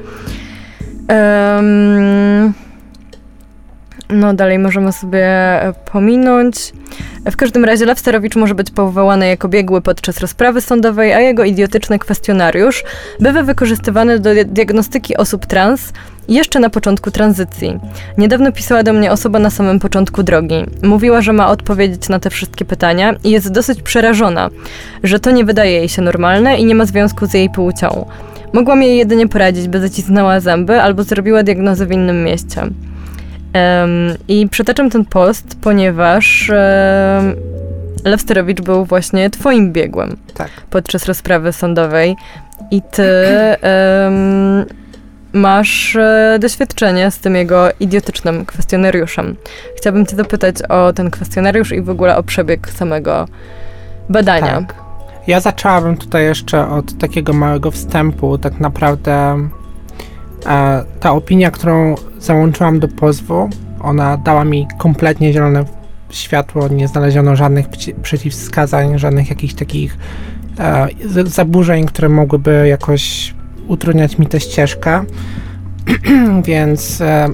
Em, 1.08 2.54
no, 4.10 4.34
dalej 4.34 4.60
możemy 4.60 4.92
sobie 4.92 5.26
e, 5.26 5.74
pominąć. 5.92 6.74
W 7.32 7.36
każdym 7.36 7.66
razie 7.66 7.86
Lew 7.86 8.00
Sterowicz 8.00 8.36
może 8.36 8.56
być 8.56 8.72
powołany 8.72 9.28
jako 9.28 9.48
biegły 9.48 9.82
podczas 9.82 10.20
rozprawy 10.20 10.62
sądowej, 10.62 11.14
a 11.14 11.20
jego 11.20 11.44
idiotyczny 11.44 12.00
kwestionariusz 12.00 12.84
bywa 13.20 13.44
wykorzystywany 13.44 14.20
do 14.20 14.34
di- 14.34 14.46
diagnostyki 14.46 15.18
osób 15.18 15.46
trans 15.46 15.94
jeszcze 16.28 16.60
na 16.60 16.70
początku 16.70 17.12
tranzycji. 17.12 17.80
Niedawno 18.18 18.52
pisała 18.52 18.84
do 18.84 18.94
mnie 18.94 19.12
osoba 19.12 19.40
na 19.40 19.50
samym 19.50 19.80
początku 19.80 20.24
drogi. 20.24 20.66
Mówiła, 20.84 21.22
że 21.22 21.34
ma 21.34 21.50
odpowiedzieć 21.50 22.10
na 22.10 22.20
te 22.20 22.30
wszystkie 22.30 22.66
pytania 22.66 23.16
i 23.24 23.32
jest 23.32 23.52
dosyć 23.52 23.82
przerażona, 23.82 24.50
że 25.04 25.20
to 25.20 25.32
nie 25.32 25.46
wydaje 25.46 25.72
jej 25.72 25.90
się 25.90 26.02
normalne 26.02 26.58
i 26.58 26.66
nie 26.66 26.76
ma 26.76 26.86
związku 26.86 27.26
z 27.26 27.34
jej 27.34 27.50
płcią. 27.50 28.06
Mogłam 28.54 28.84
jej 28.84 28.98
jedynie 28.98 29.28
poradzić, 29.28 29.68
by 29.68 29.80
zacisnęła 29.80 30.40
zęby 30.40 30.82
albo 30.82 31.04
zrobiła 31.04 31.44
diagnozę 31.44 31.86
w 31.86 31.92
innym 31.92 32.24
mieście. 32.24 32.62
I 34.28 34.48
przytaczam 34.50 34.90
ten 34.90 35.06
post, 35.06 35.58
ponieważ 35.62 36.50
um, 36.50 37.36
Lew 38.06 38.22
Sterowicz 38.22 38.62
był 38.62 38.86
właśnie 38.86 39.30
twoim 39.30 39.74
biegłym 39.74 40.18
Tak. 40.34 40.50
podczas 40.70 41.06
rozprawy 41.06 41.54
sądowej 41.54 42.16
i 42.72 42.82
ty 42.82 43.04
em, 43.62 44.66
masz 45.34 45.96
e, 45.96 46.38
doświadczenie 46.42 47.12
z 47.12 47.20
tym 47.20 47.36
jego 47.36 47.70
idiotycznym 47.80 48.46
kwestionariuszem. 48.46 49.36
Chciałabym 49.78 50.06
cię 50.06 50.16
zapytać 50.16 50.56
o 50.70 50.94
ten 50.94 51.12
kwestionariusz 51.12 51.72
i 51.72 51.82
w 51.82 51.90
ogóle 51.90 52.18
o 52.18 52.24
przebieg 52.24 52.70
samego 52.70 53.28
badania. 54.10 54.62
Tak. 54.62 54.76
Ja 55.28 55.40
zaczęłabym 55.40 55.98
tutaj 55.98 56.24
jeszcze 56.24 56.70
od 56.70 56.98
takiego 56.98 57.34
małego 57.34 57.72
wstępu. 57.72 58.38
Tak 58.38 58.60
naprawdę 58.60 59.40
ta 61.00 61.12
opinia, 61.12 61.52
którą 61.52 61.96
załączyłam 62.20 62.80
do 62.80 62.88
pozwu, 62.88 63.50
ona 63.82 64.18
dała 64.18 64.46
mi 64.46 64.68
kompletnie 64.78 65.34
zielone 65.34 65.66
światło, 66.10 66.68
nie 66.68 66.88
znaleziono 66.88 67.36
żadnych 67.36 67.70
przeci- 67.70 67.94
przeciwwskazań, 67.94 69.00
żadnych 69.00 69.30
jakichś 69.30 69.54
takich 69.54 69.98
e, 70.60 70.88
zaburzeń, 71.26 71.86
które 71.86 72.10
mogłyby 72.10 72.68
jakoś 72.68 73.34
utrudniać 73.68 74.18
mi 74.18 74.28
tę 74.28 74.40
ścieżkę. 74.40 75.04
Więc 76.48 77.02
e, 77.02 77.30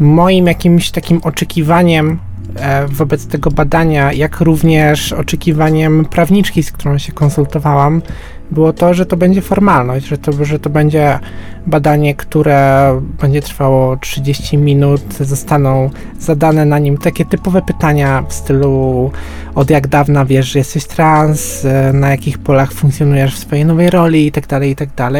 moim 0.00 0.46
jakimś 0.46 0.90
takim 0.90 1.20
oczekiwaniem 1.22 2.18
e, 2.56 2.86
wobec 2.86 3.26
tego 3.26 3.50
badania, 3.50 4.12
jak 4.12 4.40
również 4.40 5.12
oczekiwaniem 5.12 6.04
prawniczki, 6.04 6.62
z 6.62 6.72
którą 6.72 6.98
się 6.98 7.12
konsultowałam, 7.12 8.02
było 8.50 8.72
to, 8.72 8.94
że 8.94 9.06
to 9.06 9.16
będzie 9.16 9.42
formalność, 9.42 10.06
że 10.06 10.18
to, 10.18 10.44
że 10.44 10.58
to 10.58 10.70
będzie 10.70 11.18
badanie, 11.66 12.14
które 12.14 12.92
będzie 13.20 13.42
trwało 13.42 13.96
30 13.96 14.58
minut, 14.58 15.14
zostaną 15.20 15.90
zadane 16.20 16.64
na 16.64 16.78
nim 16.78 16.98
takie 16.98 17.24
typowe 17.24 17.62
pytania 17.62 18.24
w 18.28 18.32
stylu 18.32 19.10
od 19.54 19.70
jak 19.70 19.88
dawna 19.88 20.24
wiesz, 20.24 20.46
że 20.46 20.58
jesteś 20.58 20.84
trans, 20.84 21.64
e, 21.64 21.92
na 21.92 22.10
jakich 22.10 22.38
polach 22.38 22.72
funkcjonujesz 22.72 23.34
w 23.34 23.38
swojej 23.38 23.64
nowej 23.64 23.90
roli 23.90 24.24
itd., 24.24 24.68
itd. 24.68 25.10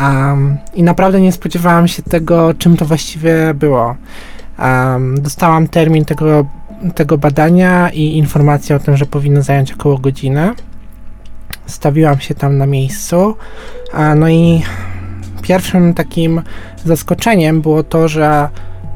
Um, 0.00 0.56
I 0.74 0.82
naprawdę 0.82 1.20
nie 1.20 1.32
spodziewałam 1.32 1.88
się 1.88 2.02
tego, 2.02 2.54
czym 2.54 2.76
to 2.76 2.84
właściwie 2.84 3.54
było. 3.54 3.96
Um, 4.58 5.22
dostałam 5.22 5.68
termin 5.68 6.04
tego, 6.04 6.46
tego 6.94 7.18
badania 7.18 7.90
i 7.90 8.16
informację 8.16 8.76
o 8.76 8.78
tym, 8.78 8.96
że 8.96 9.06
powinno 9.06 9.42
zająć 9.42 9.72
około 9.72 9.98
godziny. 9.98 10.54
Stawiłam 11.66 12.20
się 12.20 12.34
tam 12.34 12.58
na 12.58 12.66
miejscu. 12.66 13.36
No 14.16 14.28
i 14.28 14.62
pierwszym 15.42 15.94
takim 15.94 16.42
zaskoczeniem 16.84 17.60
było 17.60 17.82
to, 17.82 18.08
że 18.08 18.48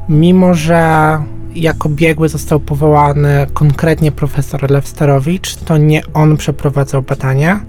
mimo, 0.09 0.53
że 0.53 1.17
jako 1.55 1.89
biegły 1.89 2.29
został 2.29 2.59
powołany 2.59 3.47
konkretnie 3.53 4.11
profesor 4.11 4.71
Lewsterowicz, 4.71 5.55
to 5.55 5.77
nie 5.77 6.01
on 6.13 6.37
przeprowadzał 6.37 7.01
badania. 7.01 7.59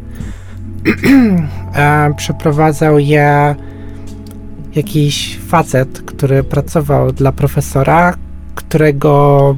E, 1.76 2.14
przeprowadzał 2.16 2.98
je 2.98 3.54
jakiś 4.74 5.38
facet, 5.48 6.00
który 6.00 6.44
pracował 6.44 7.12
dla 7.12 7.32
profesora, 7.32 8.14
którego 8.54 9.56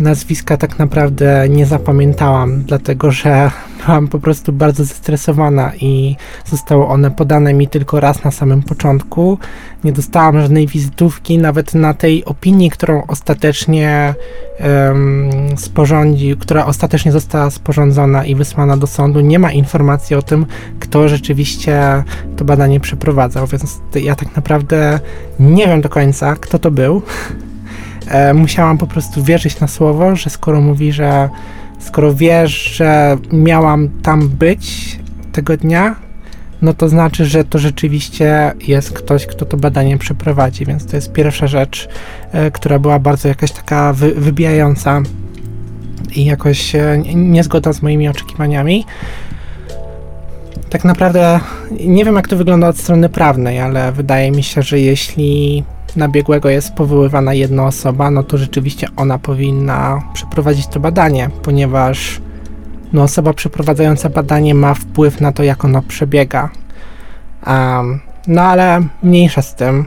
nazwiska 0.00 0.56
tak 0.56 0.78
naprawdę 0.78 1.48
nie 1.48 1.66
zapamiętałam, 1.66 2.62
dlatego 2.62 3.10
że 3.10 3.50
byłam 3.86 4.08
po 4.08 4.18
prostu 4.18 4.52
bardzo 4.52 4.84
zestresowana 4.84 5.72
i 5.80 6.16
zostały 6.46 6.86
one 6.86 7.10
podane 7.10 7.54
mi 7.54 7.68
tylko 7.68 8.00
raz 8.00 8.24
na 8.24 8.30
samym 8.30 8.62
początku. 8.62 9.38
Nie 9.84 9.92
dostałam 9.92 10.40
żadnej 10.40 10.66
wizytówki, 10.66 11.38
nawet 11.38 11.74
na 11.74 11.94
tej 11.94 12.24
opinii, 12.24 12.70
którą 12.70 13.06
ostatecznie 13.06 14.14
um, 14.60 15.30
sporządził, 15.56 16.36
która 16.36 16.66
ostatecznie 16.66 17.12
została 17.12 17.50
sporządzona 17.50 18.24
i 18.24 18.34
wysłana 18.34 18.76
do 18.76 18.86
sądu, 18.86 19.20
nie 19.20 19.38
ma 19.38 19.52
informacji 19.52 20.16
o 20.16 20.22
tym, 20.22 20.46
kto 20.80 21.08
rzeczywiście 21.08 22.04
to 22.36 22.44
badanie 22.44 22.80
przeprowadzał, 22.80 23.46
więc 23.46 23.80
ja 23.94 24.14
tak 24.14 24.36
naprawdę 24.36 25.00
nie 25.40 25.66
wiem 25.66 25.80
do 25.80 25.88
końca, 25.88 26.36
kto 26.36 26.58
to 26.58 26.70
był. 26.70 27.02
E, 28.08 28.34
musiałam 28.34 28.78
po 28.78 28.86
prostu 28.86 29.22
wierzyć 29.22 29.60
na 29.60 29.68
słowo, 29.68 30.16
że 30.16 30.30
skoro 30.30 30.60
mówi, 30.60 30.92
że 30.92 31.28
skoro 31.78 32.14
wiesz, 32.14 32.76
że 32.76 33.16
miałam 33.32 33.88
tam 34.02 34.28
być 34.28 34.98
tego 35.32 35.56
dnia, 35.56 35.96
no 36.62 36.74
to 36.74 36.88
znaczy, 36.88 37.26
że 37.26 37.44
to 37.44 37.58
rzeczywiście 37.58 38.52
jest 38.66 38.92
ktoś, 38.92 39.26
kto 39.26 39.44
to 39.44 39.56
badanie 39.56 39.98
przeprowadzi, 39.98 40.66
więc 40.66 40.86
to 40.86 40.96
jest 40.96 41.12
pierwsza 41.12 41.46
rzecz, 41.46 41.88
e, 42.32 42.50
która 42.50 42.78
była 42.78 42.98
bardzo 42.98 43.28
jakaś 43.28 43.52
taka 43.52 43.92
wy, 43.92 44.14
wybijająca 44.14 45.02
i 46.14 46.24
jakoś 46.24 46.74
e, 46.74 47.02
niezgoda 47.14 47.72
z 47.72 47.82
moimi 47.82 48.08
oczekiwaniami. 48.08 48.84
Tak 50.70 50.84
naprawdę 50.84 51.40
nie 51.80 52.04
wiem, 52.04 52.14
jak 52.14 52.28
to 52.28 52.36
wygląda 52.36 52.68
od 52.68 52.78
strony 52.78 53.08
prawnej, 53.08 53.60
ale 53.60 53.92
wydaje 53.92 54.30
mi 54.30 54.42
się, 54.42 54.62
że 54.62 54.80
jeśli 54.80 55.64
na 55.96 56.08
biegłego 56.08 56.48
jest 56.48 56.72
powoływana 56.72 57.34
jedna 57.34 57.66
osoba, 57.66 58.10
no 58.10 58.22
to 58.22 58.38
rzeczywiście 58.38 58.88
ona 58.96 59.18
powinna 59.18 60.02
przeprowadzić 60.14 60.66
to 60.66 60.80
badanie, 60.80 61.30
ponieważ 61.42 62.20
no, 62.92 63.02
osoba 63.02 63.32
przeprowadzająca 63.32 64.08
badanie 64.08 64.54
ma 64.54 64.74
wpływ 64.74 65.20
na 65.20 65.32
to, 65.32 65.42
jak 65.42 65.64
ono 65.64 65.82
przebiega. 65.82 66.50
Um, 67.46 68.00
no 68.26 68.42
ale 68.42 68.80
mniejsza 69.02 69.42
z 69.42 69.54
tym. 69.54 69.86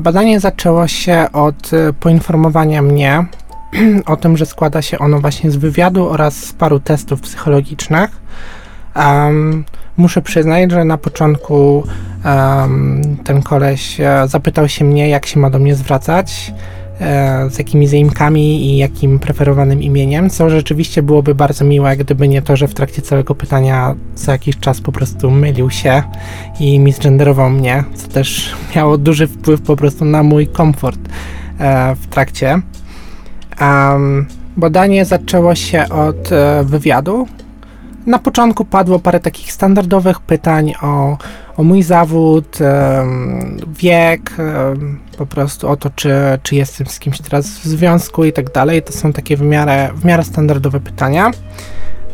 Badanie 0.00 0.40
zaczęło 0.40 0.88
się 0.88 1.26
od 1.32 1.72
e, 1.72 1.92
poinformowania 1.92 2.82
mnie 2.82 3.26
o 4.06 4.16
tym, 4.16 4.36
że 4.36 4.46
składa 4.46 4.82
się 4.82 4.98
ono 4.98 5.20
właśnie 5.20 5.50
z 5.50 5.56
wywiadu 5.56 6.08
oraz 6.08 6.34
z 6.34 6.52
paru 6.52 6.80
testów 6.80 7.20
psychologicznych. 7.20 8.10
Um, 8.96 9.64
muszę 9.96 10.22
przyznać, 10.22 10.70
że 10.70 10.84
na 10.84 10.98
początku 10.98 11.84
um, 12.24 13.16
ten 13.24 13.42
koleś 13.42 14.00
e, 14.00 14.28
zapytał 14.28 14.68
się 14.68 14.84
mnie, 14.84 15.08
jak 15.08 15.26
się 15.26 15.40
ma 15.40 15.50
do 15.50 15.58
mnie 15.58 15.74
zwracać, 15.74 16.52
e, 17.00 17.50
z 17.50 17.58
jakimi 17.58 17.86
zaimkami 17.86 18.66
i 18.66 18.76
jakim 18.76 19.18
preferowanym 19.18 19.82
imieniem, 19.82 20.30
co 20.30 20.50
rzeczywiście 20.50 21.02
byłoby 21.02 21.34
bardzo 21.34 21.64
miłe, 21.64 21.96
gdyby 21.96 22.28
nie 22.28 22.42
to, 22.42 22.56
że 22.56 22.68
w 22.68 22.74
trakcie 22.74 23.02
całego 23.02 23.34
pytania 23.34 23.94
co 24.14 24.32
jakiś 24.32 24.58
czas 24.58 24.80
po 24.80 24.92
prostu 24.92 25.30
mylił 25.30 25.70
się 25.70 26.02
i 26.60 26.78
misgenderował 26.78 27.50
mnie, 27.50 27.84
co 27.94 28.08
też 28.08 28.54
miało 28.76 28.98
duży 28.98 29.26
wpływ 29.26 29.60
po 29.62 29.76
prostu 29.76 30.04
na 30.04 30.22
mój 30.22 30.46
komfort 30.46 31.00
e, 31.58 31.94
w 31.94 32.06
trakcie. 32.06 32.60
Um, 33.60 34.26
badanie 34.56 35.04
zaczęło 35.04 35.54
się 35.54 35.88
od 35.88 36.30
wywiadu, 36.64 37.26
na 38.10 38.18
początku 38.18 38.64
padło 38.64 38.98
parę 38.98 39.20
takich 39.20 39.52
standardowych 39.52 40.20
pytań 40.20 40.72
o, 40.82 41.16
o 41.56 41.62
mój 41.62 41.82
zawód, 41.82 42.58
wiek, 43.66 44.30
po 45.18 45.26
prostu 45.26 45.68
o 45.68 45.76
to, 45.76 45.90
czy, 45.90 46.12
czy 46.42 46.56
jestem 46.56 46.86
z 46.86 46.98
kimś 46.98 47.20
teraz 47.20 47.46
w 47.46 47.64
związku 47.64 48.24
i 48.24 48.32
tak 48.32 48.52
dalej. 48.52 48.82
To 48.82 48.92
są 48.92 49.12
takie 49.12 49.36
w 49.36 49.42
miarę, 49.42 49.90
w 49.94 50.04
miarę 50.04 50.24
standardowe 50.24 50.80
pytania. 50.80 51.30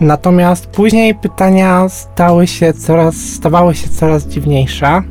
Natomiast 0.01 0.67
później 0.67 1.15
pytania 1.15 1.89
stały 1.89 2.47
się 2.47 2.73
coraz, 2.73 3.17
stawały 3.17 3.75
się 3.75 3.89
coraz 3.89 4.27
dziwniejsze. 4.27 5.03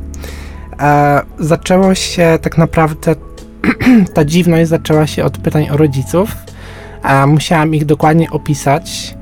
E, 0.80 1.20
zaczęło 1.38 1.94
się 1.94 2.38
tak 2.42 2.58
naprawdę, 2.58 3.14
ta 4.14 4.24
dziwność 4.24 4.68
zaczęła 4.68 5.06
się 5.06 5.24
od 5.24 5.38
pytań 5.38 5.68
o 5.70 5.76
rodziców. 5.76 6.36
E, 7.04 7.26
musiałam 7.26 7.74
ich 7.74 7.84
dokładnie 7.84 8.30
opisać 8.30 9.16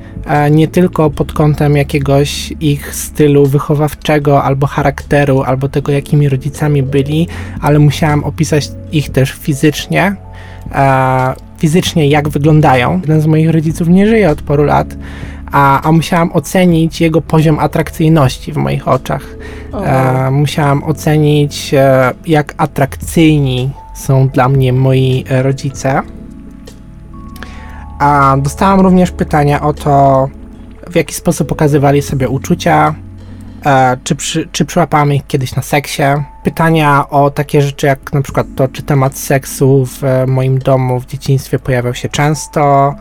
nie 0.50 0.68
tylko 0.68 1.10
pod 1.10 1.32
kątem 1.32 1.76
jakiegoś 1.76 2.52
ich 2.60 2.94
stylu 2.94 3.46
wychowawczego, 3.46 4.44
albo 4.44 4.66
charakteru, 4.66 5.42
albo 5.42 5.68
tego, 5.68 5.92
jakimi 5.92 6.28
rodzicami 6.28 6.82
byli, 6.82 7.28
ale 7.60 7.78
musiałam 7.78 8.24
opisać 8.24 8.68
ich 8.92 9.10
też 9.10 9.32
fizycznie, 9.32 10.16
fizycznie 11.58 12.08
jak 12.08 12.28
wyglądają. 12.28 13.00
Jeden 13.00 13.20
z 13.20 13.26
moich 13.26 13.50
rodziców 13.50 13.88
nie 13.88 14.06
żyje 14.06 14.30
od 14.30 14.42
paru 14.42 14.64
lat, 14.64 14.96
a, 15.52 15.82
a 15.82 15.92
musiałam 15.92 16.32
ocenić 16.32 17.00
jego 17.00 17.20
poziom 17.20 17.58
atrakcyjności 17.58 18.52
w 18.52 18.56
moich 18.56 18.88
oczach. 18.88 19.22
E, 19.84 20.30
musiałam 20.30 20.84
ocenić, 20.84 21.74
e, 21.74 22.12
jak 22.26 22.54
atrakcyjni 22.56 23.70
są 23.94 24.28
dla 24.28 24.48
mnie 24.48 24.72
moi 24.72 25.24
rodzice. 25.28 26.02
A 27.98 28.36
dostałam 28.38 28.80
również 28.80 29.10
pytania 29.10 29.62
o 29.62 29.72
to, 29.72 30.28
w 30.90 30.96
jaki 30.96 31.14
sposób 31.14 31.48
pokazywali 31.48 32.02
sobie 32.02 32.28
uczucia, 32.28 32.94
e, 33.66 33.96
czy, 34.04 34.14
przy, 34.14 34.48
czy 34.52 34.64
przyłapałam 34.64 35.12
ich 35.12 35.26
kiedyś 35.26 35.56
na 35.56 35.62
seksie. 35.62 36.02
Pytania 36.44 37.08
o 37.10 37.30
takie 37.30 37.62
rzeczy 37.62 37.86
jak 37.86 38.12
na 38.12 38.22
przykład 38.22 38.46
to, 38.56 38.68
czy 38.68 38.82
temat 38.82 39.18
seksu 39.18 39.86
w 39.86 40.02
moim 40.26 40.58
domu 40.58 41.00
w 41.00 41.06
dzieciństwie 41.06 41.58
pojawiał 41.58 41.94
się 41.94 42.08
często. 42.08 42.94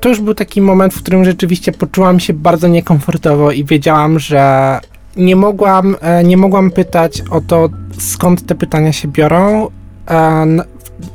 To 0.00 0.08
już 0.08 0.20
był 0.20 0.34
taki 0.34 0.60
moment, 0.60 0.94
w 0.94 1.02
którym 1.02 1.24
rzeczywiście 1.24 1.72
poczułam 1.72 2.20
się 2.20 2.32
bardzo 2.32 2.68
niekomfortowo 2.68 3.52
i 3.52 3.64
wiedziałam, 3.64 4.18
że 4.18 4.80
nie 5.16 5.36
mogłam, 5.36 5.96
e, 6.00 6.24
nie 6.24 6.36
mogłam 6.36 6.70
pytać 6.70 7.22
o 7.30 7.40
to, 7.40 7.68
skąd 7.98 8.46
te 8.46 8.54
pytania 8.54 8.92
się 8.92 9.08
biorą. 9.08 9.68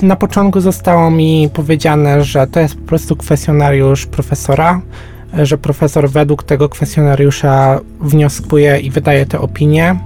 Na 0.01 0.15
początku 0.15 0.61
zostało 0.61 1.11
mi 1.11 1.49
powiedziane, 1.53 2.23
że 2.23 2.47
to 2.47 2.59
jest 2.59 2.75
po 2.75 2.81
prostu 2.81 3.15
kwestionariusz 3.15 4.05
profesora, 4.05 4.81
że 5.43 5.57
profesor 5.57 6.09
według 6.09 6.43
tego 6.43 6.69
kwestionariusza 6.69 7.79
wnioskuje 8.01 8.79
i 8.79 8.91
wydaje 8.91 9.25
te 9.25 9.39
opinie 9.39 9.99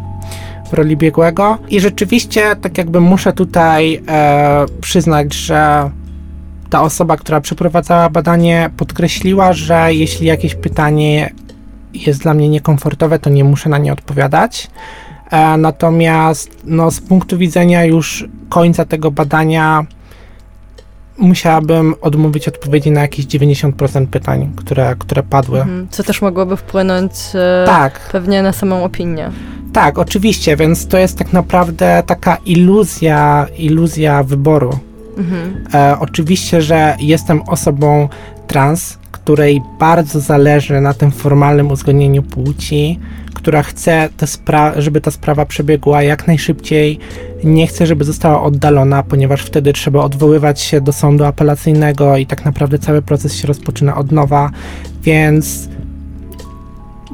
w 0.69 0.73
roli 0.73 0.97
biegłego. 0.97 1.57
I 1.69 1.79
rzeczywiście, 1.79 2.55
tak 2.55 2.77
jakby 2.77 2.99
muszę 2.99 3.33
tutaj 3.33 4.01
e, 4.07 4.65
przyznać, 4.81 5.33
że 5.33 5.89
ta 6.69 6.81
osoba, 6.81 7.17
która 7.17 7.41
przeprowadzała 7.41 8.09
badanie, 8.09 8.69
podkreśliła, 8.77 9.53
że 9.53 9.93
jeśli 9.93 10.27
jakieś 10.27 10.55
pytanie 10.55 11.33
jest 11.93 12.21
dla 12.21 12.33
mnie 12.33 12.49
niekomfortowe, 12.49 13.19
to 13.19 13.29
nie 13.29 13.43
muszę 13.43 13.69
na 13.69 13.77
nie 13.77 13.93
odpowiadać. 13.93 14.69
E, 15.31 15.57
natomiast 15.57 16.57
no, 16.63 16.91
z 16.91 17.01
punktu 17.01 17.37
widzenia 17.37 17.85
już 17.85 18.25
końca 18.49 18.85
tego 18.85 19.11
badania 19.11 19.85
musiałabym 21.17 21.95
odmówić 22.01 22.47
odpowiedzi 22.47 22.91
na 22.91 23.01
jakieś 23.01 23.25
90% 23.25 24.07
pytań, 24.07 24.51
które, 24.55 24.95
które 24.99 25.23
padły. 25.23 25.61
Mhm, 25.61 25.87
co 25.91 26.03
też 26.03 26.21
mogłoby 26.21 26.57
wpłynąć 26.57 27.11
e, 27.35 27.63
tak. 27.65 27.99
pewnie 28.11 28.43
na 28.43 28.53
samą 28.53 28.83
opinię. 28.83 29.31
Tak, 29.73 29.99
oczywiście, 29.99 30.57
więc 30.57 30.87
to 30.87 30.97
jest 30.97 31.17
tak 31.17 31.33
naprawdę 31.33 32.03
taka 32.05 32.37
iluzja, 32.45 33.47
iluzja 33.57 34.23
wyboru. 34.23 34.79
Mhm. 35.17 35.65
E, 35.73 35.99
oczywiście, 35.99 36.61
że 36.61 36.95
jestem 36.99 37.41
osobą 37.41 38.09
trans, 38.47 38.97
której 39.23 39.61
bardzo 39.79 40.19
zależy 40.19 40.81
na 40.81 40.93
tym 40.93 41.11
formalnym 41.11 41.71
uzgodnieniu 41.71 42.23
płci, 42.23 42.99
która 43.33 43.63
chce, 43.63 44.09
żeby 44.77 45.01
ta 45.01 45.11
sprawa 45.11 45.45
przebiegła 45.45 46.03
jak 46.03 46.27
najszybciej, 46.27 46.99
nie 47.43 47.67
chce, 47.67 47.85
żeby 47.85 48.03
została 48.03 48.43
oddalona, 48.43 49.03
ponieważ 49.03 49.41
wtedy 49.41 49.73
trzeba 49.73 50.03
odwoływać 50.03 50.61
się 50.61 50.81
do 50.81 50.93
sądu 50.93 51.25
apelacyjnego 51.25 52.17
i 52.17 52.25
tak 52.25 52.45
naprawdę 52.45 52.79
cały 52.79 53.01
proces 53.01 53.35
się 53.35 53.47
rozpoczyna 53.47 53.95
od 53.95 54.11
nowa, 54.11 54.49
więc 55.03 55.69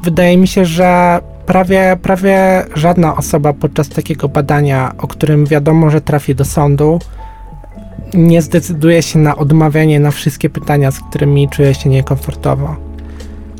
wydaje 0.02 0.36
mi 0.36 0.48
się, 0.48 0.64
że 0.64 1.20
prawie, 1.46 1.96
prawie 2.02 2.64
żadna 2.74 3.16
osoba 3.16 3.52
podczas 3.52 3.88
takiego 3.88 4.28
badania, 4.28 4.92
o 4.98 5.08
którym 5.08 5.46
wiadomo, 5.46 5.90
że 5.90 6.00
trafi 6.00 6.34
do 6.34 6.44
sądu, 6.44 6.98
nie 8.14 8.42
zdecyduje 8.42 9.02
się 9.02 9.18
na 9.18 9.36
odmawianie 9.36 10.00
na 10.00 10.10
wszystkie 10.10 10.50
pytania, 10.50 10.90
z 10.90 11.00
którymi 11.00 11.48
czuje 11.48 11.74
się 11.74 11.90
niekomfortowo. 11.90 12.76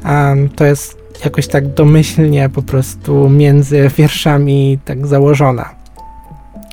Um, 0.05 0.49
to 0.49 0.65
jest 0.65 0.99
jakoś 1.25 1.47
tak 1.47 1.75
domyślnie 1.75 2.49
po 2.49 2.63
prostu 2.63 3.29
między 3.29 3.91
wierszami 3.97 4.79
tak 4.85 5.07
założona. 5.07 5.71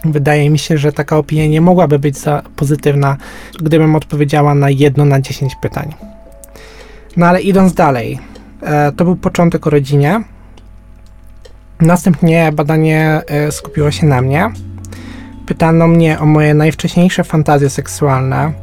Wydaje 0.06 0.50
mi 0.50 0.60
się, 0.60 0.78
że 0.78 0.94
taka 0.94 1.18
opinia 1.18 1.48
nie 1.48 1.62
mogłaby 1.62 2.00
być 2.00 2.18
za 2.18 2.44
pozytywna, 2.56 3.18
gdybym 3.60 3.96
odpowiedziała 3.96 4.56
na 4.56 4.70
jedno 4.70 5.06
na 5.06 5.22
10 5.22 5.56
pytań. 5.56 5.94
No 7.18 7.26
ale 7.26 7.42
idąc 7.42 7.74
dalej, 7.74 8.20
e, 8.62 8.92
to 8.92 9.06
był 9.06 9.16
początek 9.16 9.68
o 9.68 9.70
rodzinie. 9.70 10.24
Następnie 11.82 12.52
badanie 12.52 13.22
e, 13.28 13.52
skupiło 13.52 13.92
się 13.92 14.06
na 14.08 14.22
mnie. 14.22 14.52
Pytano 15.46 15.88
mnie 15.88 16.20
o 16.20 16.26
moje 16.26 16.54
najwcześniejsze 16.54 17.24
fantazje 17.24 17.70
seksualne 17.70 18.54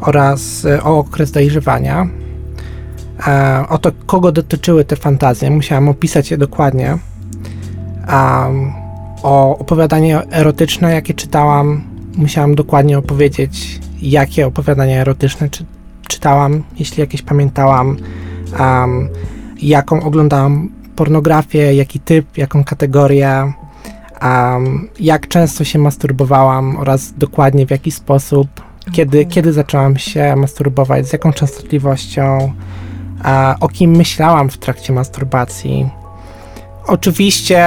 oraz 0.00 0.64
e, 0.64 0.82
o 0.82 0.98
okres 0.98 1.32
dojrzewania. 1.32 2.06
E, 3.26 3.64
o 3.68 3.78
to, 3.78 3.92
kogo 4.06 4.32
dotyczyły 4.32 4.84
te 4.84 4.96
fantazje. 4.96 5.50
Musiałam 5.50 5.88
opisać 5.88 6.30
je 6.30 6.38
dokładnie. 6.38 6.98
O 9.22 9.58
opowiadanie 9.58 10.22
erotyczne, 10.32 10.92
jakie 10.92 11.14
czytałam, 11.14 11.84
musiałam 12.16 12.54
dokładnie 12.54 12.98
opowiedzieć, 12.98 13.80
jakie 14.02 14.46
opowiadania 14.46 15.00
erotyczne 15.00 15.48
czy, 15.50 15.64
czytałam, 16.08 16.62
jeśli 16.78 17.00
jakieś 17.00 17.22
pamiętałam, 17.22 17.96
jaką 19.62 20.02
oglądałam 20.02 20.70
pornografię, 20.96 21.74
jaki 21.74 22.00
typ, 22.00 22.38
jaką 22.38 22.64
kategorię, 22.64 23.52
um, 24.24 24.88
jak 25.00 25.28
często 25.28 25.64
się 25.64 25.78
masturbowałam 25.78 26.76
oraz 26.76 27.12
dokładnie 27.12 27.66
w 27.66 27.70
jaki 27.70 27.90
sposób, 27.90 28.48
kiedy, 28.92 29.20
okay. 29.20 29.32
kiedy 29.32 29.52
zaczęłam 29.52 29.96
się 29.96 30.36
masturbować, 30.36 31.08
z 31.08 31.12
jaką 31.12 31.32
częstotliwością, 31.32 32.52
a, 33.22 33.56
o 33.60 33.68
kim 33.68 33.90
myślałam 33.90 34.50
w 34.50 34.58
trakcie 34.58 34.92
masturbacji. 34.92 35.88
Oczywiście 36.86 37.66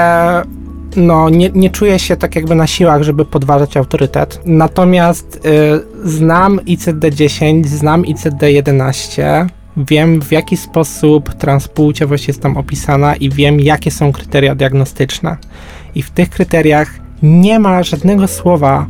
no, 0.95 1.29
nie, 1.29 1.49
nie 1.49 1.69
czuję 1.69 1.99
się 1.99 2.17
tak 2.17 2.35
jakby 2.35 2.55
na 2.55 2.67
siłach, 2.67 3.03
żeby 3.03 3.25
podważać 3.25 3.77
autorytet. 3.77 4.41
Natomiast 4.45 5.45
y, 5.45 6.09
znam 6.09 6.57
ICD-10, 6.57 7.65
znam 7.65 8.03
ICD-11, 8.03 9.47
wiem 9.77 10.21
w 10.21 10.31
jaki 10.31 10.57
sposób 10.57 11.33
transpłciowość 11.33 12.27
jest 12.27 12.41
tam 12.41 12.57
opisana 12.57 13.15
i 13.15 13.29
wiem 13.29 13.59
jakie 13.59 13.91
są 13.91 14.11
kryteria 14.11 14.55
diagnostyczne. 14.55 15.37
I 15.97 16.01
w 16.03 16.09
tych 16.09 16.29
kryteriach 16.29 16.89
nie 17.23 17.59
ma 17.59 17.83
żadnego 17.83 18.27
słowa 18.27 18.85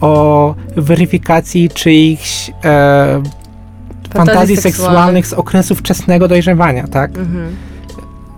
o 0.00 0.54
weryfikacji 0.76 1.68
czyichś 1.68 2.50
e, 2.64 3.22
fantazji 4.14 4.56
seksualnych 4.56 5.26
z 5.26 5.32
okresu 5.32 5.74
wczesnego 5.74 6.28
dojrzewania, 6.28 6.86
tak? 6.86 7.10
Mhm. 7.10 7.56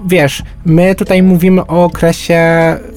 Wiesz, 0.06 0.42
my 0.66 0.94
tutaj 0.94 1.22
mówimy 1.22 1.66
o 1.66 1.84
okresie 1.84 2.40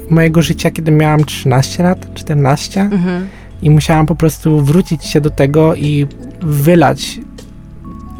mojego 0.10 0.42
życia, 0.42 0.72
kiedy 0.72 0.92
miałam 0.92 1.26
13 1.26 1.84
lat, 1.84 2.14
14 2.14 2.82
mhm. 2.82 3.28
i 3.62 3.70
musiałam 3.70 4.06
po 4.06 4.16
prostu 4.16 4.62
wrócić 4.62 5.06
się 5.06 5.22
do 5.22 5.30
tego 5.30 5.76
i 5.76 6.08
wylać, 6.42 7.20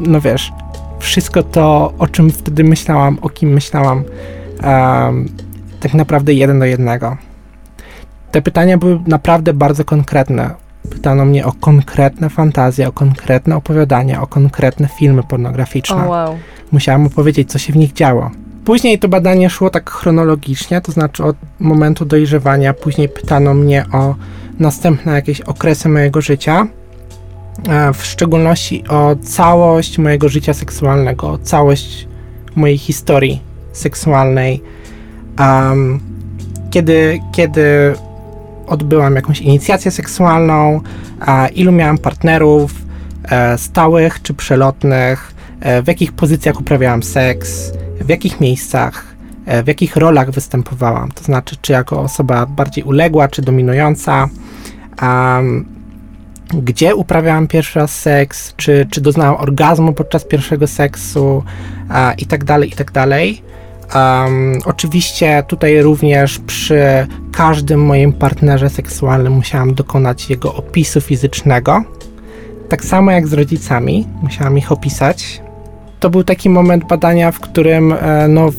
no 0.00 0.20
wiesz, 0.20 0.52
wszystko 0.98 1.42
to, 1.42 1.92
o 1.98 2.06
czym 2.06 2.30
wtedy 2.30 2.64
myślałam, 2.64 3.18
o 3.22 3.28
kim 3.28 3.48
myślałam, 3.50 4.04
um, 4.62 5.28
tak 5.80 5.94
naprawdę 5.94 6.34
jeden 6.34 6.58
do 6.58 6.64
jednego. 6.64 7.16
Te 8.30 8.42
pytania 8.42 8.78
były 8.78 9.00
naprawdę 9.06 9.54
bardzo 9.54 9.84
konkretne. 9.84 10.50
Pytano 10.90 11.24
mnie 11.24 11.46
o 11.46 11.52
konkretne 11.52 12.30
fantazje, 12.30 12.88
o 12.88 12.92
konkretne 12.92 13.56
opowiadania, 13.56 14.22
o 14.22 14.26
konkretne 14.26 14.88
filmy 14.98 15.22
pornograficzne. 15.22 15.96
Oh, 15.96 16.08
wow. 16.08 16.38
Musiałam 16.72 17.06
opowiedzieć, 17.06 17.50
co 17.50 17.58
się 17.58 17.72
w 17.72 17.76
nich 17.76 17.92
działo. 17.92 18.30
Później 18.64 18.98
to 18.98 19.08
badanie 19.08 19.50
szło 19.50 19.70
tak 19.70 19.90
chronologicznie, 19.90 20.80
to 20.80 20.92
znaczy 20.92 21.24
od 21.24 21.36
momentu 21.60 22.04
dojrzewania. 22.04 22.74
Później 22.74 23.08
pytano 23.08 23.54
mnie 23.54 23.84
o 23.92 24.14
następne 24.58 25.12
jakieś 25.12 25.40
okresy 25.40 25.88
mojego 25.88 26.20
życia, 26.20 26.66
e, 27.68 27.92
w 27.92 28.06
szczególności 28.06 28.84
o 28.88 29.16
całość 29.22 29.98
mojego 29.98 30.28
życia 30.28 30.54
seksualnego, 30.54 31.30
o 31.30 31.38
całość 31.38 32.08
mojej 32.56 32.78
historii 32.78 33.40
seksualnej. 33.72 34.62
Um, 35.38 36.00
kiedy, 36.70 37.20
kiedy 37.32 37.94
odbyłam 38.66 39.14
jakąś 39.14 39.40
inicjację 39.40 39.90
seksualną, 39.90 40.80
a 41.20 41.48
ilu 41.48 41.72
miałam 41.72 41.98
partnerów 41.98 42.74
e, 43.30 43.58
stałych 43.58 44.22
czy 44.22 44.34
przelotnych, 44.34 45.34
e, 45.60 45.82
w 45.82 45.86
jakich 45.86 46.12
pozycjach 46.12 46.60
uprawiałam 46.60 47.02
seks, 47.02 47.72
w 48.00 48.08
jakich 48.08 48.40
miejscach, 48.40 49.04
e, 49.46 49.62
w 49.62 49.66
jakich 49.66 49.96
rolach 49.96 50.30
występowałam, 50.30 51.12
to 51.12 51.24
znaczy 51.24 51.56
czy 51.62 51.72
jako 51.72 52.00
osoba 52.00 52.46
bardziej 52.46 52.84
uległa, 52.84 53.28
czy 53.28 53.42
dominująca, 53.42 54.28
um, 55.02 55.64
gdzie 56.54 56.94
uprawiałam 56.94 57.46
pierwszy 57.46 57.78
raz 57.78 58.00
seks, 58.00 58.54
czy, 58.56 58.86
czy 58.90 59.00
doznałam 59.00 59.40
orgazmu 59.40 59.92
podczas 59.92 60.24
pierwszego 60.24 60.66
seksu 60.66 61.44
a, 61.88 62.12
i 62.12 62.26
Um, 63.94 64.58
oczywiście 64.64 65.44
tutaj 65.48 65.82
również 65.82 66.38
przy 66.38 67.06
każdym 67.32 67.84
moim 67.84 68.12
partnerze 68.12 68.70
seksualnym 68.70 69.32
musiałam 69.32 69.74
dokonać 69.74 70.30
jego 70.30 70.54
opisu 70.54 71.00
fizycznego. 71.00 71.84
Tak 72.68 72.84
samo 72.84 73.10
jak 73.10 73.28
z 73.28 73.32
rodzicami, 73.32 74.06
musiałam 74.22 74.58
ich 74.58 74.72
opisać. 74.72 75.42
To 76.00 76.10
był 76.10 76.24
taki 76.24 76.50
moment 76.50 76.84
badania, 76.84 77.32
w 77.32 77.40
którym 77.40 77.92
e, 77.92 78.28
no, 78.28 78.50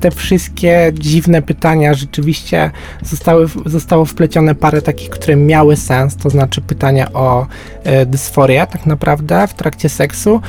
te 0.00 0.10
wszystkie 0.10 0.92
dziwne 0.94 1.42
pytania 1.42 1.94
rzeczywiście 1.94 2.70
zostały, 3.02 3.46
zostało 3.66 4.04
wplecione 4.04 4.54
parę 4.54 4.82
takich, 4.82 5.10
które 5.10 5.36
miały 5.36 5.76
sens, 5.76 6.16
to 6.16 6.30
znaczy 6.30 6.60
pytania 6.60 7.12
o 7.12 7.46
e, 7.84 8.06
dysforię 8.06 8.66
tak 8.72 8.86
naprawdę 8.86 9.48
w 9.48 9.54
trakcie 9.54 9.88
seksu, 9.88 10.40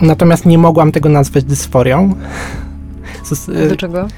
natomiast 0.00 0.46
nie 0.46 0.58
mogłam 0.58 0.92
tego 0.92 1.08
nazwać 1.08 1.44
dysforią. 1.44 2.14
Y, 3.32 3.68
Dlaczego? 3.68 4.08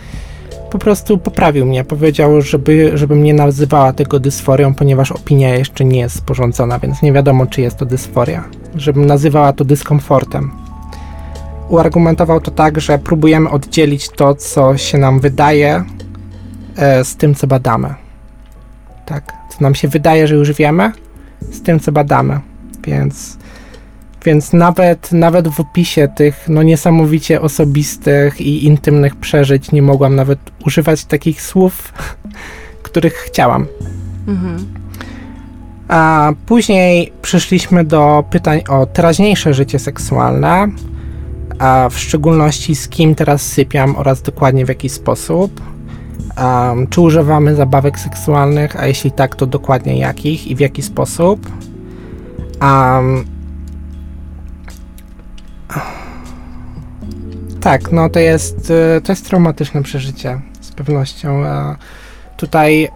Po 0.70 0.78
prostu 0.78 1.18
poprawił 1.18 1.66
mnie. 1.66 1.84
Powiedział, 1.84 2.42
żeby, 2.42 2.90
żebym 2.94 3.22
nie 3.22 3.34
nazywała 3.34 3.92
tego 3.92 4.20
dysforią, 4.20 4.74
ponieważ 4.74 5.12
opinia 5.12 5.54
jeszcze 5.54 5.84
nie 5.84 5.98
jest 5.98 6.16
sporządzona, 6.16 6.78
więc 6.78 7.02
nie 7.02 7.12
wiadomo, 7.12 7.46
czy 7.46 7.60
jest 7.60 7.76
to 7.76 7.86
dysforia. 7.86 8.44
Żebym 8.74 9.06
nazywała 9.06 9.52
to 9.52 9.64
dyskomfortem. 9.64 10.50
Uargumentował 11.68 12.40
to 12.40 12.50
tak, 12.50 12.80
że 12.80 12.98
próbujemy 12.98 13.50
oddzielić 13.50 14.08
to, 14.08 14.34
co 14.34 14.76
się 14.76 14.98
nam 14.98 15.20
wydaje, 15.20 15.84
e, 16.76 17.04
z 17.04 17.16
tym, 17.16 17.34
co 17.34 17.46
badamy. 17.46 17.94
Tak. 19.06 19.32
Co 19.50 19.56
nam 19.60 19.74
się 19.74 19.88
wydaje, 19.88 20.28
że 20.28 20.34
już 20.34 20.52
wiemy, 20.52 20.92
z 21.52 21.62
tym, 21.62 21.80
co 21.80 21.92
badamy. 21.92 22.40
Więc 22.86 23.38
więc 24.26 24.52
nawet, 24.52 25.12
nawet 25.12 25.48
w 25.48 25.60
opisie 25.60 26.08
tych 26.16 26.48
no, 26.48 26.62
niesamowicie 26.62 27.40
osobistych 27.40 28.40
i 28.40 28.66
intymnych 28.66 29.16
przeżyć 29.16 29.72
nie 29.72 29.82
mogłam 29.82 30.16
nawet 30.16 30.38
używać 30.66 31.04
takich 31.04 31.42
słów, 31.42 31.92
których 32.82 33.14
chciałam. 33.14 33.66
Mhm. 34.28 34.66
A 35.88 36.32
później 36.46 37.12
przeszliśmy 37.22 37.84
do 37.84 38.24
pytań 38.30 38.60
o 38.68 38.86
teraźniejsze 38.86 39.54
życie 39.54 39.78
seksualne, 39.78 40.68
a 41.58 41.88
w 41.90 41.98
szczególności 41.98 42.74
z 42.74 42.88
kim 42.88 43.14
teraz 43.14 43.42
sypiam 43.42 43.96
oraz 43.96 44.22
dokładnie 44.22 44.64
w 44.66 44.68
jaki 44.68 44.88
sposób. 44.88 45.60
Um, 46.42 46.86
czy 46.86 47.00
używamy 47.00 47.54
zabawek 47.54 47.98
seksualnych, 47.98 48.80
a 48.80 48.86
jeśli 48.86 49.10
tak, 49.10 49.36
to 49.36 49.46
dokładnie 49.46 49.98
jakich 49.98 50.46
i 50.46 50.56
w 50.56 50.60
jaki 50.60 50.82
sposób. 50.82 51.50
Um, 52.62 53.35
tak, 57.60 57.92
no 57.92 58.10
to 58.10 58.18
jest, 58.18 58.70
y, 58.70 59.00
to 59.00 59.12
jest 59.12 59.26
traumatyczne 59.26 59.82
przeżycie, 59.82 60.40
z 60.60 60.72
pewnością. 60.72 61.42
Tutaj 62.36 62.88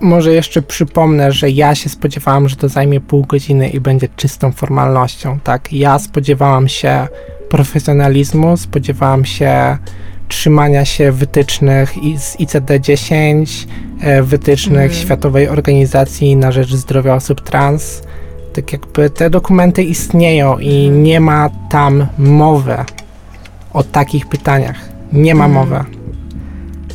może 0.00 0.32
jeszcze 0.32 0.62
przypomnę, 0.62 1.32
że 1.32 1.50
ja 1.50 1.74
się 1.74 1.88
spodziewałam, 1.88 2.48
że 2.48 2.56
to 2.56 2.68
zajmie 2.68 3.00
pół 3.00 3.24
godziny 3.24 3.68
i 3.68 3.80
będzie 3.80 4.08
czystą 4.16 4.52
formalnością, 4.52 5.38
tak? 5.40 5.72
Ja 5.72 5.98
spodziewałam 5.98 6.68
się 6.68 7.08
profesjonalizmu, 7.48 8.56
spodziewałam 8.56 9.24
się 9.24 9.78
trzymania 10.28 10.84
się 10.84 11.12
wytycznych 11.12 11.94
z 12.18 12.36
ICD-10, 12.36 13.66
e, 14.00 14.22
wytycznych 14.22 14.90
mm. 14.90 15.02
Światowej 15.02 15.48
Organizacji 15.48 16.36
na 16.36 16.52
Rzecz 16.52 16.74
Zdrowia 16.74 17.14
Osób 17.14 17.40
Trans. 17.40 18.02
Tak 18.54 18.72
jakby 18.72 19.10
te 19.10 19.30
dokumenty 19.30 19.82
istnieją 19.82 20.58
i 20.58 20.86
mhm. 20.86 21.02
nie 21.02 21.20
ma 21.20 21.50
tam 21.70 22.06
mowy 22.18 22.76
o 23.72 23.82
takich 23.82 24.26
pytaniach. 24.26 24.76
Nie 25.12 25.34
ma 25.34 25.44
mm. 25.44 25.54
mowy. 25.54 25.84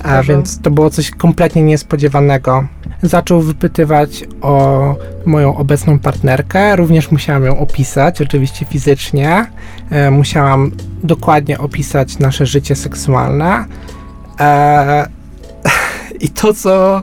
A 0.03 0.23
więc 0.23 0.61
to 0.61 0.71
było 0.71 0.89
coś 0.89 1.11
kompletnie 1.11 1.61
niespodziewanego. 1.61 2.67
Zaczął 3.01 3.41
wypytywać 3.41 4.23
o 4.41 4.95
moją 5.25 5.57
obecną 5.57 5.99
partnerkę. 5.99 6.75
Również 6.75 7.11
musiałam 7.11 7.45
ją 7.45 7.59
opisać, 7.59 8.21
oczywiście 8.21 8.65
fizycznie. 8.65 9.45
E, 9.89 10.11
musiałam 10.11 10.71
dokładnie 11.03 11.57
opisać 11.57 12.19
nasze 12.19 12.45
życie 12.45 12.75
seksualne. 12.75 13.65
E, 14.39 15.07
I 16.25 16.29
to, 16.29 16.53
co 16.53 17.01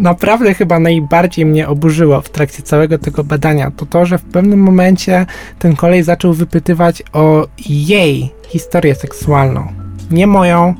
naprawdę 0.00 0.54
chyba 0.54 0.78
najbardziej 0.78 1.46
mnie 1.46 1.68
oburzyło 1.68 2.20
w 2.20 2.28
trakcie 2.28 2.62
całego 2.62 2.98
tego 2.98 3.24
badania, 3.24 3.70
to 3.76 3.86
to, 3.86 4.06
że 4.06 4.18
w 4.18 4.24
pewnym 4.24 4.62
momencie 4.62 5.26
ten 5.58 5.76
kolej 5.76 6.02
zaczął 6.02 6.32
wypytywać 6.32 7.02
o 7.12 7.46
jej 7.68 8.30
historię 8.48 8.94
seksualną. 8.94 9.66
Nie 10.10 10.26
moją, 10.26 10.74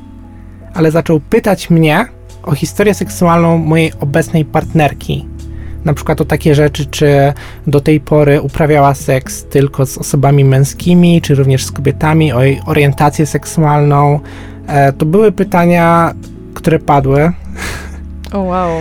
ale 0.73 0.91
zaczął 0.91 1.19
pytać 1.19 1.69
mnie 1.69 2.05
o 2.43 2.55
historię 2.55 2.93
seksualną 2.93 3.57
mojej 3.57 3.91
obecnej 3.99 4.45
partnerki. 4.45 5.27
Na 5.85 5.93
przykład 5.93 6.21
o 6.21 6.25
takie 6.25 6.55
rzeczy, 6.55 6.85
czy 6.85 7.33
do 7.67 7.81
tej 7.81 7.99
pory 7.99 8.41
uprawiała 8.41 8.93
seks 8.93 9.43
tylko 9.43 9.85
z 9.85 9.97
osobami 9.97 10.45
męskimi, 10.45 11.21
czy 11.21 11.35
również 11.35 11.65
z 11.65 11.71
kobietami, 11.71 12.33
o 12.33 12.43
jej 12.43 12.61
orientację 12.65 13.25
seksualną. 13.25 14.19
E, 14.67 14.93
to 14.93 15.05
były 15.05 15.31
pytania, 15.31 16.13
które 16.53 16.79
padły. 16.79 17.31
O 18.33 18.39
oh, 18.39 18.49
wow. 18.49 18.71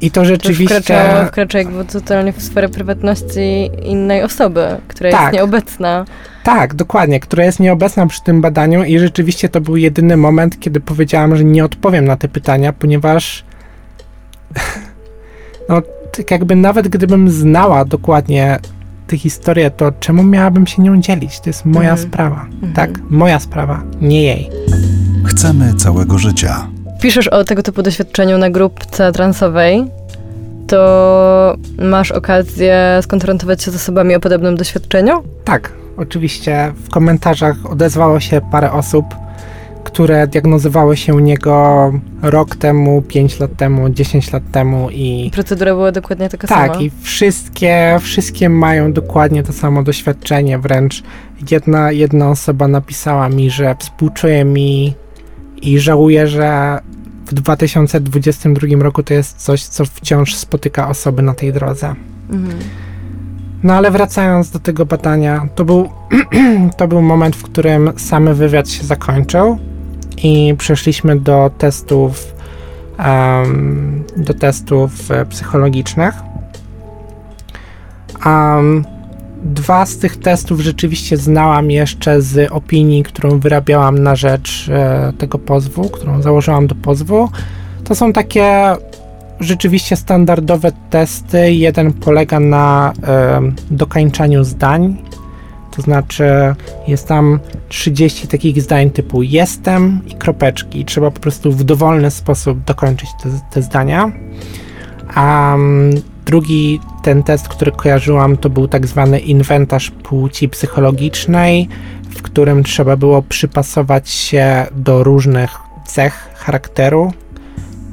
I 0.00 0.10
to 0.10 0.24
rzeczywiście... 0.24 0.74
To 0.74 0.82
wkracza, 0.82 1.26
wkracza 1.26 1.58
jakby 1.58 1.84
totalnie 1.84 2.32
w 2.32 2.42
sferę 2.42 2.68
prywatności 2.68 3.70
innej 3.82 4.22
osoby, 4.22 4.66
która 4.88 5.10
tak. 5.10 5.20
jest 5.22 5.34
nieobecna. 5.34 6.04
Tak, 6.44 6.74
dokładnie, 6.74 7.20
która 7.20 7.44
jest 7.44 7.60
nieobecna 7.60 8.06
przy 8.06 8.22
tym 8.22 8.40
badaniu 8.40 8.84
i 8.84 8.98
rzeczywiście 8.98 9.48
to 9.48 9.60
był 9.60 9.76
jedyny 9.76 10.16
moment, 10.16 10.60
kiedy 10.60 10.80
powiedziałam, 10.80 11.36
że 11.36 11.44
nie 11.44 11.64
odpowiem 11.64 12.04
na 12.04 12.16
te 12.16 12.28
pytania, 12.28 12.72
ponieważ 12.72 13.44
no, 15.68 15.82
tak 16.16 16.30
jakby 16.30 16.56
nawet 16.56 16.88
gdybym 16.88 17.30
znała 17.30 17.84
dokładnie 17.84 18.58
tę 19.06 19.18
historię, 19.18 19.70
to 19.70 19.92
czemu 20.00 20.22
miałabym 20.22 20.66
się 20.66 20.82
nią 20.82 21.00
dzielić? 21.00 21.40
To 21.40 21.50
jest 21.50 21.64
moja 21.64 21.90
mhm. 21.90 22.08
sprawa, 22.08 22.46
mhm. 22.52 22.72
tak? 22.72 22.90
Moja 23.10 23.40
sprawa, 23.40 23.82
nie 24.00 24.22
jej. 24.22 24.50
Chcemy 25.24 25.74
całego 25.74 26.18
życia 26.18 26.66
piszesz 27.04 27.28
o 27.28 27.44
tego 27.44 27.62
typu 27.62 27.82
doświadczeniu 27.82 28.38
na 28.38 28.50
grupce 28.50 29.12
transowej, 29.12 29.84
to 30.66 31.56
masz 31.78 32.12
okazję 32.12 32.98
skonfrontować 33.02 33.62
się 33.62 33.70
z 33.70 33.76
osobami 33.76 34.14
o 34.14 34.20
podobnym 34.20 34.56
doświadczeniu? 34.56 35.22
Tak, 35.44 35.72
oczywiście. 35.96 36.72
W 36.84 36.90
komentarzach 36.90 37.56
odezwało 37.70 38.20
się 38.20 38.40
parę 38.50 38.72
osób, 38.72 39.04
które 39.84 40.26
diagnozowały 40.26 40.96
się 40.96 41.14
u 41.14 41.18
niego 41.18 41.92
rok 42.22 42.56
temu, 42.56 43.02
5 43.02 43.40
lat 43.40 43.56
temu, 43.56 43.88
10 43.88 44.32
lat 44.32 44.42
temu 44.52 44.90
i... 44.90 45.30
Procedura 45.32 45.74
była 45.74 45.92
dokładnie 45.92 46.28
taka 46.28 46.48
tak, 46.48 46.58
sama? 46.58 46.72
Tak, 46.72 46.82
i 46.82 46.90
wszystkie, 47.02 47.98
wszystkie 48.00 48.48
mają 48.48 48.92
dokładnie 48.92 49.42
to 49.42 49.52
samo 49.52 49.82
doświadczenie, 49.82 50.58
wręcz 50.58 51.02
jedna, 51.50 51.92
jedna 51.92 52.30
osoba 52.30 52.68
napisała 52.68 53.28
mi, 53.28 53.50
że 53.50 53.76
współczuje 53.78 54.44
mi 54.44 54.94
i 55.64 55.78
żałuję, 55.78 56.28
że 56.28 56.78
w 57.26 57.34
2022 57.34 58.66
roku 58.78 59.02
to 59.02 59.14
jest 59.14 59.36
coś, 59.36 59.62
co 59.62 59.84
wciąż 59.84 60.34
spotyka 60.34 60.88
osoby 60.88 61.22
na 61.22 61.34
tej 61.34 61.52
drodze. 61.52 61.94
Mhm. 62.30 62.58
No 63.62 63.74
ale 63.74 63.90
wracając 63.90 64.50
do 64.50 64.58
tego 64.58 64.86
badania, 64.86 65.48
to 65.54 65.64
był, 65.64 65.88
to 66.78 66.88
był 66.88 67.02
moment, 67.02 67.36
w 67.36 67.42
którym 67.42 67.92
samy 67.96 68.34
wywiad 68.34 68.70
się 68.70 68.84
zakończył 68.84 69.58
i 70.22 70.54
przeszliśmy 70.58 71.16
do 71.20 71.50
testów 71.58 72.34
um, 72.98 74.04
do 74.16 74.34
testów 74.34 75.10
e, 75.10 75.26
psychologicznych. 75.26 76.14
Um, 78.26 78.84
Dwa 79.44 79.86
z 79.86 79.98
tych 79.98 80.16
testów 80.16 80.60
rzeczywiście 80.60 81.16
znałam 81.16 81.70
jeszcze 81.70 82.22
z 82.22 82.52
opinii, 82.52 83.02
którą 83.02 83.38
wyrabiałam 83.38 83.98
na 83.98 84.16
rzecz 84.16 84.68
e, 84.68 85.12
tego 85.18 85.38
pozwu, 85.38 85.88
którą 85.88 86.22
założyłam 86.22 86.66
do 86.66 86.74
pozwu. 86.74 87.28
To 87.84 87.94
są 87.94 88.12
takie 88.12 88.76
rzeczywiście 89.40 89.96
standardowe 89.96 90.72
testy. 90.90 91.52
Jeden 91.52 91.92
polega 91.92 92.40
na 92.40 92.92
e, 93.06 93.40
dokańczaniu 93.70 94.44
zdań, 94.44 94.96
to 95.76 95.82
znaczy 95.82 96.54
jest 96.88 97.08
tam 97.08 97.40
30 97.68 98.28
takich 98.28 98.62
zdań 98.62 98.90
typu 98.90 99.22
jestem 99.22 100.00
i 100.06 100.14
kropeczki. 100.14 100.84
Trzeba 100.84 101.10
po 101.10 101.20
prostu 101.20 101.52
w 101.52 101.64
dowolny 101.64 102.10
sposób 102.10 102.64
dokończyć 102.64 103.08
te, 103.22 103.28
te 103.50 103.62
zdania. 103.62 104.12
Um, 105.16 105.90
Drugi 106.26 106.80
ten 107.02 107.22
test, 107.22 107.48
który 107.48 107.72
kojarzyłam, 107.72 108.36
to 108.36 108.50
był 108.50 108.68
tak 108.68 108.86
zwany 108.86 109.18
inwentarz 109.18 109.90
płci 109.90 110.48
psychologicznej, 110.48 111.68
w 112.10 112.22
którym 112.22 112.64
trzeba 112.64 112.96
było 112.96 113.22
przypasować 113.22 114.10
się 114.10 114.66
do 114.72 115.04
różnych 115.04 115.50
cech 115.86 116.30
charakteru. 116.34 117.12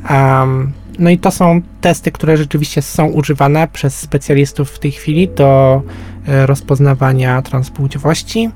Um, 0.10 0.72
no 1.00 1.10
i 1.10 1.18
to 1.18 1.32
są 1.32 1.62
testy, 1.82 2.12
które 2.12 2.38
rzeczywiście 2.38 2.82
są 2.82 3.06
używane 3.06 3.68
przez 3.68 4.00
specjalistów 4.00 4.72
w 4.72 4.80
tej 4.80 4.92
chwili 4.92 5.30
do 5.30 5.82
e, 6.28 6.46
rozpoznawania 6.46 7.42
transpłciowości. 7.42 8.50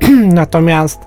Natomiast 0.40 1.00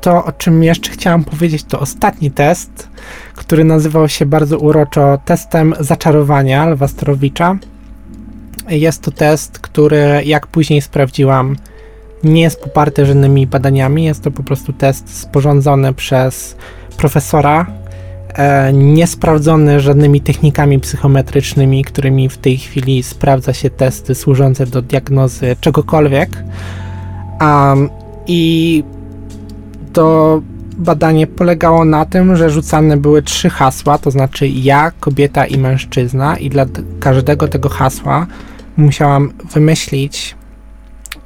to, 0.00 0.24
o 0.24 0.32
czym 0.32 0.62
jeszcze 0.62 0.90
chciałam 0.90 1.24
powiedzieć, 1.24 1.64
to 1.64 1.80
ostatni 1.80 2.30
test, 2.30 2.88
który 3.34 3.64
nazywał 3.64 4.08
się 4.08 4.26
bardzo 4.26 4.58
uroczo 4.58 5.18
testem 5.24 5.74
zaczarowania 5.80 6.66
Lwa 6.66 6.88
Starowicza. 6.88 7.56
Jest 8.68 9.02
to 9.02 9.10
test, 9.10 9.58
który, 9.58 10.22
jak 10.24 10.46
później 10.46 10.80
sprawdziłam, 10.82 11.56
nie 12.24 12.42
jest 12.42 12.60
poparty 12.60 13.06
żadnymi 13.06 13.46
badaniami. 13.46 14.04
Jest 14.04 14.22
to 14.24 14.30
po 14.30 14.42
prostu 14.42 14.72
test 14.72 15.18
sporządzony 15.18 15.94
przez 15.94 16.56
profesora, 16.96 17.66
e, 18.34 18.72
niesprawdzony 18.72 19.80
żadnymi 19.80 20.20
technikami 20.20 20.80
psychometrycznymi, 20.80 21.84
którymi 21.84 22.28
w 22.28 22.38
tej 22.38 22.56
chwili 22.56 23.02
sprawdza 23.02 23.52
się 23.52 23.70
testy 23.70 24.14
służące 24.14 24.66
do 24.66 24.82
diagnozy 24.82 25.56
czegokolwiek. 25.60 26.30
Um, 27.40 27.90
I 28.26 28.84
to 29.92 30.42
badanie 30.76 31.26
polegało 31.26 31.84
na 31.84 32.04
tym, 32.04 32.36
że 32.36 32.50
rzucane 32.50 32.96
były 32.96 33.22
trzy 33.22 33.50
hasła, 33.50 33.98
to 33.98 34.10
znaczy 34.10 34.48
ja, 34.48 34.90
kobieta 35.00 35.46
i 35.46 35.58
mężczyzna, 35.58 36.36
i 36.36 36.50
dla 36.50 36.66
każdego 37.00 37.48
tego 37.48 37.68
hasła 37.68 38.26
musiałam 38.76 39.32
wymyślić, 39.54 40.36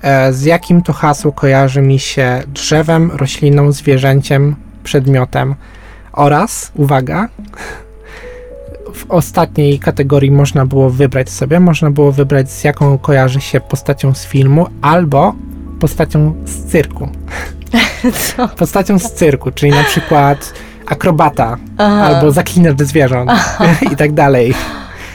e, 0.03 0.33
z 0.33 0.45
jakim 0.45 0.83
to 0.83 0.93
hasło 0.93 1.33
kojarzy 1.33 1.83
mi 1.83 1.99
się 1.99 2.43
drzewem, 2.47 3.11
rośliną, 3.11 3.73
zwierzęciem, 3.73 4.57
przedmiotem. 4.85 5.55
Oraz, 6.13 6.73
uwaga, 6.75 7.29
w 8.95 9.11
ostatniej 9.11 9.79
kategorii 9.79 10.31
można 10.31 10.67
było 10.67 10.91
wybrać 10.91 11.31
sobie, 11.31 11.61
można 11.61 11.91
było 11.91 12.13
wybrać 12.13 12.51
z 12.51 12.65
jaką 12.65 12.99
kojarzy 12.99 13.41
się 13.41 13.61
postacią 13.61 14.15
z 14.15 14.25
filmu 14.25 14.67
albo 14.83 15.35
postacią 15.85 16.35
z 16.45 16.65
cyrku. 16.65 17.09
Co? 18.37 18.49
Postacią 18.49 18.99
z 18.99 19.13
cyrku, 19.13 19.51
czyli 19.51 19.73
na 19.73 19.85
przykład 19.85 20.53
akrobata 20.87 21.57
Aha. 21.79 22.03
albo 22.03 22.33
zaklinacz 22.33 22.79
zwierząt 22.79 23.31
i 23.93 23.97
tak 23.97 24.13
dalej. 24.13 24.55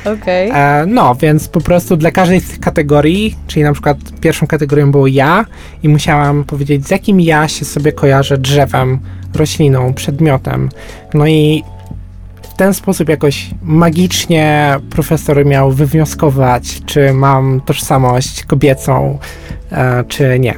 Okay. 0.01 0.53
E, 0.53 0.86
no, 0.88 1.15
więc 1.15 1.47
po 1.47 1.61
prostu 1.61 1.97
dla 1.97 2.11
każdej 2.11 2.39
z 2.39 2.47
tych 2.49 2.59
kategorii, 2.59 3.36
czyli 3.47 3.63
na 3.63 3.74
przykład 3.74 3.97
pierwszą 4.22 4.47
kategorią 4.47 4.91
było 4.91 5.07
ja 5.07 5.45
i 5.84 5.89
musiałam 5.89 6.43
powiedzieć, 6.43 6.88
z 6.88 6.91
jakim 6.91 7.22
ja 7.22 7.47
się 7.47 7.65
sobie 7.65 7.91
kojarzę 7.91 8.38
drzewem, 8.38 8.99
rośliną, 9.36 9.93
przedmiotem. 9.93 10.70
No 11.13 11.28
i 11.28 11.63
ten 12.60 12.74
sposób 12.74 13.10
jakoś 13.10 13.49
magicznie 13.64 14.76
profesor 14.89 15.45
miał 15.45 15.72
wywnioskować, 15.72 16.82
czy 16.86 17.14
mam 17.14 17.62
tożsamość 17.62 18.43
kobiecą, 18.43 19.20
e, 19.72 20.03
czy 20.03 20.39
nie. 20.39 20.53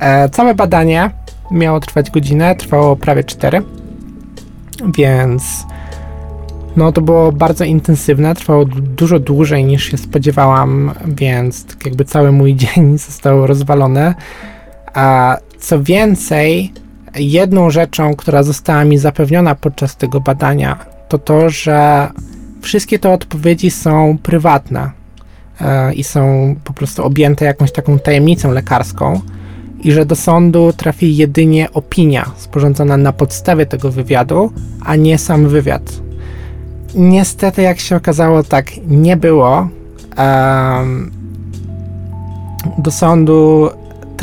E, 0.00 0.28
całe 0.28 0.54
badanie 0.54 1.10
miało 1.50 1.80
trwać 1.80 2.10
godzinę, 2.10 2.54
trwało 2.54 2.96
prawie 2.96 3.24
4, 3.24 3.62
więc 4.98 5.66
no 6.76 6.92
to 6.92 7.00
było 7.00 7.32
bardzo 7.32 7.64
intensywne, 7.64 8.34
trwało 8.34 8.64
dużo 8.64 9.18
dłużej 9.18 9.64
niż 9.64 9.90
się 9.90 9.98
spodziewałam, 9.98 10.92
więc 11.06 11.66
tak 11.66 11.86
jakby 11.86 12.04
cały 12.04 12.32
mój 12.32 12.56
dzień 12.62 12.98
został 12.98 13.46
rozwalony. 13.46 14.14
A 14.94 15.36
co 15.58 15.82
więcej, 15.82 16.72
jedną 17.16 17.70
rzeczą, 17.70 18.14
która 18.14 18.42
została 18.42 18.84
mi 18.84 18.98
zapewniona 18.98 19.54
podczas 19.54 19.96
tego 19.96 20.20
badania, 20.20 20.78
to 21.08 21.18
to, 21.18 21.50
że 21.50 22.08
wszystkie 22.62 22.98
te 22.98 23.10
odpowiedzi 23.10 23.70
są 23.70 24.18
prywatne 24.22 24.90
e, 25.60 25.94
i 25.94 26.04
są 26.04 26.54
po 26.64 26.72
prostu 26.72 27.04
objęte 27.04 27.44
jakąś 27.44 27.72
taką 27.72 27.98
tajemnicą 27.98 28.52
lekarską 28.52 29.20
i 29.80 29.92
że 29.92 30.06
do 30.06 30.16
sądu 30.16 30.72
trafi 30.72 31.16
jedynie 31.16 31.72
opinia 31.72 32.30
sporządzona 32.36 32.96
na 32.96 33.12
podstawie 33.12 33.66
tego 33.66 33.90
wywiadu, 33.90 34.52
a 34.84 34.96
nie 34.96 35.18
sam 35.18 35.48
wywiad. 35.48 35.82
Niestety, 36.94 37.62
jak 37.62 37.80
się 37.80 37.96
okazało, 37.96 38.42
tak 38.42 38.70
nie 38.86 39.16
było. 39.16 39.68
Do 42.78 42.90
sądu 42.90 43.70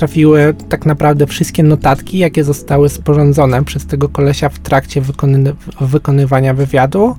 trafiły 0.01 0.53
tak 0.69 0.85
naprawdę 0.85 1.27
wszystkie 1.27 1.63
notatki, 1.63 2.17
jakie 2.17 2.43
zostały 2.43 2.89
sporządzone 2.89 3.63
przez 3.63 3.85
tego 3.85 4.09
kolesia 4.09 4.49
w 4.49 4.59
trakcie 4.59 5.01
wykony 5.01 5.55
wykonywania 5.81 6.53
wywiadu. 6.53 7.15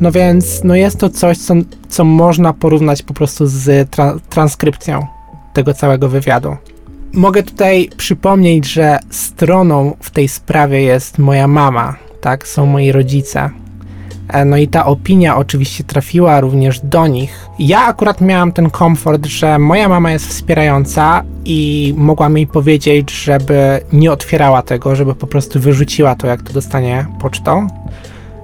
No 0.00 0.12
więc 0.12 0.64
no 0.64 0.74
jest 0.74 0.98
to 0.98 1.10
coś, 1.10 1.38
co, 1.38 1.54
co 1.88 2.04
można 2.04 2.52
porównać 2.52 3.02
po 3.02 3.14
prostu 3.14 3.46
z 3.46 3.90
tra 3.90 4.16
transkrypcją 4.30 5.06
tego 5.52 5.74
całego 5.74 6.08
wywiadu. 6.08 6.56
Mogę 7.12 7.42
tutaj 7.42 7.90
przypomnieć, 7.96 8.66
że 8.66 8.98
stroną 9.10 9.96
w 10.00 10.10
tej 10.10 10.28
sprawie 10.28 10.82
jest 10.82 11.18
moja 11.18 11.48
mama, 11.48 11.96
tak, 12.20 12.48
są 12.48 12.66
moi 12.66 12.92
rodzice. 12.92 13.50
E, 14.28 14.44
no 14.44 14.56
i 14.56 14.68
ta 14.68 14.86
opinia 14.86 15.36
oczywiście 15.36 15.84
trafiła 15.84 16.40
również 16.40 16.80
do 16.80 17.06
nich. 17.06 17.46
Ja 17.58 17.84
akurat 17.84 18.20
miałam 18.20 18.52
ten 18.52 18.70
komfort, 18.70 19.26
że 19.26 19.58
moja 19.58 19.88
mama 19.88 20.12
jest 20.12 20.28
wspierająca 20.28 21.22
i 21.44 21.94
mogła 21.96 22.28
mi 22.28 22.46
powiedzieć, 22.46 23.10
żeby 23.10 23.80
nie 23.92 24.12
otwierała 24.12 24.62
tego, 24.62 24.96
żeby 24.96 25.14
po 25.14 25.26
prostu 25.26 25.60
wyrzuciła 25.60 26.14
to, 26.14 26.26
jak 26.26 26.42
to 26.42 26.52
dostanie 26.52 27.06
pocztą. 27.20 27.68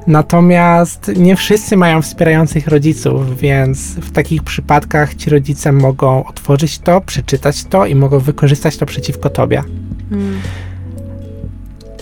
Natomiast 0.06 1.10
nie 1.16 1.36
wszyscy 1.36 1.76
mają 1.76 2.02
wspierających 2.02 2.68
rodziców, 2.68 3.38
więc 3.38 3.94
w 3.94 4.10
takich 4.12 4.42
przypadkach 4.42 5.14
ci 5.14 5.30
rodzice 5.30 5.72
mogą 5.72 6.24
otworzyć 6.24 6.78
to, 6.78 7.00
przeczytać 7.00 7.64
to 7.64 7.86
i 7.86 7.94
mogą 7.94 8.18
wykorzystać 8.18 8.76
to 8.76 8.86
przeciwko 8.86 9.30
tobie. 9.30 9.62
Hmm. 10.10 10.40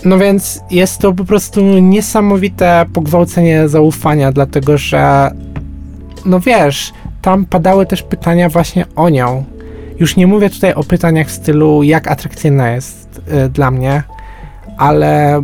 No 0.05 0.17
więc 0.17 0.59
jest 0.71 0.97
to 1.01 1.13
po 1.13 1.25
prostu 1.25 1.61
niesamowite 1.79 2.85
pogwałcenie 2.93 3.69
zaufania, 3.69 4.31
dlatego 4.31 4.77
że, 4.77 5.31
no 6.25 6.39
wiesz, 6.39 6.93
tam 7.21 7.45
padały 7.45 7.85
też 7.85 8.03
pytania 8.03 8.49
właśnie 8.49 8.85
o 8.95 9.09
nią. 9.09 9.45
Już 9.99 10.15
nie 10.15 10.27
mówię 10.27 10.49
tutaj 10.49 10.73
o 10.73 10.83
pytaniach 10.83 11.27
w 11.27 11.31
stylu, 11.31 11.83
jak 11.83 12.07
atrakcyjna 12.07 12.71
jest 12.71 13.21
y, 13.45 13.49
dla 13.49 13.71
mnie, 13.71 14.03
ale 14.77 15.41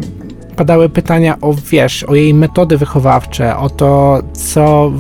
padały 0.56 0.90
pytania 0.90 1.38
o, 1.42 1.54
wiesz, 1.72 2.04
o 2.04 2.16
jej 2.16 2.34
metody 2.34 2.78
wychowawcze, 2.78 3.58
o 3.58 3.70
to, 3.70 4.22
co, 4.34 4.92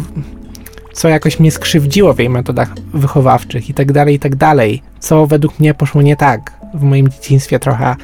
co 0.93 1.09
jakoś 1.09 1.39
mnie 1.39 1.51
skrzywdziło 1.51 2.13
w 2.13 2.19
jej 2.19 2.29
metodach 2.29 2.73
wychowawczych 2.93 3.69
i 3.69 3.73
tak 3.73 3.91
dalej, 3.91 4.15
i 4.15 4.19
tak 4.19 4.35
dalej. 4.35 4.81
Co 4.99 5.27
według 5.27 5.59
mnie 5.59 5.73
poszło 5.73 6.01
nie 6.01 6.15
tak 6.15 6.53
w 6.73 6.83
moim 6.83 7.09
dzieciństwie 7.09 7.59
trochę. 7.59 7.95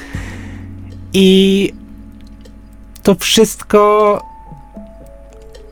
I 1.13 1.73
to 3.03 3.15
wszystko 3.15 4.21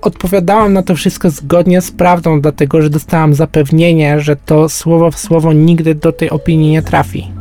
odpowiadałam 0.01 0.73
na 0.73 0.83
to 0.83 0.95
wszystko 0.95 1.29
zgodnie 1.29 1.81
z 1.81 1.91
prawdą, 1.91 2.41
dlatego 2.41 2.81
że 2.81 2.89
dostałam 2.89 3.33
zapewnienie, 3.33 4.19
że 4.19 4.35
to 4.35 4.69
słowo 4.69 5.11
w 5.11 5.19
słowo 5.19 5.53
nigdy 5.53 5.95
do 5.95 6.11
tej 6.11 6.29
opinii 6.29 6.71
nie 6.71 6.81
trafi. 6.81 7.31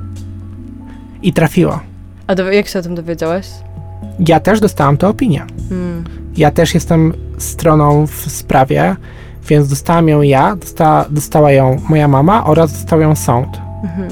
I 1.22 1.32
trafiło. 1.32 1.80
A 2.26 2.34
do, 2.34 2.52
jak 2.52 2.68
się 2.68 2.78
o 2.78 2.82
tym 2.82 2.94
dowiedziałeś? 2.94 3.46
Ja 4.28 4.40
też 4.40 4.60
dostałam 4.60 4.96
tę 4.96 5.08
opinię. 5.08 5.46
Hmm. 5.68 6.04
Ja 6.36 6.50
też 6.50 6.74
jestem 6.74 7.12
stroną 7.38 8.06
w 8.06 8.30
sprawie, 8.30 8.96
więc 9.48 9.68
dostałam 9.68 10.08
ją 10.08 10.22
ja, 10.22 10.56
dostała, 10.56 11.04
dostała 11.10 11.52
ją 11.52 11.80
moja 11.88 12.08
mama 12.08 12.46
oraz 12.46 12.72
dostał 12.72 13.00
ją 13.00 13.16
sąd. 13.16 13.48
Mhm. 13.84 14.08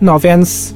No 0.00 0.20
więc 0.20 0.74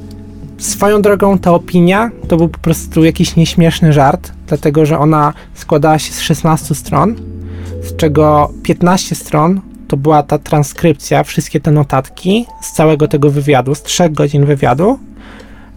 Swoją 0.57 1.01
drogą 1.01 1.37
ta 1.39 1.53
opinia 1.53 2.11
to 2.27 2.37
był 2.37 2.49
po 2.49 2.59
prostu 2.59 3.03
jakiś 3.03 3.35
nieśmieszny 3.35 3.93
żart, 3.93 4.31
dlatego 4.47 4.85
że 4.85 4.99
ona 4.99 5.33
składała 5.53 5.99
się 5.99 6.13
z 6.13 6.21
16 6.21 6.75
stron, 6.75 7.15
z 7.83 7.95
czego 7.95 8.51
15 8.63 9.15
stron 9.15 9.61
to 9.87 9.97
była 9.97 10.23
ta 10.23 10.37
transkrypcja, 10.37 11.23
wszystkie 11.23 11.59
te 11.59 11.71
notatki 11.71 12.45
z 12.61 12.71
całego 12.71 13.07
tego 13.07 13.29
wywiadu, 13.29 13.75
z 13.75 13.83
3 13.83 14.09
godzin 14.09 14.45
wywiadu, 14.45 14.99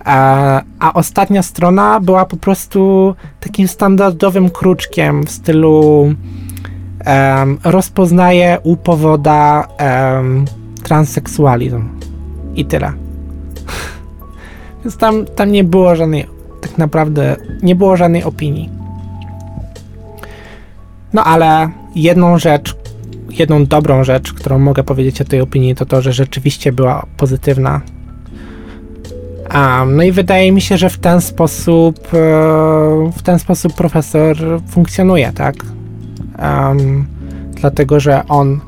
a, 0.04 0.62
a 0.78 0.92
ostatnia 0.92 1.42
strona 1.42 2.00
była 2.00 2.24
po 2.24 2.36
prostu 2.36 3.14
takim 3.40 3.68
standardowym 3.68 4.50
kruczkiem 4.50 5.26
w 5.26 5.30
stylu 5.30 6.00
um, 7.06 7.58
rozpoznaje 7.64 8.58
u 8.62 8.76
powoda 8.76 9.68
um, 9.80 10.44
transseksualizm 10.82 11.88
i 12.54 12.64
tyle. 12.64 13.07
Więc 14.88 14.96
tam, 14.96 15.24
tam 15.24 15.52
nie 15.52 15.64
było 15.64 15.96
żadnej, 15.96 16.26
tak 16.60 16.78
naprawdę, 16.78 17.36
nie 17.62 17.74
było 17.74 17.96
żadnej 17.96 18.24
opinii. 18.24 18.70
No 21.12 21.24
ale 21.24 21.70
jedną 21.94 22.38
rzecz, 22.38 22.76
jedną 23.30 23.66
dobrą 23.66 24.04
rzecz, 24.04 24.32
którą 24.32 24.58
mogę 24.58 24.84
powiedzieć 24.84 25.20
o 25.20 25.24
tej 25.24 25.40
opinii, 25.40 25.74
to 25.74 25.86
to, 25.86 26.02
że 26.02 26.12
rzeczywiście 26.12 26.72
była 26.72 27.06
pozytywna. 27.16 27.80
Um, 29.54 29.96
no 29.96 30.02
i 30.02 30.12
wydaje 30.12 30.52
mi 30.52 30.60
się, 30.60 30.76
że 30.76 30.90
w 30.90 30.98
ten 30.98 31.20
sposób, 31.20 31.98
e, 32.14 32.18
w 33.16 33.22
ten 33.22 33.38
sposób 33.38 33.74
profesor 33.74 34.36
funkcjonuje, 34.68 35.32
tak? 35.32 35.54
Um, 36.42 37.06
dlatego, 37.60 38.00
że 38.00 38.22
on, 38.28 38.60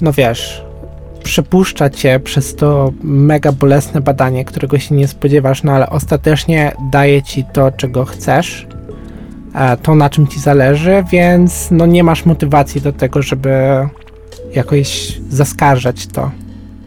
no 0.00 0.12
wiesz, 0.12 0.67
przepuszcza 1.24 1.90
cię 1.90 2.20
przez 2.20 2.54
to 2.54 2.92
mega 3.02 3.52
bolesne 3.52 4.00
badanie, 4.00 4.44
którego 4.44 4.78
się 4.78 4.94
nie 4.94 5.08
spodziewasz, 5.08 5.62
no 5.62 5.72
ale 5.72 5.90
ostatecznie 5.90 6.72
daje 6.92 7.22
ci 7.22 7.44
to, 7.52 7.70
czego 7.70 8.04
chcesz, 8.04 8.66
e, 9.54 9.76
to 9.76 9.94
na 9.94 10.10
czym 10.10 10.26
ci 10.26 10.40
zależy, 10.40 11.04
więc 11.12 11.68
no 11.70 11.86
nie 11.86 12.04
masz 12.04 12.24
motywacji 12.24 12.80
do 12.80 12.92
tego, 12.92 13.22
żeby 13.22 13.50
jakoś 14.54 15.20
zaskarżać 15.30 16.06
to, 16.06 16.30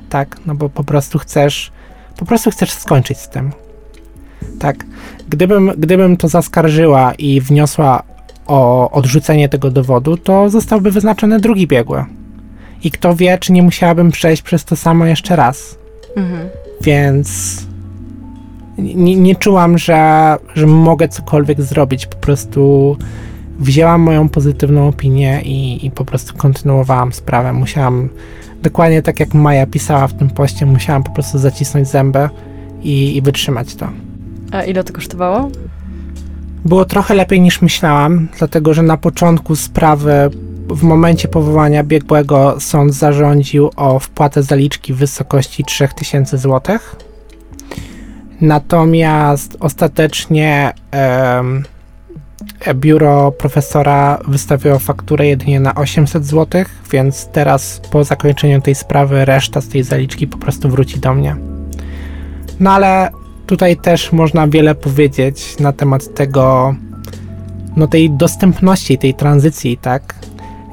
tak? 0.09 0.37
No 0.45 0.55
bo 0.55 0.69
po 0.69 0.83
prostu 0.83 1.19
chcesz, 1.19 1.71
po 2.17 2.25
prostu 2.25 2.51
chcesz 2.51 2.71
skończyć 2.71 3.17
z 3.17 3.29
tym, 3.29 3.51
tak? 4.59 4.85
Gdybym, 5.29 5.71
gdybym 5.77 6.17
to 6.17 6.27
zaskarżyła 6.27 7.13
i 7.13 7.41
wniosła 7.41 8.03
o 8.47 8.91
odrzucenie 8.91 9.49
tego 9.49 9.71
dowodu, 9.71 10.17
to 10.17 10.49
zostałby 10.49 10.91
wyznaczony 10.91 11.39
drugi 11.39 11.67
biegły 11.67 12.05
i 12.83 12.91
kto 12.91 13.15
wie, 13.15 13.37
czy 13.37 13.51
nie 13.51 13.63
musiałabym 13.63 14.11
przejść 14.11 14.41
przez 14.41 14.65
to 14.65 14.75
samo 14.75 15.05
jeszcze 15.05 15.35
raz. 15.35 15.77
Mhm. 16.15 16.49
Więc 16.81 17.57
nie, 18.77 19.15
nie 19.15 19.35
czułam, 19.35 19.77
że, 19.77 20.35
że 20.55 20.67
mogę 20.67 21.07
cokolwiek 21.07 21.61
zrobić. 21.61 22.05
Po 22.05 22.15
prostu 22.15 22.97
wzięłam 23.59 24.01
moją 24.01 24.29
pozytywną 24.29 24.87
opinię 24.87 25.41
i, 25.41 25.85
i 25.85 25.91
po 25.91 26.05
prostu 26.05 26.37
kontynuowałam 26.37 27.13
sprawę. 27.13 27.53
Musiałam, 27.53 28.09
dokładnie 28.61 29.01
tak 29.01 29.19
jak 29.19 29.33
Maja 29.33 29.65
pisała 29.65 30.07
w 30.07 30.13
tym 30.13 30.29
poście, 30.29 30.65
musiałam 30.65 31.03
po 31.03 31.11
prostu 31.11 31.39
zacisnąć 31.39 31.87
zęby 31.87 32.29
i, 32.81 33.17
i 33.17 33.21
wytrzymać 33.21 33.75
to. 33.75 33.87
A 34.51 34.63
ile 34.63 34.83
to 34.83 34.93
kosztowało? 34.93 35.49
Było 36.65 36.85
trochę 36.85 37.13
lepiej 37.13 37.41
niż 37.41 37.61
myślałam, 37.61 38.27
dlatego 38.37 38.73
że 38.73 38.83
na 38.83 38.97
początku 38.97 39.55
sprawy 39.55 40.29
w 40.75 40.83
momencie 40.83 41.27
powołania 41.27 41.83
biegłego 41.83 42.59
sąd 42.59 42.93
zarządził 42.93 43.69
o 43.75 43.99
wpłatę 43.99 44.43
zaliczki 44.43 44.93
w 44.93 44.97
wysokości 44.97 45.63
3000 45.63 46.37
zł. 46.37 46.79
Natomiast 48.41 49.57
ostatecznie 49.59 50.73
um, 51.37 51.63
biuro 52.75 53.31
profesora 53.31 54.19
wystawiło 54.27 54.79
fakturę 54.79 55.27
jedynie 55.27 55.59
na 55.59 55.75
800 55.75 56.25
zł, 56.25 56.65
więc 56.91 57.27
teraz 57.27 57.81
po 57.91 58.03
zakończeniu 58.03 58.61
tej 58.61 58.75
sprawy 58.75 59.25
reszta 59.25 59.61
z 59.61 59.67
tej 59.67 59.83
zaliczki 59.83 60.27
po 60.27 60.37
prostu 60.37 60.69
wróci 60.69 60.99
do 60.99 61.13
mnie. 61.13 61.35
No 62.59 62.71
ale 62.71 63.09
tutaj 63.45 63.77
też 63.77 64.11
można 64.11 64.47
wiele 64.47 64.75
powiedzieć 64.75 65.59
na 65.59 65.73
temat 65.73 66.13
tego, 66.13 66.75
no 67.75 67.87
tej 67.87 68.09
dostępności, 68.09 68.97
tej 68.97 69.13
tranzycji, 69.13 69.77
tak? 69.77 70.15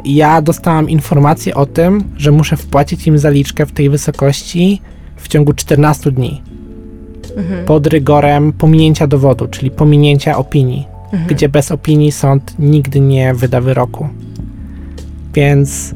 Ja 0.05 0.43
dostałam 0.43 0.91
informację 0.91 1.55
o 1.55 1.67
tym, 1.67 2.05
że 2.17 2.33
muszę 2.33 2.57
wpłacić 2.57 3.07
im 3.07 3.19
zaliczkę 3.19 3.67
w 3.67 3.73
tej 3.73 3.91
wysokości 3.91 4.83
w 5.17 5.29
ciągu 5.29 5.53
14 5.53 6.13
dni. 6.13 6.43
Mhm. 7.37 7.65
Pod 7.65 7.87
rygorem 7.87 8.53
pominięcia 8.53 9.07
dowodu, 9.07 9.49
czyli 9.49 9.71
pominięcia 9.71 10.37
opinii, 10.37 10.87
mhm. 11.05 11.27
gdzie 11.27 11.49
bez 11.49 11.73
opinii 11.73 12.13
sąd 12.13 12.55
nigdy 12.59 13.01
nie 13.01 13.35
wyda 13.35 13.61
wyroku. 13.61 14.09
Więc 15.35 15.95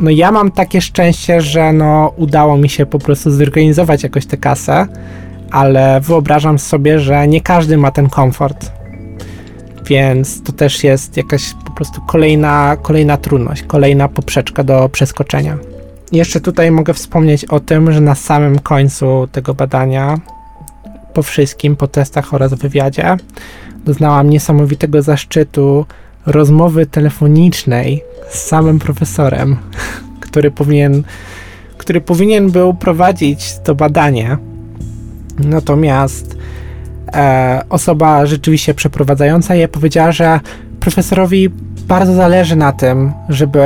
no 0.00 0.10
ja 0.10 0.32
mam 0.32 0.50
takie 0.50 0.80
szczęście, 0.80 1.40
że 1.40 1.72
no 1.72 2.12
udało 2.16 2.56
mi 2.56 2.68
się 2.68 2.86
po 2.86 2.98
prostu 2.98 3.30
zorganizować 3.30 4.02
jakoś 4.02 4.26
tę 4.26 4.36
kasę, 4.36 4.86
ale 5.50 6.00
wyobrażam 6.00 6.58
sobie, 6.58 6.98
że 6.98 7.28
nie 7.28 7.40
każdy 7.40 7.76
ma 7.76 7.90
ten 7.90 8.08
komfort. 8.08 8.72
Więc 9.88 10.42
to 10.42 10.52
też 10.52 10.84
jest 10.84 11.16
jakaś 11.16 11.54
prostu 11.76 12.00
kolejna, 12.06 12.76
kolejna 12.82 13.16
trudność, 13.16 13.62
kolejna 13.62 14.08
poprzeczka 14.08 14.64
do 14.64 14.88
przeskoczenia. 14.88 15.58
jeszcze 16.12 16.40
tutaj 16.40 16.70
mogę 16.70 16.94
wspomnieć 16.94 17.44
o 17.44 17.60
tym, 17.60 17.92
że 17.92 18.00
na 18.00 18.14
samym 18.14 18.58
końcu 18.58 19.28
tego 19.32 19.54
badania, 19.54 20.18
po 21.14 21.22
wszystkim, 21.22 21.76
po 21.76 21.88
testach 21.88 22.34
oraz 22.34 22.54
wywiadzie, 22.54 23.16
doznałam 23.84 24.30
niesamowitego 24.30 25.02
zaszczytu 25.02 25.86
rozmowy 26.26 26.86
telefonicznej 26.86 28.02
z 28.28 28.38
samym 28.38 28.78
profesorem, 28.78 29.56
który 30.26 30.50
powinien, 30.50 31.02
który 31.78 32.00
powinien 32.00 32.50
był 32.50 32.74
prowadzić 32.74 33.58
to 33.64 33.74
badanie. 33.74 34.36
Natomiast 35.38 36.36
e, 37.14 37.62
osoba 37.68 38.26
rzeczywiście 38.26 38.74
przeprowadzająca 38.74 39.54
je 39.54 39.68
powiedziała, 39.68 40.12
że 40.12 40.40
profesorowi 40.80 41.48
bardzo 41.88 42.14
zależy 42.14 42.56
na 42.56 42.72
tym, 42.72 43.12
żeby 43.28 43.60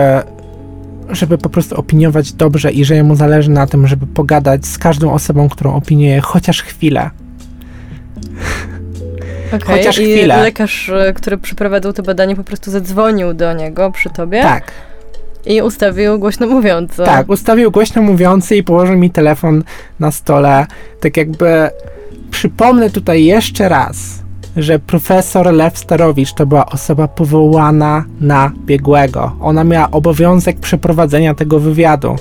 żeby 1.10 1.38
po 1.38 1.48
prostu 1.48 1.76
opiniować 1.76 2.32
dobrze 2.32 2.72
i 2.72 2.84
że 2.84 3.02
mu 3.02 3.14
zależy 3.16 3.50
na 3.50 3.66
tym, 3.66 3.86
żeby 3.86 4.06
pogadać 4.06 4.66
z 4.66 4.78
każdą 4.78 5.12
osobą, 5.12 5.48
którą 5.48 5.74
opiniuje 5.74 6.20
chociaż 6.20 6.62
chwilę. 6.62 7.10
Okay. 9.52 9.76
Chociaż 9.76 9.98
I 9.98 10.04
chwilę. 10.04 10.42
lekarz, 10.42 10.88
e, 10.88 11.12
który 11.12 11.38
przeprowadzał 11.38 11.92
to 11.92 12.02
badanie, 12.02 12.36
po 12.36 12.44
prostu 12.44 12.70
zadzwonił 12.70 13.34
do 13.34 13.52
niego 13.52 13.92
przy 13.92 14.10
tobie 14.10 14.42
Tak, 14.42 14.72
i 15.46 15.62
ustawił 15.62 16.18
głośno 16.18 16.46
mówiąco. 16.46 17.04
tak. 17.04 17.28
Ustawił 17.28 17.70
głośno 17.70 18.02
mówiący 18.02 18.56
i 18.56 18.62
położył 18.62 18.96
mi 18.96 19.10
telefon 19.10 19.62
na 20.00 20.10
stole. 20.10 20.66
Tak 21.00 21.16
jakby 21.16 21.70
przypomnę 22.30 22.90
tutaj 22.90 23.24
jeszcze 23.24 23.68
raz, 23.68 24.22
że 24.56 24.78
profesor 24.78 25.52
Lew 25.54 25.78
Starowicz 25.78 26.32
to 26.32 26.46
była 26.46 26.66
osoba 26.66 27.08
powołana 27.08 28.04
na 28.20 28.52
biegłego. 28.66 29.36
Ona 29.40 29.64
miała 29.64 29.90
obowiązek 29.90 30.60
przeprowadzenia 30.60 31.34
tego 31.34 31.60
wywiadu. 31.60 32.16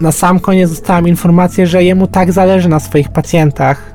Na 0.00 0.12
sam 0.12 0.40
koniec 0.40 0.70
dostałam 0.70 1.08
informację, 1.08 1.66
że 1.66 1.84
jemu 1.84 2.06
tak 2.06 2.32
zależy 2.32 2.68
na 2.68 2.80
swoich 2.80 3.08
pacjentach, 3.08 3.94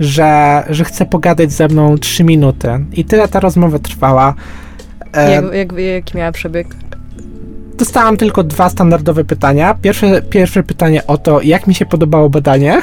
że, 0.00 0.62
że 0.70 0.84
chce 0.84 1.06
pogadać 1.06 1.52
ze 1.52 1.68
mną 1.68 1.98
3 1.98 2.24
minuty. 2.24 2.68
I 2.92 3.04
tyle 3.04 3.28
ta 3.28 3.40
rozmowa 3.40 3.78
trwała. 3.78 4.34
E, 5.14 5.32
Jak, 5.32 5.44
jak, 5.54 5.72
jaki 5.72 6.16
miała 6.16 6.32
przebieg? 6.32 6.66
Dostałam 7.78 8.16
tylko 8.16 8.44
dwa 8.44 8.68
standardowe 8.68 9.24
pytania. 9.24 9.74
Pierwsze, 9.82 10.22
pierwsze 10.22 10.62
pytanie 10.62 11.06
o 11.06 11.18
to, 11.18 11.42
jak 11.42 11.66
mi 11.66 11.74
się 11.74 11.86
podobało 11.86 12.30
badanie. 12.30 12.82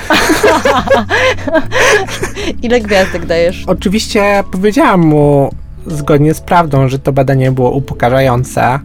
Ile 2.63 2.81
gwiazdek 2.81 3.25
dajesz? 3.25 3.63
Oczywiście 3.67 4.43
powiedziałam 4.51 5.01
mu 5.01 5.49
zgodnie 5.87 6.33
z 6.33 6.41
prawdą, 6.41 6.87
że 6.89 6.99
to 6.99 7.13
badanie 7.13 7.51
było 7.51 7.71
upokarzające. 7.71 8.79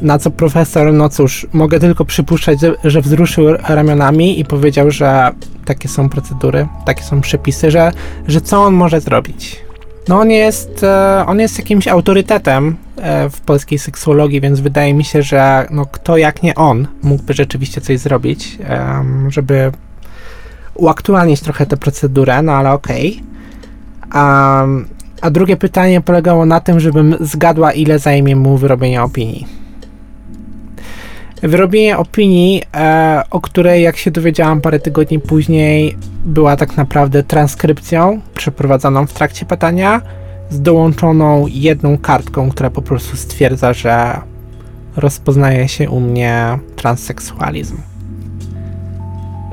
Na 0.00 0.18
co 0.18 0.30
profesor, 0.30 0.92
no 0.92 1.08
cóż, 1.08 1.46
mogę 1.52 1.80
tylko 1.80 2.04
przypuszczać, 2.04 2.58
że, 2.84 3.00
wzruszył 3.00 3.44
ramionami 3.68 4.40
i 4.40 4.44
powiedział, 4.44 4.90
że 4.90 5.30
takie 5.64 5.88
są 5.88 6.08
procedury, 6.08 6.66
takie 6.86 7.02
są 7.02 7.20
przepisy, 7.20 7.70
że, 7.70 7.92
że 8.28 8.40
co 8.40 8.62
on 8.62 8.74
może 8.74 9.00
zrobić. 9.00 9.67
No 10.08 10.20
on 10.20 10.30
jest, 10.30 10.82
e, 10.82 11.24
on 11.26 11.40
jest 11.40 11.58
jakimś 11.58 11.88
autorytetem 11.88 12.76
e, 12.96 13.30
w 13.30 13.40
polskiej 13.40 13.78
seksuologii, 13.78 14.40
więc 14.40 14.60
wydaje 14.60 14.94
mi 14.94 15.04
się, 15.04 15.22
że 15.22 15.66
no, 15.70 15.86
kto 15.86 16.16
jak 16.16 16.42
nie 16.42 16.54
on 16.54 16.86
mógłby 17.02 17.34
rzeczywiście 17.34 17.80
coś 17.80 17.98
zrobić, 17.98 18.58
żeby 19.28 19.72
uaktualnić 20.74 21.40
trochę 21.40 21.66
tę 21.66 21.76
procedurę, 21.76 22.42
no 22.42 22.52
ale 22.52 22.72
okej. 22.72 23.22
A, 24.10 24.64
a 25.20 25.30
drugie 25.30 25.56
pytanie 25.56 26.00
polegało 26.00 26.46
na 26.46 26.60
tym, 26.60 26.80
żebym 26.80 27.16
zgadła, 27.20 27.72
ile 27.72 27.98
zajmie 27.98 28.36
mu 28.36 28.56
wyrobienie 28.56 29.02
opinii. 29.02 29.57
Wyrobienie 31.42 31.98
opinii, 31.98 32.62
e, 32.74 33.22
o 33.30 33.40
której, 33.40 33.82
jak 33.82 33.96
się 33.96 34.10
dowiedziałam 34.10 34.60
parę 34.60 34.80
tygodni 34.80 35.18
później, 35.18 35.96
była 36.24 36.56
tak 36.56 36.76
naprawdę 36.76 37.22
transkrypcją 37.22 38.20
przeprowadzaną 38.34 39.06
w 39.06 39.12
trakcie 39.12 39.46
badania 39.46 40.00
z 40.50 40.62
dołączoną 40.62 41.46
jedną 41.46 41.98
kartką, 41.98 42.50
która 42.50 42.70
po 42.70 42.82
prostu 42.82 43.16
stwierdza, 43.16 43.72
że 43.72 44.20
rozpoznaje 44.96 45.68
się 45.68 45.90
u 45.90 46.00
mnie 46.00 46.58
transseksualizm. 46.76 47.76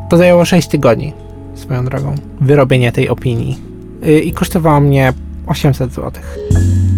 To 0.10 0.18
zajęło 0.18 0.46
6 0.46 0.68
tygodni, 0.68 1.14
swoją 1.56 1.86
drogą, 1.86 2.16
wyrobienie 2.42 2.92
tej 2.92 3.10
opinii. 3.10 3.60
Y, 4.08 4.20
I 4.20 4.32
kosztowało 4.32 4.80
mnie 4.80 5.14
800 5.48 5.94
zł. 5.94 6.12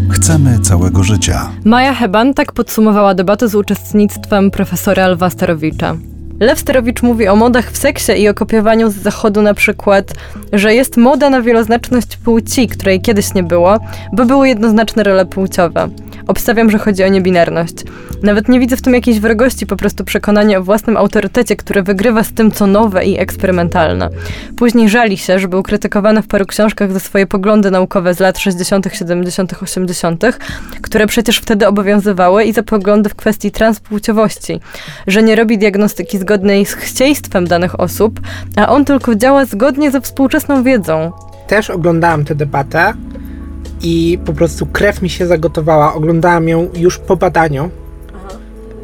Chcemy 0.10 0.60
całego 0.60 1.04
życia. 1.04 1.50
Maja 1.66 1.94
Heban 1.94 2.34
tak 2.34 2.52
podsumowała 2.52 3.14
debatę 3.14 3.48
z 3.48 3.56
uczestnictwem 3.56 4.52
profesora 4.52 5.08
Lwa 5.08 5.30
Starowicza. 5.30 5.96
Lew 6.40 6.60
Starowicz 6.60 7.02
mówi 7.04 7.28
o 7.28 7.36
modach 7.36 7.72
w 7.72 7.78
seksie 7.78 8.12
i 8.12 8.30
o 8.30 8.34
kopiowaniu 8.34 8.92
z 8.92 8.96
zachodu 8.96 9.42
na 9.42 9.54
przykład, 9.54 10.14
że 10.54 10.74
jest 10.74 10.98
moda 10.98 11.30
na 11.30 11.42
wieloznaczność 11.42 12.18
płci, 12.18 12.68
której 12.68 13.02
kiedyś 13.02 13.34
nie 13.34 13.44
było, 13.44 13.78
bo 14.14 14.26
były 14.26 14.48
jednoznaczne 14.48 15.04
role 15.04 15.26
płciowe. 15.26 15.90
Obstawiam, 16.28 16.70
że 16.70 16.78
chodzi 16.78 17.04
o 17.04 17.08
niebinarność. 17.08 17.74
Nawet 18.24 18.50
nie 18.50 18.60
widzę 18.60 18.78
w 18.78 18.82
tym 18.82 18.94
jakiejś 18.94 19.20
wrogości, 19.20 19.66
po 19.66 19.76
prostu 19.76 20.04
przekonanie 20.04 20.60
o 20.60 20.64
własnym 20.64 20.98
autorytecie, 20.98 21.56
które 21.56 21.84
wygrywa 21.84 22.24
z 22.24 22.34
tym, 22.34 22.52
co 22.52 22.68
nowe 22.68 23.06
i 23.06 23.20
eksperymentalne. 23.20 24.10
Później 24.58 24.90
żali 24.90 25.18
się, 25.18 25.40
że 25.40 25.48
był 25.48 25.64
krytykowany 25.64 26.22
w 26.22 26.28
paru 26.28 26.46
książkach 26.46 26.92
za 26.92 27.00
swoje 27.00 27.28
poglądy 27.28 27.72
naukowe 27.72 28.14
z 28.14 28.20
lat 28.20 28.40
60., 28.40 28.88
70., 28.94 29.54
80., 29.62 30.24
które 30.82 31.08
przecież 31.08 31.38
wtedy 31.38 31.68
obowiązywały 31.68 32.44
i 32.44 32.54
za 32.54 32.64
poglądy 32.64 33.10
w 33.10 33.16
kwestii 33.16 33.52
transpłciowości, 33.52 34.60
że 35.08 35.24
nie 35.24 35.36
robi 35.36 35.58
diagnostyki 35.58 36.18
zgodnej 36.18 36.66
z 36.66 36.74
chcieństwem 36.74 37.48
danych 37.48 37.80
osób, 37.80 38.20
a 38.56 38.70
on 38.70 38.86
tylko 38.86 39.16
działa 39.16 39.46
zgodnie 39.46 39.92
ze 39.92 40.02
współczesną 40.02 40.64
wiedzą. 40.64 41.12
Też 41.48 41.70
oglądałem 41.70 42.26
tę 42.26 42.36
debatę 42.36 42.94
i 43.82 44.20
po 44.26 44.34
prostu 44.34 44.66
krew 44.66 45.02
mi 45.02 45.10
się 45.10 45.28
zagotowała. 45.28 45.94
Oglądałem 45.94 46.50
ją 46.50 46.70
już 46.74 46.98
po 46.98 47.18
badaniu 47.18 47.70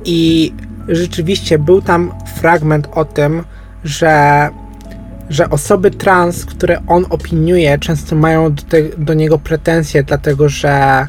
i 0.05 0.53
rzeczywiście 0.87 1.59
był 1.59 1.81
tam 1.81 2.11
fragment 2.35 2.87
o 2.91 3.05
tym, 3.05 3.43
że, 3.83 4.49
że 5.29 5.49
osoby 5.49 5.91
trans, 5.91 6.45
które 6.45 6.81
on 6.87 7.05
opiniuje, 7.09 7.77
często 7.77 8.15
mają 8.15 8.53
do, 8.53 8.63
te, 8.63 8.83
do 8.97 9.13
niego 9.13 9.39
pretensje, 9.39 10.03
dlatego 10.03 10.49
że 10.49 11.07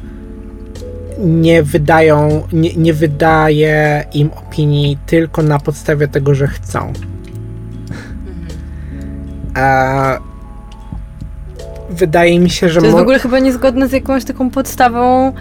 nie 1.19 1.63
wydają, 1.63 2.43
nie, 2.53 2.75
nie 2.75 2.95
wydaje 2.95 4.05
im 4.15 4.31
opinii 4.31 4.99
tylko 5.07 5.43
na 5.43 5.59
podstawie 5.59 6.09
tego, 6.09 6.35
że 6.35 6.47
chcą. 6.47 6.93
E, 9.57 10.34
wydaje 11.95 12.41
mi 12.41 12.51
się, 12.51 12.69
że 12.69 12.81
To 12.81 12.87
jest 12.87 12.99
w 12.99 13.01
ogóle 13.01 13.19
chyba 13.19 13.39
niezgodne 13.39 13.89
z 13.89 13.93
jakąś 13.93 14.25
taką 14.25 14.51
podstawą 14.51 15.33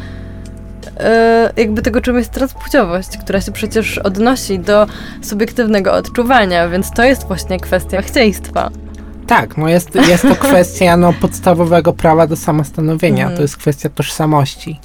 e, 1.00 1.54
jakby 1.58 1.82
tego, 1.82 2.02
czym 2.02 2.18
jest 2.18 2.32
transpłciowość, 2.32 3.18
która 3.18 3.42
się 3.42 3.52
przecież 3.52 3.98
odnosi 3.98 4.60
do 4.60 4.88
subiektywnego 5.22 5.94
odczuwania, 5.94 6.70
więc 6.70 6.92
to 6.92 7.04
jest 7.04 7.28
właśnie 7.28 7.60
kwestia 7.60 8.02
chcieństwa. 8.02 8.70
Tak, 9.28 9.58
no 9.58 9.70
jest, 9.70 9.96
jest 9.96 10.24
to 10.24 10.36
kwestia 10.36 10.98
no, 10.98 11.14
podstawowego 11.14 11.94
prawa 11.94 12.28
do 12.28 12.36
samostanowienia. 12.36 13.24
Mhm. 13.24 13.36
To 13.36 13.42
jest 13.42 13.58
kwestia 13.58 13.90
tożsamości. 13.90 14.80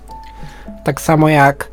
Tak 0.85 1.01
samo 1.01 1.29
jak 1.29 1.69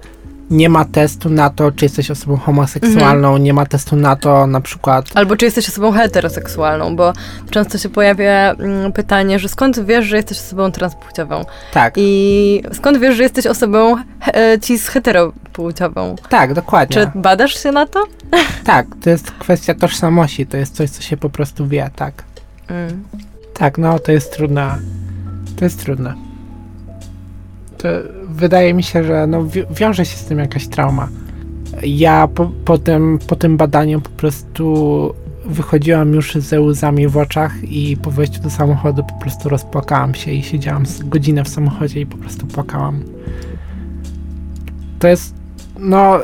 nie 0.50 0.70
ma 0.70 0.86
testu 0.86 1.30
na 1.30 1.50
to, 1.50 1.72
czy 1.72 1.86
jesteś 1.86 2.12
osobą 2.12 2.38
homoseksualną, 2.38 3.28
Mhm. 3.28 3.44
nie 3.44 3.54
ma 3.54 3.66
testu 3.66 3.96
na 3.96 4.16
to 4.16 4.48
na 4.48 4.62
przykład. 4.62 5.06
Albo 5.16 5.36
czy 5.38 5.46
jesteś 5.46 5.70
osobą 5.70 5.92
heteroseksualną, 5.92 6.96
bo 6.96 7.14
często 7.50 7.78
się 7.78 7.90
pojawia 7.90 8.52
mm, 8.52 8.92
pytanie, 8.92 9.40
że 9.40 9.50
skąd 9.50 9.86
wiesz, 9.86 10.06
że 10.06 10.16
jesteś 10.16 10.38
osobą 10.40 10.72
transpłciową? 10.72 11.46
Tak, 11.74 11.94
I 11.98 12.64
skąd 12.74 12.98
wiesz, 12.98 13.16
że 13.16 13.24
jesteś 13.24 13.48
osobą 13.48 13.96
he- 14.20 14.60
cis 14.62 14.88
heteropłciową? 14.88 16.16
tak, 16.30 16.54
dokładnie. 16.54 16.94
Czy 16.96 17.12
badasz 17.20 17.64
się 17.64 17.72
na 17.72 17.86
to? 17.86 18.04
Tak, 18.64 18.88
to 19.04 19.10
jest 19.10 19.32
kwestia 19.32 19.74
tożsamości, 19.76 20.46
to 20.46 20.58
jest 20.58 20.76
coś, 20.76 20.90
co 20.90 21.02
się 21.02 21.18
po 21.18 21.30
prostu 21.30 21.68
wie, 21.68 21.90
tak. 21.96 22.14
Mm. 22.68 23.04
Tak, 23.54 23.78
no 23.78 24.00
to 24.00 24.12
jest 24.12 24.34
trudne. 24.34 24.78
To 25.56 25.66
jest 25.66 25.80
trudne. 25.84 26.14
To 27.86 27.90
wydaje 28.24 28.74
mi 28.74 28.84
się, 28.84 29.04
że 29.04 29.28
no, 29.28 29.44
wi- 29.44 29.66
wiąże 29.72 30.06
się 30.06 30.18
z 30.18 30.26
tym 30.26 30.40
jakaś 30.40 30.68
trauma. 30.68 31.08
Ja 31.84 32.28
po, 32.28 32.52
po, 32.66 32.78
tym, 32.78 33.20
po 33.28 33.36
tym 33.36 33.58
badaniu 33.58 34.02
po 34.02 34.10
prostu 34.10 35.14
wychodziłam 35.46 36.14
już 36.14 36.36
ze 36.36 36.62
łzami 36.62 37.08
w 37.08 37.18
oczach 37.18 37.64
i 37.64 37.98
po 37.98 38.12
wejściu 38.12 38.42
do 38.42 38.50
samochodu 38.50 39.04
po 39.04 39.14
prostu 39.14 39.50
rozpłakałam 39.50 40.16
się 40.16 40.32
i 40.32 40.44
siedziałam 40.44 40.84
godzinę 41.06 41.44
w 41.44 41.50
samochodzie 41.50 42.02
i 42.02 42.06
po 42.06 42.18
prostu 42.18 42.48
płakałam. 42.48 43.04
To 45.00 45.08
jest, 45.08 45.36
no, 45.80 46.20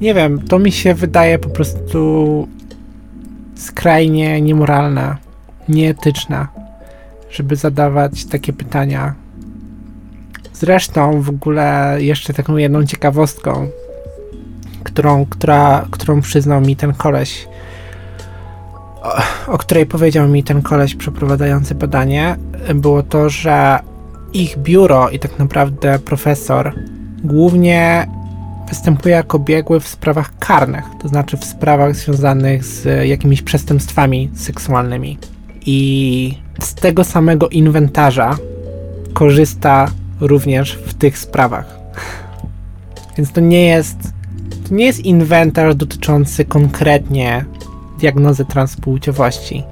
nie 0.00 0.14
wiem, 0.14 0.40
to 0.48 0.58
mi 0.58 0.72
się 0.72 0.94
wydaje 0.94 1.38
po 1.38 1.48
prostu 1.48 2.48
skrajnie 3.54 4.40
niemoralne, 4.40 5.16
nieetyczne, 5.68 6.46
żeby 7.30 7.56
zadawać 7.56 8.24
takie 8.24 8.52
pytania. 8.52 9.21
Zresztą 10.62 11.22
w 11.22 11.28
ogóle 11.28 11.96
jeszcze 11.98 12.34
taką 12.34 12.56
jedną 12.56 12.86
ciekawostką, 12.86 13.68
którą, 14.84 15.26
która, 15.26 15.86
którą 15.90 16.20
przyznał 16.20 16.60
mi 16.60 16.76
ten 16.76 16.92
koleś, 16.92 17.48
o, 19.02 19.16
o 19.52 19.58
której 19.58 19.86
powiedział 19.86 20.28
mi 20.28 20.44
ten 20.44 20.62
koleś 20.62 20.94
przeprowadzający 20.94 21.74
badanie, 21.74 22.36
było 22.74 23.02
to, 23.02 23.28
że 23.28 23.78
ich 24.32 24.58
biuro 24.58 25.10
i 25.10 25.18
tak 25.18 25.38
naprawdę 25.38 25.98
profesor 25.98 26.74
głównie 27.24 28.06
występuje 28.68 29.14
jako 29.14 29.38
biegły 29.38 29.80
w 29.80 29.88
sprawach 29.88 30.38
karnych, 30.38 30.84
to 31.02 31.08
znaczy 31.08 31.36
w 31.36 31.44
sprawach 31.44 31.96
związanych 31.96 32.64
z 32.64 33.08
jakimiś 33.08 33.42
przestępstwami 33.42 34.30
seksualnymi. 34.34 35.18
I 35.66 36.38
z 36.60 36.74
tego 36.74 37.04
samego 37.04 37.48
inwentarza 37.48 38.36
korzysta 39.12 39.88
również 40.22 40.72
w 40.86 40.94
tych 40.94 41.18
sprawach. 41.18 41.78
Więc 43.16 43.32
to 43.32 43.40
nie 43.40 43.66
jest 43.66 43.98
to 44.68 44.74
nie 44.74 44.86
jest 44.86 45.00
inwentarz 45.00 45.74
dotyczący 45.74 46.44
konkretnie 46.44 47.44
diagnozy 48.00 48.44
transpłciowości. 48.44 49.62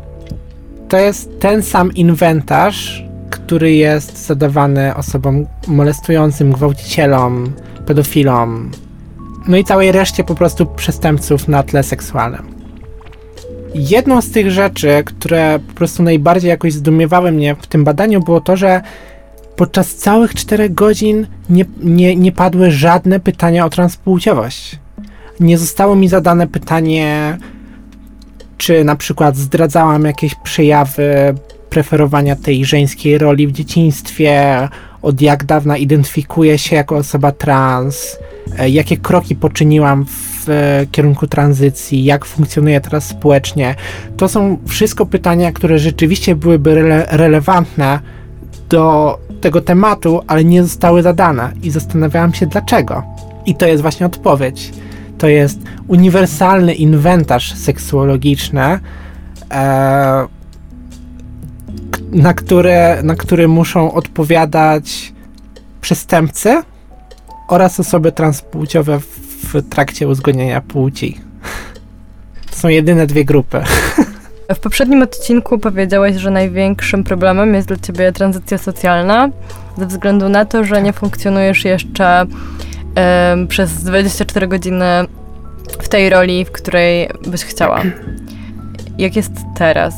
To 0.88 0.96
jest 0.96 1.40
ten 1.40 1.62
sam 1.62 1.92
inwentarz, 1.94 3.04
który 3.30 3.72
jest 3.72 4.26
zadawany 4.26 4.94
osobom 4.94 5.46
molestującym, 5.66 6.52
gwałcicielom, 6.52 7.52
pedofilom, 7.86 8.70
no 9.48 9.56
i 9.56 9.64
całej 9.64 9.92
reszcie 9.92 10.24
po 10.24 10.34
prostu 10.34 10.66
przestępców 10.66 11.48
na 11.48 11.62
tle 11.62 11.82
seksualnym. 11.82 12.54
Jedną 13.74 14.22
z 14.22 14.30
tych 14.30 14.50
rzeczy, 14.50 15.02
które 15.04 15.58
po 15.68 15.74
prostu 15.74 16.02
najbardziej 16.02 16.48
jakoś 16.48 16.72
zdumiewały 16.72 17.32
mnie 17.32 17.54
w 17.54 17.66
tym 17.66 17.84
badaniu, 17.84 18.20
było 18.20 18.40
to, 18.40 18.56
że 18.56 18.80
podczas 19.60 19.94
całych 19.94 20.34
czterech 20.34 20.74
godzin 20.74 21.26
nie, 21.50 21.64
nie, 21.82 22.16
nie 22.16 22.32
padły 22.32 22.70
żadne 22.70 23.20
pytania 23.20 23.66
o 23.66 23.70
transpłciowość. 23.70 24.78
Nie 25.40 25.58
zostało 25.58 25.96
mi 25.96 26.08
zadane 26.08 26.46
pytanie, 26.46 27.38
czy 28.58 28.84
na 28.84 28.96
przykład 28.96 29.36
zdradzałam 29.36 30.04
jakieś 30.04 30.34
przejawy 30.34 31.34
preferowania 31.70 32.36
tej 32.36 32.64
żeńskiej 32.64 33.18
roli 33.18 33.46
w 33.46 33.52
dzieciństwie, 33.52 34.68
od 35.02 35.20
jak 35.20 35.44
dawna 35.44 35.76
identyfikuję 35.76 36.58
się 36.58 36.76
jako 36.76 36.96
osoba 36.96 37.32
trans, 37.32 38.18
e, 38.58 38.70
jakie 38.70 38.96
kroki 38.96 39.36
poczyniłam 39.36 40.06
w 40.06 40.48
e, 40.48 40.86
kierunku 40.90 41.26
tranzycji, 41.26 42.04
jak 42.04 42.24
funkcjonuję 42.24 42.80
teraz 42.80 43.08
społecznie. 43.08 43.74
To 44.16 44.28
są 44.28 44.58
wszystko 44.66 45.06
pytania, 45.06 45.52
które 45.52 45.78
rzeczywiście 45.78 46.36
byłyby 46.36 46.74
rele 46.74 47.06
relevantne 47.10 48.00
do 48.68 49.18
tego 49.40 49.60
tematu, 49.60 50.20
ale 50.26 50.44
nie 50.44 50.62
zostały 50.62 51.02
zadane 51.02 51.52
i 51.62 51.70
zastanawiałam 51.70 52.34
się 52.34 52.46
dlaczego. 52.46 53.02
I 53.46 53.54
to 53.54 53.66
jest 53.66 53.82
właśnie 53.82 54.06
odpowiedź. 54.06 54.72
To 55.18 55.28
jest 55.28 55.58
uniwersalny 55.88 56.74
inwentarz 56.74 57.54
seksuologiczny, 57.54 58.80
e, 59.50 60.26
na, 62.12 62.34
które, 62.34 63.00
na 63.02 63.14
który 63.14 63.48
muszą 63.48 63.92
odpowiadać 63.92 65.12
przestępcy 65.80 66.62
oraz 67.48 67.80
osoby 67.80 68.12
transpłciowe 68.12 69.00
w 69.44 69.68
trakcie 69.68 70.08
uzgodnienia 70.08 70.60
płci. 70.60 71.18
To 72.50 72.56
są 72.56 72.68
jedyne 72.68 73.06
dwie 73.06 73.24
grupy. 73.24 73.60
W 74.54 74.58
poprzednim 74.58 75.02
odcinku 75.02 75.58
powiedziałeś, 75.58 76.16
że 76.16 76.30
największym 76.30 77.04
problemem 77.04 77.54
jest 77.54 77.68
dla 77.68 77.76
ciebie 77.76 78.12
tranzycja 78.12 78.58
socjalna, 78.58 79.28
ze 79.78 79.86
względu 79.86 80.28
na 80.28 80.44
to, 80.44 80.64
że 80.64 80.82
nie 80.82 80.92
funkcjonujesz 80.92 81.64
jeszcze 81.64 82.26
przez 83.48 83.84
24 83.84 84.48
godziny 84.48 84.84
w 85.80 85.88
tej 85.88 86.10
roli, 86.10 86.44
w 86.44 86.50
której 86.50 87.08
byś 87.26 87.44
chciała. 87.44 87.82
Jak 88.98 89.16
jest 89.16 89.32
teraz? 89.56 89.94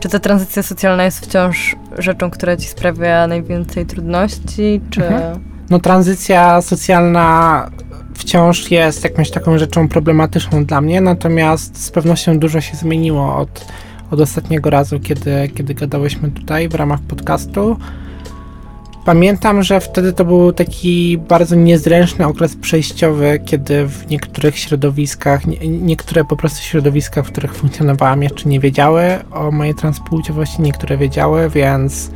Czy 0.00 0.08
ta 0.08 0.18
tranzycja 0.18 0.62
socjalna 0.62 1.04
jest 1.04 1.26
wciąż 1.26 1.76
rzeczą, 1.98 2.30
która 2.30 2.56
ci 2.56 2.68
sprawia 2.68 3.26
najwięcej 3.26 3.86
trudności, 3.86 4.80
czy... 4.90 5.06
Mhm. 5.06 5.40
No 5.70 5.78
tranzycja 5.78 6.62
socjalna 6.62 7.70
wciąż 8.14 8.70
jest 8.70 9.04
jakąś 9.04 9.30
taką 9.30 9.58
rzeczą 9.58 9.88
problematyczną 9.88 10.64
dla 10.64 10.80
mnie, 10.80 11.00
natomiast 11.00 11.84
z 11.84 11.90
pewnością 11.90 12.38
dużo 12.38 12.60
się 12.60 12.76
zmieniło 12.76 13.36
od, 13.36 13.66
od 14.10 14.20
ostatniego 14.20 14.70
razu, 14.70 15.00
kiedy, 15.00 15.50
kiedy 15.54 15.74
gadałyśmy 15.74 16.30
tutaj 16.30 16.68
w 16.68 16.74
ramach 16.74 17.00
podcastu. 17.00 17.76
Pamiętam, 19.04 19.62
że 19.62 19.80
wtedy 19.80 20.12
to 20.12 20.24
był 20.24 20.52
taki 20.52 21.18
bardzo 21.18 21.56
niezręczny 21.56 22.26
okres 22.26 22.56
przejściowy, 22.56 23.40
kiedy 23.44 23.86
w 23.86 24.10
niektórych 24.10 24.58
środowiskach, 24.58 25.46
nie, 25.46 25.68
niektóre 25.68 26.24
po 26.24 26.36
prostu 26.36 26.62
środowiska, 26.62 27.22
w 27.22 27.26
których 27.26 27.54
funkcjonowałam, 27.54 28.22
jeszcze 28.22 28.48
nie 28.48 28.60
wiedziały 28.60 29.18
o 29.30 29.50
mojej 29.50 29.74
transpłciowości, 29.74 30.62
niektóre 30.62 30.96
wiedziały, 30.96 31.50
więc 31.50 32.10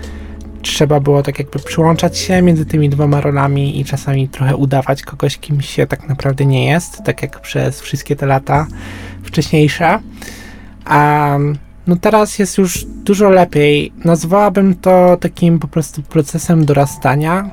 trzeba 0.62 1.00
było 1.00 1.22
tak 1.22 1.38
jakby 1.38 1.58
przyłączać 1.58 2.18
się 2.18 2.42
między 2.42 2.66
tymi 2.66 2.88
dwoma 2.88 3.20
rolami 3.20 3.80
i 3.80 3.84
czasami 3.84 4.28
trochę 4.28 4.56
udawać 4.56 5.02
kogoś, 5.02 5.38
kim 5.38 5.60
się 5.60 5.86
tak 5.86 6.08
naprawdę 6.08 6.46
nie 6.46 6.66
jest, 6.66 7.02
tak 7.04 7.22
jak 7.22 7.40
przez 7.40 7.80
wszystkie 7.80 8.16
te 8.16 8.26
lata 8.26 8.66
wcześniejsze. 9.22 9.98
Um, 10.90 11.58
no 11.86 11.96
teraz 11.96 12.38
jest 12.38 12.58
już 12.58 12.84
dużo 12.84 13.30
lepiej. 13.30 13.92
Nazwałabym 14.04 14.74
to 14.74 15.16
takim 15.20 15.58
po 15.58 15.68
prostu 15.68 16.02
procesem 16.02 16.64
dorastania, 16.64 17.50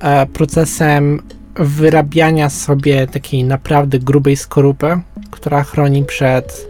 e, 0.00 0.26
procesem 0.26 1.22
wyrabiania 1.54 2.50
sobie 2.50 3.06
takiej 3.06 3.44
naprawdę 3.44 3.98
grubej 3.98 4.36
skorupy, 4.36 5.00
która 5.30 5.62
chroni 5.62 6.04
przed 6.04 6.68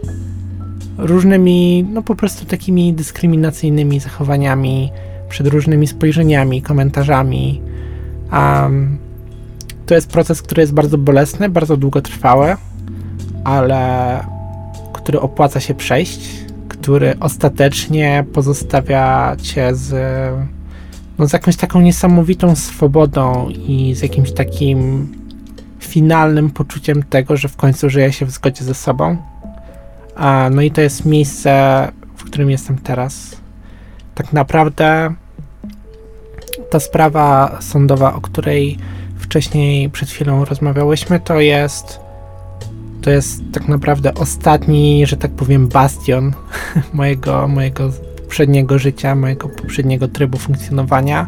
różnymi, 0.97 1.85
no 1.93 2.03
po 2.03 2.15
prostu 2.15 2.45
takimi 2.45 2.93
dyskryminacyjnymi 2.93 3.99
zachowaniami, 3.99 4.91
przed 5.29 5.47
różnymi 5.47 5.87
spojrzeniami, 5.87 6.61
komentarzami. 6.61 7.61
Um, 8.31 8.97
to 9.85 9.95
jest 9.95 10.09
proces, 10.09 10.41
który 10.41 10.61
jest 10.61 10.73
bardzo 10.73 10.97
bolesny, 10.97 11.49
bardzo 11.49 11.77
długotrwały, 11.77 12.55
ale 13.43 14.19
który 14.93 15.19
opłaca 15.19 15.59
się 15.59 15.73
przejść 15.73 16.47
który 16.87 17.19
ostatecznie 17.19 18.25
pozostawia 18.33 19.35
cię 19.41 19.75
z, 19.75 19.93
no, 21.17 21.27
z 21.27 21.33
jakąś 21.33 21.55
taką 21.55 21.81
niesamowitą 21.81 22.55
swobodą 22.55 23.49
i 23.49 23.95
z 23.95 24.01
jakimś 24.01 24.31
takim 24.31 25.07
finalnym 25.79 26.49
poczuciem 26.49 27.03
tego, 27.03 27.37
że 27.37 27.47
w 27.47 27.55
końcu 27.55 27.89
żyje 27.89 28.13
się 28.13 28.25
w 28.25 28.31
zgodzie 28.31 28.63
ze 28.63 28.73
sobą. 28.73 29.17
A, 30.15 30.49
no 30.51 30.61
i 30.61 30.71
to 30.71 30.81
jest 30.81 31.05
miejsce, 31.05 31.87
w 32.15 32.23
którym 32.23 32.49
jestem 32.49 32.77
teraz. 32.77 33.37
Tak 34.17 34.33
naprawdę 34.33 35.13
ta 36.69 36.79
sprawa 36.79 37.57
sądowa, 37.61 38.13
o 38.13 38.21
której 38.21 38.77
wcześniej 39.17 39.89
przed 39.89 40.09
chwilą 40.09 40.45
rozmawiałyśmy, 40.45 41.19
to 41.19 41.39
jest 41.39 41.99
to 43.01 43.11
jest 43.11 43.41
tak 43.53 43.67
naprawdę 43.67 44.13
ostatni, 44.13 45.05
że 45.05 45.17
tak 45.17 45.31
powiem, 45.31 45.67
bastion 45.67 46.33
mojego, 46.93 47.47
mojego 47.47 47.91
poprzedniego 48.23 48.79
życia, 48.79 49.15
mojego 49.15 49.49
poprzedniego 49.49 50.07
trybu 50.07 50.37
funkcjonowania. 50.37 51.27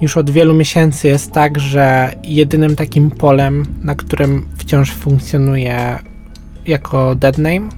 Już 0.00 0.16
od 0.16 0.30
wielu 0.30 0.54
miesięcy 0.54 1.08
jest 1.08 1.32
tak, 1.32 1.60
że 1.60 2.12
jedynym 2.24 2.76
takim 2.76 3.10
polem, 3.10 3.66
na 3.82 3.94
którym 3.94 4.48
wciąż 4.56 4.92
funkcjonuje 4.92 5.98
jako 6.66 7.14
deadname, 7.14 7.68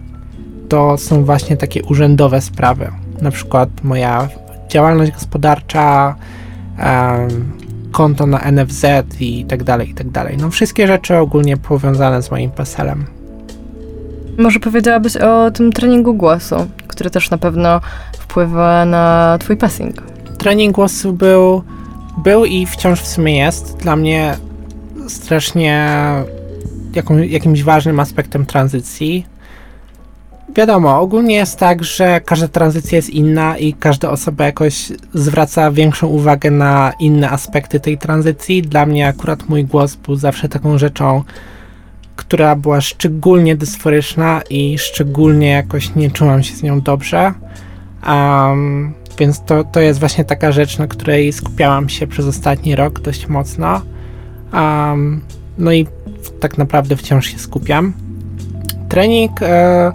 to 0.69 0.99
są 0.99 1.25
właśnie 1.25 1.57
takie 1.57 1.83
urzędowe 1.83 2.41
sprawy. 2.41 2.91
Na 3.23 3.31
przykład 3.31 3.69
moja 3.83 4.29
działalność 4.69 5.13
gospodarcza, 5.13 6.15
konto 7.93 8.27
na 8.27 8.39
NFZ 8.53 8.85
i 9.21 9.45
tak 9.45 9.63
dalej, 9.63 9.91
i 9.91 9.95
tak 9.95 10.11
dalej. 10.11 10.37
No 10.37 10.51
wszystkie 10.51 10.87
rzeczy 10.87 11.17
ogólnie 11.17 11.57
powiązane 11.57 12.23
z 12.23 12.31
moim 12.31 12.51
PESEL-em. 12.51 13.07
Może 14.39 14.61
powiedziałabyś 14.61 15.17
o 15.17 15.51
tym 15.51 15.73
treningu 15.73 16.15
głosu, 16.15 16.57
który 16.87 17.11
też 17.11 17.31
na 17.31 17.39
pewno 17.39 17.81
wpływa 18.19 18.85
na 18.85 19.37
twój 19.41 19.57
passing. 19.57 20.03
Trening 20.39 20.75
głosu 20.75 21.13
był, 21.13 21.63
był 22.19 22.45
i 22.45 22.67
wciąż 22.67 23.01
w 23.01 23.07
sumie 23.07 23.39
jest 23.39 23.77
dla 23.77 23.97
mnie 23.97 24.37
strasznie 25.09 25.89
jaką, 26.95 27.19
jakimś 27.19 27.63
ważnym 27.63 28.01
aspektem 28.01 28.47
tranzycji 28.47 29.27
wiadomo, 30.57 31.01
ogólnie 31.01 31.35
jest 31.35 31.59
tak, 31.59 31.85
że 31.85 32.21
każda 32.21 32.49
tranzycja 32.49 32.97
jest 32.97 33.11
inna 33.11 33.59
i 33.59 33.73
każda 33.73 34.11
osoba 34.11 34.45
jakoś 34.45 34.93
zwraca 35.15 35.71
większą 35.71 36.07
uwagę 36.07 36.51
na 36.51 36.93
inne 37.01 37.31
aspekty 37.31 37.81
tej 37.81 37.99
tranzycji. 37.99 38.63
Dla 38.63 38.87
mnie 38.87 39.09
akurat 39.09 39.49
mój 39.49 39.65
głos 39.65 39.95
był 39.95 40.17
zawsze 40.17 40.49
taką 40.49 40.79
rzeczą, 40.79 41.23
która 42.17 42.57
była 42.57 42.81
szczególnie 42.81 43.57
dysforyczna 43.57 44.41
i 44.51 44.79
szczególnie 44.79 45.51
jakoś 45.51 45.95
nie 45.95 46.11
czułam 46.11 46.43
się 46.43 46.57
z 46.57 46.63
nią 46.63 46.81
dobrze. 46.81 47.33
Um, 48.07 48.95
więc 49.19 49.45
to, 49.45 49.65
to 49.65 49.81
jest 49.81 50.01
właśnie 50.01 50.25
taka 50.25 50.53
rzecz, 50.53 50.79
na 50.79 50.87
której 50.87 51.33
skupiałam 51.33 51.89
się 51.89 52.07
przez 52.07 52.27
ostatni 52.27 52.77
rok 52.77 53.01
dość 53.01 53.29
mocno. 53.29 53.81
Um, 54.53 55.21
no 55.59 55.73
i 55.73 55.87
tak 56.41 56.59
naprawdę 56.59 56.97
wciąż 56.97 57.27
się 57.27 57.39
skupiam. 57.39 57.93
Trening, 58.89 59.43
e, 59.43 59.93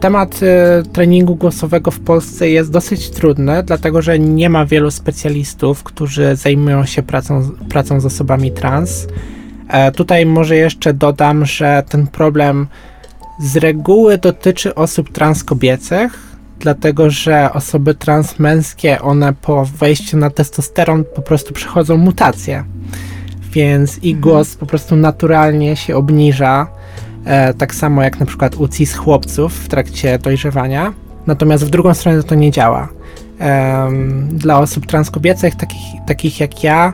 temat 0.00 0.40
e, 0.42 0.82
treningu 0.92 1.36
głosowego 1.36 1.90
w 1.90 2.00
Polsce 2.00 2.50
jest 2.50 2.70
dosyć 2.70 3.10
trudny, 3.10 3.62
dlatego 3.62 4.02
że 4.02 4.18
nie 4.18 4.50
ma 4.50 4.66
wielu 4.66 4.90
specjalistów, 4.90 5.82
którzy 5.82 6.36
zajmują 6.36 6.84
się 6.84 7.02
pracą, 7.02 7.50
pracą 7.68 8.00
z 8.00 8.06
osobami 8.06 8.52
trans. 8.52 9.06
E, 9.68 9.92
tutaj 9.92 10.26
może 10.26 10.56
jeszcze 10.56 10.94
dodam, 10.94 11.46
że 11.46 11.82
ten 11.88 12.06
problem 12.06 12.66
z 13.40 13.56
reguły 13.56 14.18
dotyczy 14.18 14.74
osób 14.74 15.12
trans 15.12 15.44
kobiecych, 15.44 16.18
dlatego 16.58 17.10
że 17.10 17.52
osoby 17.52 17.94
transmęskie, 17.94 19.00
one 19.00 19.32
po 19.32 19.64
wejściu 19.64 20.16
na 20.16 20.30
testosteron 20.30 21.04
po 21.14 21.22
prostu 21.22 21.54
przechodzą 21.54 21.96
mutację, 21.96 22.64
więc 23.52 23.98
ich 24.02 24.20
głos 24.20 24.56
po 24.56 24.66
prostu 24.66 24.96
naturalnie 24.96 25.76
się 25.76 25.96
obniża, 25.96 26.66
e, 26.66 26.83
tak 27.58 27.74
samo 27.74 28.02
jak 28.02 28.20
na 28.20 28.26
przykład 28.26 28.56
u 28.56 28.68
cis 28.68 28.94
chłopców 28.94 29.54
w 29.54 29.68
trakcie 29.68 30.18
dojrzewania, 30.18 30.92
natomiast 31.26 31.66
w 31.66 31.70
drugą 31.70 31.94
stronę 31.94 32.22
to 32.22 32.34
nie 32.34 32.50
działa. 32.50 32.88
Dla 34.28 34.58
osób 34.58 34.86
transkobiecych, 34.86 35.54
takich, 35.54 35.82
takich 36.06 36.40
jak 36.40 36.64
ja, 36.64 36.92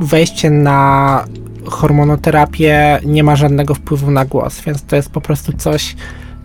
wejście 0.00 0.50
na 0.50 1.24
hormonoterapię 1.66 3.00
nie 3.04 3.24
ma 3.24 3.36
żadnego 3.36 3.74
wpływu 3.74 4.10
na 4.10 4.24
głos, 4.24 4.60
więc 4.60 4.82
to 4.82 4.96
jest 4.96 5.10
po 5.10 5.20
prostu 5.20 5.52
coś, 5.52 5.96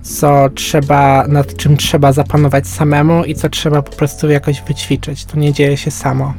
co 0.01 0.49
trzeba, 0.49 1.27
nad 1.27 1.55
czym 1.55 1.77
trzeba 1.77 2.11
zapanować 2.11 2.67
samemu 2.67 3.23
i 3.23 3.35
co 3.35 3.49
trzeba 3.49 3.81
po 3.81 3.91
prostu 3.91 4.29
jakoś 4.29 4.61
wyćwiczyć. 4.61 5.25
To 5.25 5.39
nie 5.39 5.53
dzieje 5.53 5.77
się 5.77 5.91
samo. 5.91 6.33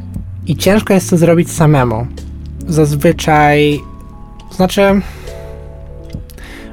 I 0.46 0.56
ciężko 0.56 0.94
jest 0.94 1.10
to 1.10 1.16
zrobić 1.16 1.52
samemu. 1.52 2.06
Zazwyczaj, 2.68 3.80
znaczy, 4.50 5.00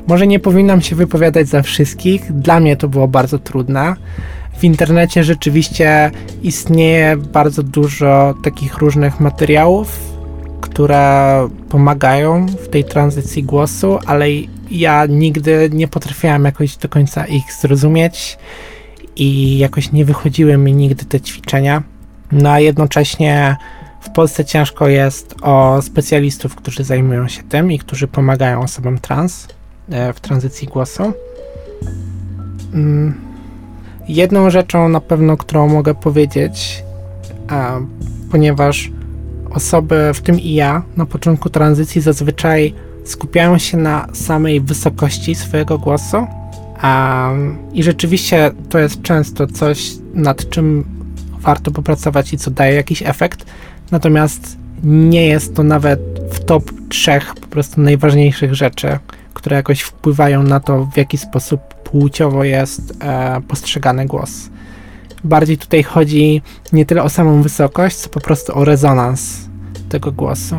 może 0.09 0.27
nie 0.27 0.39
powinnam 0.39 0.81
się 0.81 0.95
wypowiadać 0.95 1.47
za 1.47 1.61
wszystkich. 1.61 2.33
Dla 2.33 2.59
mnie 2.59 2.77
to 2.77 2.87
było 2.87 3.07
bardzo 3.07 3.39
trudne. 3.39 3.95
W 4.59 4.63
internecie 4.63 5.23
rzeczywiście 5.23 6.11
istnieje 6.43 7.17
bardzo 7.17 7.63
dużo 7.63 8.33
takich 8.43 8.77
różnych 8.77 9.19
materiałów, 9.19 9.99
które 10.61 11.47
pomagają 11.69 12.45
w 12.45 12.67
tej 12.67 12.83
tranzycji 12.83 13.43
głosu, 13.43 13.99
ale 14.05 14.25
ja 14.71 15.05
nigdy 15.05 15.69
nie 15.73 15.87
potrafiłam 15.87 16.45
jakoś 16.45 16.77
do 16.77 16.89
końca 16.89 17.25
ich 17.25 17.53
zrozumieć 17.61 18.37
i 19.15 19.57
jakoś 19.57 19.91
nie 19.91 20.05
wychodziły 20.05 20.57
mi 20.57 20.73
nigdy 20.73 21.05
te 21.05 21.21
ćwiczenia. 21.21 21.83
No 22.31 22.49
a 22.49 22.59
jednocześnie 22.59 23.57
w 24.01 24.09
Polsce 24.09 24.45
ciężko 24.45 24.87
jest 24.87 25.35
o 25.41 25.81
specjalistów, 25.81 26.55
którzy 26.55 26.83
zajmują 26.83 27.27
się 27.27 27.43
tym 27.43 27.71
i 27.71 27.79
którzy 27.79 28.07
pomagają 28.07 28.61
osobom 28.61 28.97
trans 28.97 29.58
w 30.13 30.19
tranzycji 30.19 30.67
głosu. 30.67 31.13
Mm. 32.73 33.13
Jedną 34.07 34.49
rzeczą 34.49 34.89
na 34.89 35.01
pewno, 35.01 35.37
którą 35.37 35.67
mogę 35.67 35.95
powiedzieć, 35.95 36.83
ponieważ 38.31 38.91
osoby, 39.49 40.11
w 40.13 40.21
tym 40.21 40.39
i 40.39 40.53
ja, 40.53 40.81
na 40.97 41.05
początku 41.05 41.49
tranzycji 41.49 42.01
zazwyczaj 42.01 42.73
skupiają 43.03 43.57
się 43.57 43.77
na 43.77 44.07
samej 44.13 44.61
wysokości 44.61 45.35
swojego 45.35 45.77
głosu. 45.77 46.27
I 47.73 47.83
rzeczywiście 47.83 48.51
to 48.69 48.79
jest 48.79 49.01
często 49.01 49.47
coś, 49.47 49.91
nad 50.13 50.49
czym 50.49 50.85
warto 51.39 51.71
popracować 51.71 52.33
i 52.33 52.37
co 52.37 52.51
daje 52.51 52.75
jakiś 52.75 53.01
efekt. 53.01 53.45
Natomiast 53.91 54.57
nie 54.83 55.25
jest 55.25 55.55
to 55.55 55.63
nawet 55.63 55.99
w 56.31 56.39
top 56.39 56.71
trzech 56.89 57.35
po 57.35 57.47
prostu 57.47 57.81
najważniejszych 57.81 58.55
rzeczy, 58.55 58.99
które 59.39 59.55
jakoś 59.55 59.81
wpływają 59.81 60.43
na 60.43 60.59
to, 60.59 60.85
w 60.85 60.97
jaki 60.97 61.17
sposób 61.17 61.61
płciowo 61.61 62.43
jest 62.43 62.93
e, 63.01 63.41
postrzegany 63.47 64.05
głos. 64.05 64.49
Bardziej 65.23 65.57
tutaj 65.57 65.83
chodzi 65.83 66.41
nie 66.73 66.85
tyle 66.85 67.03
o 67.03 67.09
samą 67.09 67.41
wysokość, 67.41 67.95
co 67.95 68.09
po 68.09 68.19
prostu 68.19 68.57
o 68.57 68.65
rezonans 68.65 69.49
tego 69.89 70.11
głosu. 70.11 70.55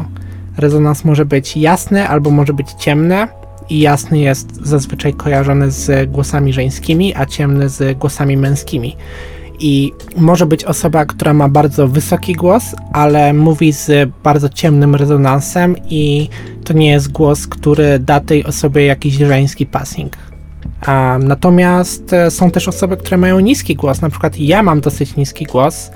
Rezonans 0.57 1.05
może 1.05 1.25
być 1.25 1.57
jasny 1.57 2.09
albo 2.09 2.31
może 2.31 2.53
być 2.53 2.73
ciemny 2.73 3.29
i 3.71 3.81
jasny 3.81 4.19
jest 4.19 4.67
zazwyczaj 4.67 5.15
kojarzony 5.15 5.71
z 5.71 6.11
głosami 6.11 6.53
żeńskimi, 6.53 7.15
a 7.17 7.27
ciemny 7.27 7.69
z 7.69 7.99
głosami 7.99 8.37
męskimi. 8.37 8.97
I 9.61 9.93
może 10.17 10.47
być 10.47 10.65
osoba, 10.65 11.05
która 11.05 11.35
ma 11.35 11.49
bardzo 11.49 11.89
wysoki 11.89 12.33
głos, 12.33 12.65
ale 12.93 13.33
mówi 13.33 13.73
z 13.73 14.11
bardzo 14.23 14.49
ciemnym 14.49 14.95
rezonansem, 14.95 15.77
i 15.89 16.29
to 16.65 16.73
nie 16.73 16.91
jest 16.91 17.13
głos, 17.13 17.47
który 17.47 17.99
da 17.99 18.21
tej 18.21 18.45
osobie 18.45 18.87
jakiś 18.87 19.15
żeński 19.15 19.67
passing. 19.67 20.17
Natomiast 21.19 22.13
e, 22.13 22.31
są 22.31 22.51
też 22.51 22.69
osoby, 22.69 22.97
które 22.97 23.17
mają 23.17 23.41
niski 23.41 23.77
głos. 23.77 24.01
Na 24.01 24.11
przykład 24.11 24.39
ja 24.39 24.63
mam 24.63 24.81
dosyć 24.81 25.17
niski 25.17 25.45
głos, 25.45 25.91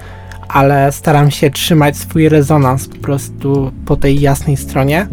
ale 0.48 0.92
staram 0.92 1.30
się 1.30 1.50
trzymać 1.50 1.96
swój 1.96 2.28
rezonans 2.28 2.88
po 2.88 2.96
prostu 2.96 3.72
po 3.86 3.96
tej 3.96 4.20
jasnej 4.20 4.56
stronie. 4.56 5.06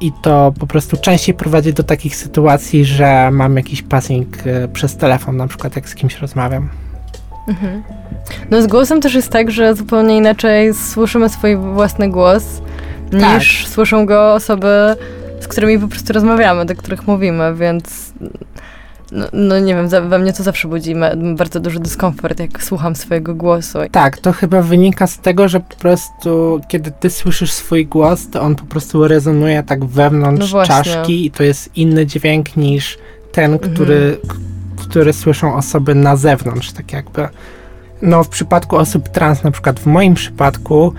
I 0.00 0.12
to 0.22 0.52
po 0.60 0.66
prostu 0.66 0.96
częściej 0.96 1.34
prowadzi 1.34 1.72
do 1.72 1.82
takich 1.82 2.16
sytuacji, 2.16 2.84
że 2.84 3.30
mam 3.30 3.56
jakiś 3.56 3.82
passing 3.82 4.46
y, 4.46 4.68
przez 4.72 4.96
telefon, 4.96 5.36
na 5.36 5.46
przykład 5.46 5.76
jak 5.76 5.88
z 5.88 5.94
kimś 5.94 6.18
rozmawiam. 6.18 6.81
Mhm. 7.48 7.82
No 8.50 8.62
z 8.62 8.66
głosem 8.66 9.00
też 9.00 9.14
jest 9.14 9.30
tak, 9.30 9.50
że 9.50 9.74
zupełnie 9.74 10.16
inaczej 10.16 10.74
słyszymy 10.74 11.28
swój 11.28 11.56
własny 11.56 12.10
głos, 12.10 12.44
tak. 13.10 13.34
niż 13.34 13.66
słyszą 13.66 14.06
go 14.06 14.34
osoby, 14.34 14.96
z 15.40 15.48
którymi 15.48 15.78
po 15.78 15.88
prostu 15.88 16.12
rozmawiamy, 16.12 16.66
do 16.66 16.76
których 16.76 17.06
mówimy, 17.06 17.54
więc 17.54 18.12
no, 19.12 19.26
no, 19.32 19.58
nie 19.58 19.74
wiem, 19.74 19.88
we 20.08 20.18
mnie 20.18 20.32
to 20.32 20.42
zawsze 20.42 20.68
budzi 20.68 20.94
bardzo 21.36 21.60
duży 21.60 21.80
dyskomfort, 21.80 22.40
jak 22.40 22.62
słucham 22.62 22.96
swojego 22.96 23.34
głosu. 23.34 23.78
Tak, 23.90 24.18
to 24.18 24.32
chyba 24.32 24.62
wynika 24.62 25.06
z 25.06 25.18
tego, 25.18 25.48
że 25.48 25.60
po 25.60 25.76
prostu 25.76 26.60
kiedy 26.68 26.90
ty 26.90 27.10
słyszysz 27.10 27.52
swój 27.52 27.86
głos, 27.86 28.30
to 28.30 28.42
on 28.42 28.56
po 28.56 28.64
prostu 28.64 29.08
rezonuje 29.08 29.62
tak 29.62 29.84
wewnątrz 29.84 30.52
no 30.52 30.66
czaszki 30.66 31.26
i 31.26 31.30
to 31.30 31.42
jest 31.42 31.76
inny 31.76 32.06
dźwięk 32.06 32.56
niż 32.56 32.98
ten, 33.32 33.58
który, 33.58 34.18
mhm. 34.22 34.44
Który 34.92 35.12
słyszą 35.12 35.54
osoby 35.54 35.94
na 35.94 36.16
zewnątrz, 36.16 36.72
tak 36.72 36.92
jakby. 36.92 37.28
No 38.02 38.24
w 38.24 38.28
przypadku 38.28 38.76
osób 38.76 39.08
trans, 39.08 39.42
na 39.42 39.50
przykład 39.50 39.80
w 39.80 39.86
moim 39.86 40.14
przypadku, 40.14 40.92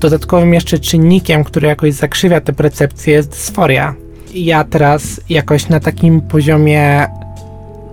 dodatkowym 0.00 0.54
jeszcze 0.54 0.78
czynnikiem, 0.78 1.44
który 1.44 1.68
jakoś 1.68 1.94
zakrzywia 1.94 2.40
tę 2.40 2.52
percepcję 2.52 3.14
jest 3.14 3.30
dysforia. 3.30 3.94
Ja 4.34 4.64
teraz 4.64 5.20
jakoś 5.28 5.68
na 5.68 5.80
takim 5.80 6.20
poziomie 6.20 7.06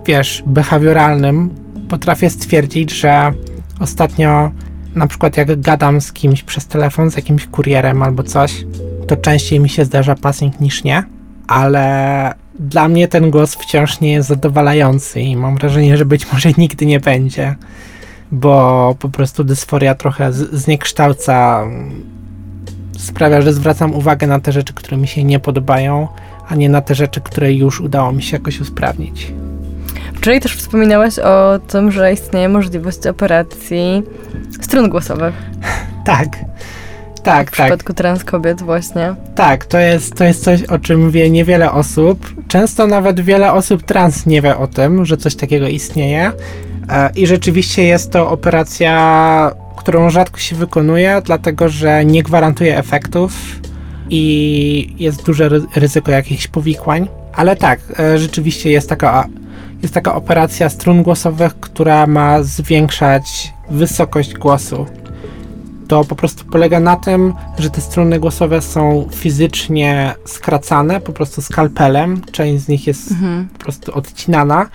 wiesz, 0.06 0.42
behawioralnym 0.46 1.50
potrafię 1.88 2.30
stwierdzić, 2.30 2.92
że 2.92 3.32
ostatnio 3.80 4.50
na 4.94 5.06
przykład 5.06 5.36
jak 5.36 5.60
gadam 5.60 6.00
z 6.00 6.12
kimś 6.12 6.42
przez 6.42 6.66
telefon, 6.66 7.10
z 7.10 7.16
jakimś 7.16 7.46
kurierem 7.46 8.02
albo 8.02 8.22
coś, 8.22 8.64
to 9.06 9.16
częściej 9.16 9.60
mi 9.60 9.68
się 9.68 9.84
zdarza 9.84 10.14
passing 10.14 10.60
niż 10.60 10.84
nie, 10.84 11.02
ale 11.46 12.41
dla 12.58 12.88
mnie 12.88 13.08
ten 13.08 13.30
głos 13.30 13.54
wciąż 13.54 14.00
nie 14.00 14.12
jest 14.12 14.28
zadowalający 14.28 15.20
i 15.20 15.36
mam 15.36 15.56
wrażenie, 15.56 15.96
że 15.96 16.04
być 16.04 16.32
może 16.32 16.48
nigdy 16.58 16.86
nie 16.86 17.00
będzie, 17.00 17.54
bo 18.32 18.94
po 18.98 19.08
prostu 19.08 19.44
dysforia 19.44 19.94
trochę 19.94 20.32
zniekształca, 20.32 21.64
sprawia, 22.98 23.40
że 23.40 23.52
zwracam 23.52 23.94
uwagę 23.94 24.26
na 24.26 24.40
te 24.40 24.52
rzeczy, 24.52 24.74
które 24.74 24.96
mi 24.96 25.08
się 25.08 25.24
nie 25.24 25.40
podobają, 25.40 26.08
a 26.48 26.54
nie 26.54 26.68
na 26.68 26.80
te 26.80 26.94
rzeczy, 26.94 27.20
które 27.20 27.52
już 27.52 27.80
udało 27.80 28.12
mi 28.12 28.22
się 28.22 28.36
jakoś 28.36 28.60
usprawnić. 28.60 29.32
Wczoraj 30.14 30.40
też 30.40 30.56
wspominałaś 30.56 31.18
o 31.18 31.58
tym, 31.58 31.92
że 31.92 32.12
istnieje 32.12 32.48
możliwość 32.48 33.06
operacji 33.06 34.02
strun 34.60 34.88
głosowych. 34.88 35.34
tak. 36.04 36.28
Tak, 37.22 37.50
w 37.50 37.56
tak. 37.56 37.66
przypadku 37.66 37.94
trans 37.94 38.24
kobiet 38.24 38.62
właśnie. 38.62 39.14
Tak, 39.34 39.64
to 39.64 39.78
jest, 39.78 40.14
to 40.14 40.24
jest 40.24 40.44
coś, 40.44 40.62
o 40.62 40.78
czym 40.78 41.10
wie 41.10 41.30
niewiele 41.30 41.72
osób. 41.72 42.34
Często 42.48 42.86
nawet 42.86 43.20
wiele 43.20 43.52
osób 43.52 43.82
trans 43.82 44.26
nie 44.26 44.42
wie 44.42 44.56
o 44.56 44.66
tym, 44.66 45.04
że 45.04 45.16
coś 45.16 45.36
takiego 45.36 45.68
istnieje. 45.68 46.32
E, 46.88 47.10
I 47.16 47.26
rzeczywiście 47.26 47.84
jest 47.84 48.10
to 48.10 48.30
operacja, 48.30 49.50
którą 49.76 50.10
rzadko 50.10 50.38
się 50.38 50.56
wykonuje, 50.56 51.22
dlatego 51.24 51.68
że 51.68 52.04
nie 52.04 52.22
gwarantuje 52.22 52.78
efektów 52.78 53.32
i 54.10 54.94
jest 54.98 55.24
duże 55.24 55.50
ryzyko 55.76 56.10
jakichś 56.10 56.46
powikłań. 56.46 57.08
Ale 57.34 57.56
tak, 57.56 57.80
e, 57.98 58.18
rzeczywiście 58.18 58.70
jest 58.70 58.88
taka 58.88 59.28
jest 59.82 59.94
taka 59.94 60.14
operacja 60.14 60.68
strun 60.68 61.02
głosowych, 61.02 61.60
która 61.60 62.06
ma 62.06 62.42
zwiększać 62.42 63.52
wysokość 63.70 64.34
głosu. 64.34 64.86
To 65.92 66.04
po 66.04 66.16
prostu 66.16 66.44
polega 66.44 66.80
na 66.80 66.96
tym, 66.96 67.34
że 67.58 67.70
te 67.70 67.80
struny 67.80 68.18
głosowe 68.18 68.62
są 68.62 69.08
fizycznie 69.14 70.14
skracane, 70.24 71.00
po 71.00 71.12
prostu 71.12 71.42
skalpelem. 71.42 72.20
Część 72.32 72.64
z 72.64 72.68
nich 72.68 72.86
jest 72.86 73.10
mhm. 73.10 73.48
po 73.48 73.58
prostu 73.58 73.94
odcinana. 73.94 74.68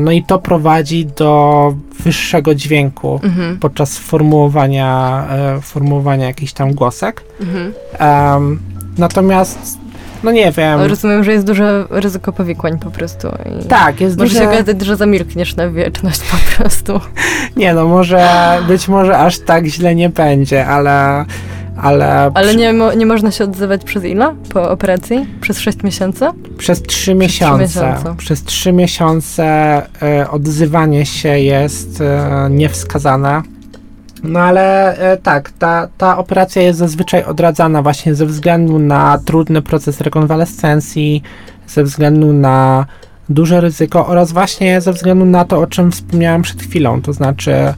No 0.00 0.12
i 0.12 0.24
to 0.24 0.38
prowadzi 0.38 1.06
do 1.06 1.74
wyższego 2.00 2.54
dźwięku 2.54 3.20
mhm. 3.22 3.58
podczas 3.58 3.98
formułowania, 3.98 5.24
e, 5.30 5.60
formułowania 5.60 6.26
jakichś 6.26 6.52
tam 6.52 6.74
głosek. 6.74 7.24
Mhm. 7.40 7.72
Um, 8.00 8.60
Natomiast, 8.98 9.78
no 10.22 10.32
nie 10.32 10.52
wiem. 10.52 10.80
Rozumiem, 10.80 11.24
że 11.24 11.32
jest 11.32 11.46
duże 11.46 11.86
ryzyko 11.90 12.32
powikłań 12.32 12.78
po 12.78 12.90
prostu. 12.90 13.28
I 13.62 13.68
tak, 13.68 14.00
jest 14.00 14.18
może 14.18 14.28
duże... 14.28 14.44
się 14.44 14.50
okazać, 14.50 14.82
że 14.82 14.96
zamilkniesz 14.96 15.56
na 15.56 15.68
wieczność 15.68 16.20
po 16.20 16.56
prostu. 16.56 17.00
Nie 17.56 17.74
no, 17.74 17.88
może, 17.88 18.28
być 18.68 18.88
może 18.88 19.18
aż 19.18 19.38
tak 19.38 19.66
źle 19.66 19.94
nie 19.94 20.08
będzie, 20.08 20.66
ale... 20.66 21.24
Ale, 21.76 22.30
ale 22.34 22.56
nie, 22.56 22.72
mo 22.72 22.94
nie 22.94 23.06
można 23.06 23.30
się 23.30 23.44
odzywać 23.44 23.84
przez 23.84 24.04
ile 24.04 24.34
po 24.52 24.70
operacji? 24.70 25.26
Przez 25.40 25.58
6 25.58 25.82
miesięcy? 25.82 26.24
Przez 26.58 26.82
3 26.82 27.14
miesiące. 27.14 27.62
miesiące. 27.62 28.14
Przez 28.16 28.44
3 28.44 28.72
miesiące 28.72 29.44
e, 30.02 30.30
odzywanie 30.30 31.06
się 31.06 31.38
jest 31.38 32.00
e, 32.00 32.48
niewskazane. 32.50 33.42
No 34.22 34.40
ale 34.40 34.96
e, 34.96 35.16
tak, 35.16 35.50
ta, 35.50 35.88
ta 35.98 36.18
operacja 36.18 36.62
jest 36.62 36.78
zazwyczaj 36.78 37.24
odradzana 37.24 37.82
właśnie 37.82 38.14
ze 38.14 38.26
względu 38.26 38.78
na 38.78 39.18
trudny 39.18 39.62
proces 39.62 40.00
rekonwalescencji, 40.00 41.22
ze 41.66 41.84
względu 41.84 42.32
na 42.32 42.86
duże 43.28 43.60
ryzyko 43.60 44.06
oraz 44.06 44.32
właśnie 44.32 44.80
ze 44.80 44.92
względu 44.92 45.24
na 45.24 45.44
to, 45.44 45.58
o 45.58 45.66
czym 45.66 45.92
wspomniałem 45.92 46.42
przed 46.42 46.62
chwilą, 46.62 47.02
to 47.02 47.12
znaczy 47.12 47.74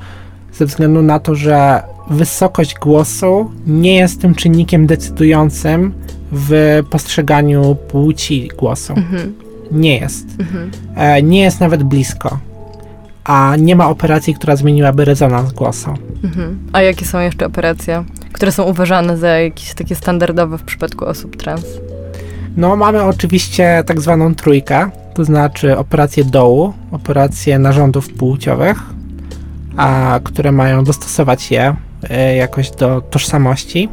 ze 0.52 0.66
względu 0.66 1.02
na 1.02 1.18
to, 1.18 1.34
że 1.34 1.82
wysokość 2.10 2.74
głosu 2.74 3.50
nie 3.66 3.96
jest 3.96 4.20
tym 4.20 4.34
czynnikiem 4.34 4.86
decydującym 4.86 5.94
w 6.32 6.82
postrzeganiu 6.90 7.76
płci 7.88 8.50
głosu. 8.58 8.92
Mhm. 8.92 9.34
Nie 9.72 9.98
jest. 9.98 10.26
Mhm. 10.40 10.70
E, 10.96 11.22
nie 11.22 11.40
jest 11.40 11.60
nawet 11.60 11.82
blisko. 11.82 12.38
A 13.24 13.56
nie 13.58 13.76
ma 13.76 13.88
operacji, 13.88 14.34
która 14.34 14.56
zmieniłaby 14.56 15.04
rezonans 15.04 15.52
głosu. 15.52 15.94
Mhm. 16.24 16.58
A 16.72 16.82
jakie 16.82 17.04
są 17.04 17.20
jeszcze 17.20 17.46
operacje, 17.46 18.04
które 18.32 18.52
są 18.52 18.62
uważane 18.62 19.16
za 19.16 19.28
jakieś 19.28 19.74
takie 19.74 19.94
standardowe 19.94 20.58
w 20.58 20.62
przypadku 20.62 21.04
osób 21.04 21.36
trans? 21.36 21.64
No, 22.56 22.76
mamy 22.76 23.02
oczywiście 23.02 23.82
tak 23.86 24.00
zwaną 24.00 24.34
trójkę, 24.34 24.90
to 25.14 25.24
znaczy 25.24 25.78
operację 25.78 26.24
dołu, 26.24 26.72
operację 26.92 27.58
narządów 27.58 28.08
płciowych, 28.08 28.82
a, 29.76 30.20
które 30.24 30.52
mają 30.52 30.84
dostosować 30.84 31.50
je 31.50 31.76
e, 32.10 32.36
jakoś 32.36 32.70
do 32.70 33.00
tożsamości. 33.00 33.88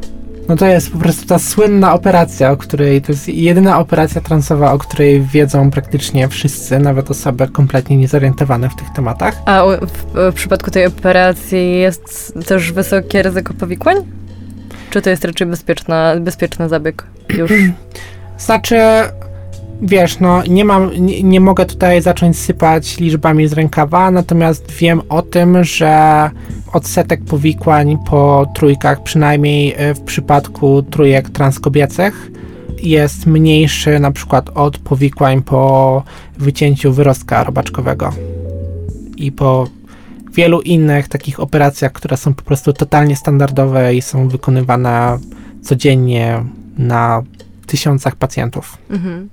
No 0.52 0.58
to 0.58 0.66
jest 0.66 0.92
po 0.92 0.98
prostu 0.98 1.26
ta 1.26 1.40
słynna 1.40 1.94
operacja, 1.94 2.52
o 2.52 2.58
której 2.58 3.02
to 3.02 3.12
jest 3.12 3.28
jedyna 3.28 3.80
operacja 3.80 4.22
transowa, 4.22 4.72
o 4.72 4.78
której 4.78 5.22
wiedzą 5.22 5.72
praktycznie 5.72 6.28
wszyscy, 6.28 6.80
nawet 6.80 7.12
osoby 7.12 7.48
kompletnie 7.48 7.98
niezorientowane 7.98 8.70
w 8.70 8.76
tych 8.76 8.90
tematach. 8.90 9.42
A 9.46 9.64
w, 9.66 10.32
w 10.32 10.34
przypadku 10.34 10.72
tej 10.72 10.86
operacji 10.86 11.80
jest 11.80 12.34
też 12.48 12.72
wysokie 12.72 13.24
ryzyko 13.24 13.54
powikłań? 13.54 13.98
Czy 14.90 15.02
to 15.02 15.10
jest 15.10 15.26
raczej 15.26 15.48
bezpieczna, 15.48 16.16
bezpieczny 16.20 16.70
zabieg 16.70 17.04
już? 17.38 17.52
Znaczy, 18.38 18.80
wiesz, 19.82 20.20
no 20.20 20.44
nie 20.44 20.66
mam, 20.66 20.92
nie, 20.98 21.24
nie, 21.24 21.40
mogę 21.40 21.66
tutaj 21.66 22.02
zacząć 22.02 22.40
sypać 22.40 22.98
liczbami 22.98 23.48
z 23.48 23.54
rękawa, 23.54 24.12
natomiast 24.12 24.72
wiem 24.72 25.02
o 25.10 25.22
tym, 25.22 25.64
że 25.64 26.30
odsetek 26.74 27.24
powikłań 27.24 27.98
po 28.10 28.48
trójkach, 28.56 29.04
przynajmniej 29.04 29.74
e, 29.78 29.94
w 29.94 30.02
przypadku 30.02 30.84
trójek 30.84 31.30
transkobiecych, 31.30 32.32
jest 32.84 33.26
mniejszy 33.26 34.00
na 34.00 34.12
przykład 34.12 34.50
od 34.56 34.78
powikłań 34.78 35.42
po 35.42 36.04
wycięciu 36.38 36.94
wyrostka 36.94 37.44
robaczkowego 37.44 38.14
i 39.18 39.32
po 39.32 39.68
wielu 40.34 40.62
innych 40.62 41.08
takich 41.08 41.40
operacjach, 41.40 41.92
które 41.92 42.18
są 42.18 42.34
po 42.34 42.42
prostu 42.42 42.74
totalnie 42.74 43.16
standardowe 43.16 43.96
i 43.96 44.02
są 44.02 44.28
wykonywane 44.28 45.18
codziennie 45.62 46.44
na 46.78 47.24
tysiącach 47.68 48.16
pacjentów. 48.16 48.78
Mhm. 48.90 49.30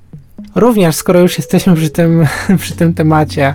Również, 0.54 0.96
skoro 0.96 1.20
już 1.20 1.38
jesteśmy 1.38 1.74
przy 1.74 1.90
tym, 1.90 2.26
przy 2.58 2.76
tym 2.76 2.94
temacie, 2.94 3.54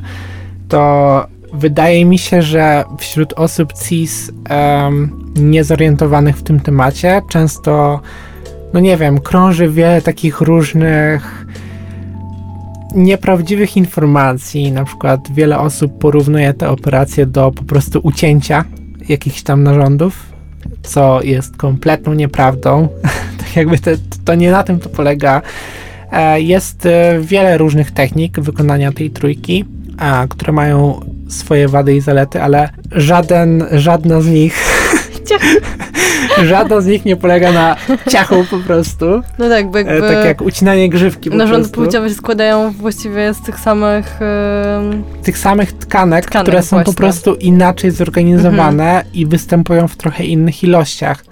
to 0.68 1.33
wydaje 1.54 2.06
mi 2.06 2.18
się, 2.18 2.41
że 2.41 2.84
wśród 2.99 3.34
osób 3.34 3.74
cis 3.74 4.32
um, 4.49 5.34
niezorientowanych 5.36 6.38
w 6.38 6.43
tym 6.43 6.60
temacie 6.60 7.22
często, 7.30 8.01
no 8.74 8.80
nie 8.80 8.97
wiem, 8.97 9.20
krąży 9.20 9.70
wiele 9.70 10.01
takich 10.01 10.41
różnych 10.41 11.45
nieprawdziwych 12.95 13.78
informacji. 13.78 14.72
Na 14.72 14.86
przykład 14.86 15.32
wiele 15.32 15.60
osób 15.60 15.97
porównuje 15.97 16.54
te 16.54 16.70
operacje 16.70 17.26
do 17.26 17.51
po 17.51 17.64
prostu 17.64 17.99
ucięcia 18.04 18.66
jakichś 19.10 19.41
tam 19.41 19.64
narządów, 19.64 20.26
co 20.84 21.22
jest 21.22 21.58
kompletną 21.58 22.14
nieprawdą. 22.14 22.88
tak 23.39 23.56
jakby 23.56 23.78
to 24.26 24.36
nie 24.36 24.51
na 24.51 24.64
tym 24.64 24.80
to 24.80 24.89
polega. 24.89 25.41
E, 26.12 26.41
jest 26.41 26.86
e, 26.86 27.20
wiele 27.22 27.58
różnych 27.58 27.91
technik 27.91 28.39
wykonania 28.39 28.91
tej 28.91 29.12
trójki, 29.12 29.66
które 30.30 30.54
mają 30.54 31.00
swoje 31.30 31.68
wady 31.68 31.96
i 31.96 32.02
zalety, 32.02 32.41
ale 32.41 32.70
żaden, 32.91 33.66
żadna 33.72 34.22
z 34.22 34.28
nich 34.28 34.56
żadna 36.44 36.82
z 36.82 36.86
nich 36.86 37.06
nie 37.06 37.16
polega 37.16 37.52
na 37.52 37.76
ciachu 38.10 38.46
po 38.52 38.58
prostu. 38.58 39.06
No 39.39 39.50
tak, 39.50 39.72
bo 39.72 39.78
jakby... 39.78 40.02
Tak 40.02 40.26
jak 40.26 40.41
ucinanie 40.41 40.89
grzywki 40.89 41.30
po 41.30 41.36
Narządy 41.36 41.70
płciowe 41.70 42.10
się 42.10 42.16
składają 42.16 42.72
właściwie 42.72 43.34
z 43.34 43.41
tych 43.41 43.60
samych... 43.60 44.20
Yy... 44.91 45.24
Tych 45.24 45.38
samych 45.38 45.74
tkanek, 45.74 46.26
tkanek 46.26 46.46
które 46.46 46.64
są 46.64 46.78
właśnie. 46.78 46.94
po 46.94 46.98
prostu 46.98 47.36
inaczej 47.36 47.91
zorganizowane 47.91 48.89
mhm. 48.89 49.14
i 49.14 49.26
występują 49.26 49.88
w 49.88 49.96
trochę 49.96 50.24
innych 50.24 50.64
ilościach. 50.64 51.26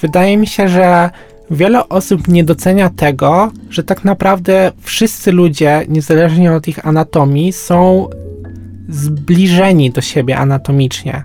Wydaje 0.00 0.36
mi 0.36 0.46
się, 0.46 0.68
że 0.68 1.10
wiele 1.50 1.88
osób 1.88 2.28
nie 2.28 2.44
docenia 2.44 2.90
tego, 2.90 3.52
że 3.70 3.82
tak 3.82 4.04
naprawdę 4.04 4.72
wszyscy 4.80 5.32
ludzie, 5.32 5.84
niezależnie 5.88 6.52
od 6.52 6.68
ich 6.68 6.86
anatomii, 6.86 7.52
są 7.52 8.08
zbliżeni 8.88 9.90
do 9.90 10.00
siebie 10.00 10.36
anatomicznie. 10.36 11.24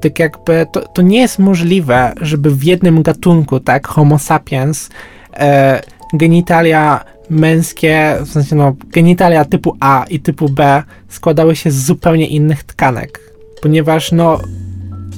Tak 0.00 0.18
jakby 0.18 0.66
to, 0.72 0.88
to 0.88 1.02
nie 1.02 1.20
jest 1.20 1.38
możliwe, 1.38 2.12
żeby 2.20 2.50
w 2.50 2.64
jednym 2.64 3.02
gatunku, 3.02 3.60
tak, 3.60 3.86
Homo 3.86 4.18
sapiens, 4.18 4.90
e, 5.36 5.80
genitalia 6.12 7.04
męskie, 7.30 8.16
w 8.20 8.28
sensie 8.28 8.56
no, 8.56 8.76
genitalia 8.92 9.44
typu 9.44 9.76
A 9.80 10.04
i 10.10 10.20
typu 10.20 10.48
B 10.48 10.82
składały 11.08 11.56
się 11.56 11.70
z 11.70 11.84
zupełnie 11.84 12.26
innych 12.26 12.64
tkanek, 12.64 13.20
ponieważ 13.62 14.12
no, 14.12 14.38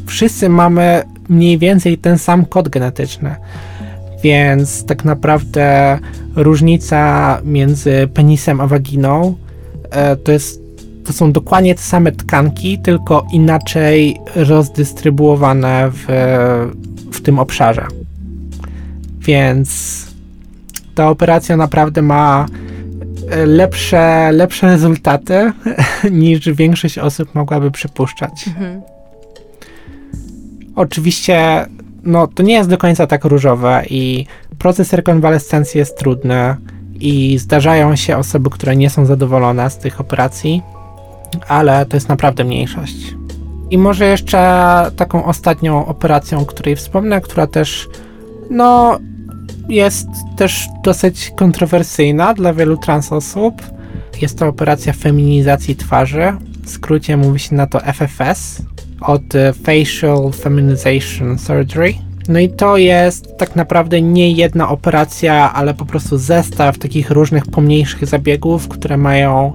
wszyscy 0.06 0.48
mamy 0.48 1.02
mniej 1.28 1.58
więcej 1.58 1.98
ten 1.98 2.18
sam 2.18 2.46
kod 2.46 2.68
genetyczny. 2.68 3.36
Więc 4.22 4.84
tak 4.86 5.04
naprawdę 5.04 5.98
różnica 6.36 7.40
między 7.44 8.08
penisem 8.14 8.60
a 8.60 8.66
waginą 8.66 9.36
e, 9.90 10.16
to 10.16 10.32
jest 10.32 10.68
to 11.08 11.12
są 11.12 11.32
dokładnie 11.32 11.74
te 11.74 11.80
same 11.80 12.12
tkanki, 12.12 12.78
tylko 12.78 13.26
inaczej 13.32 14.20
rozdystrybuowane 14.36 15.90
w, 15.92 16.06
w 17.12 17.20
tym 17.20 17.38
obszarze. 17.38 17.86
Więc 19.20 20.06
ta 20.94 21.08
operacja 21.08 21.56
naprawdę 21.56 22.02
ma 22.02 22.46
e, 23.30 23.46
lepsze, 23.46 24.32
lepsze 24.32 24.66
rezultaty 24.66 25.52
niż 26.10 26.52
większość 26.52 26.98
osób 26.98 27.34
mogłaby 27.34 27.70
przypuszczać. 27.70 28.48
Mhm. 28.48 28.80
Oczywiście 30.76 31.66
no, 32.02 32.26
to 32.26 32.42
nie 32.42 32.54
jest 32.54 32.70
do 32.70 32.78
końca 32.78 33.06
tak 33.06 33.24
różowe 33.24 33.82
i 33.90 34.26
proces 34.58 34.92
rekonwalescencji 34.92 35.78
jest 35.78 35.98
trudny 35.98 36.56
i 37.00 37.38
zdarzają 37.38 37.96
się 37.96 38.16
osoby, 38.16 38.50
które 38.50 38.76
nie 38.76 38.90
są 38.90 39.06
zadowolone 39.06 39.70
z 39.70 39.78
tych 39.78 40.00
operacji, 40.00 40.62
ale 41.48 41.86
to 41.86 41.96
jest 41.96 42.08
naprawdę 42.08 42.44
mniejszość. 42.44 43.14
I 43.70 43.78
może 43.78 44.06
jeszcze 44.06 44.90
taką 44.96 45.24
ostatnią 45.24 45.86
operacją, 45.86 46.40
o 46.40 46.46
której 46.46 46.76
wspomnę, 46.76 47.20
która 47.20 47.46
też 47.46 47.88
no, 48.50 48.98
jest 49.68 50.08
też 50.36 50.68
dosyć 50.84 51.32
kontrowersyjna 51.36 52.34
dla 52.34 52.52
wielu 52.52 52.76
trans 52.76 53.12
osób. 53.12 53.62
Jest 54.22 54.38
to 54.38 54.46
operacja 54.46 54.92
feminizacji 54.92 55.76
twarzy. 55.76 56.32
W 56.62 56.70
skrócie 56.70 57.16
mówi 57.16 57.38
się 57.38 57.54
na 57.54 57.66
to 57.66 57.80
FFS 57.80 58.62
od 59.00 59.22
Facial 59.64 60.32
Feminization 60.32 61.38
Surgery. 61.38 61.94
No 62.28 62.38
i 62.38 62.48
to 62.48 62.76
jest 62.76 63.36
tak 63.38 63.56
naprawdę 63.56 64.02
nie 64.02 64.32
jedna 64.32 64.68
operacja, 64.68 65.52
ale 65.52 65.74
po 65.74 65.84
prostu 65.84 66.18
zestaw 66.18 66.78
takich 66.78 67.10
różnych 67.10 67.46
pomniejszych 67.46 68.06
zabiegów, 68.06 68.68
które 68.68 68.96
mają 68.96 69.52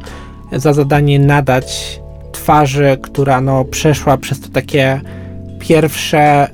za 0.52 0.74
zadanie 0.74 1.20
nadać 1.20 2.00
twarzy, 2.32 2.98
która 3.02 3.42
no, 3.42 3.66
przeszła 3.66 4.18
przez 4.18 4.40
to 4.40 4.50
takie 4.50 5.02
pierwsze 5.60 6.48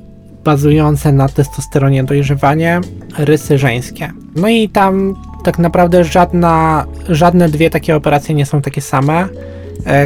bazujące 0.44 1.12
na 1.12 1.28
testosteronie 1.28 2.04
dojrzewanie 2.04 2.80
rysy 3.18 3.58
żeńskie. 3.58 4.12
No 4.36 4.48
i 4.48 4.68
tam 4.68 5.14
tak 5.44 5.58
naprawdę 5.58 6.04
żadna, 6.04 6.86
żadne 7.08 7.48
dwie 7.48 7.70
takie 7.70 7.96
operacje 7.96 8.34
nie 8.34 8.46
są 8.46 8.62
takie 8.62 8.80
same 8.80 9.28
E, 9.28 9.59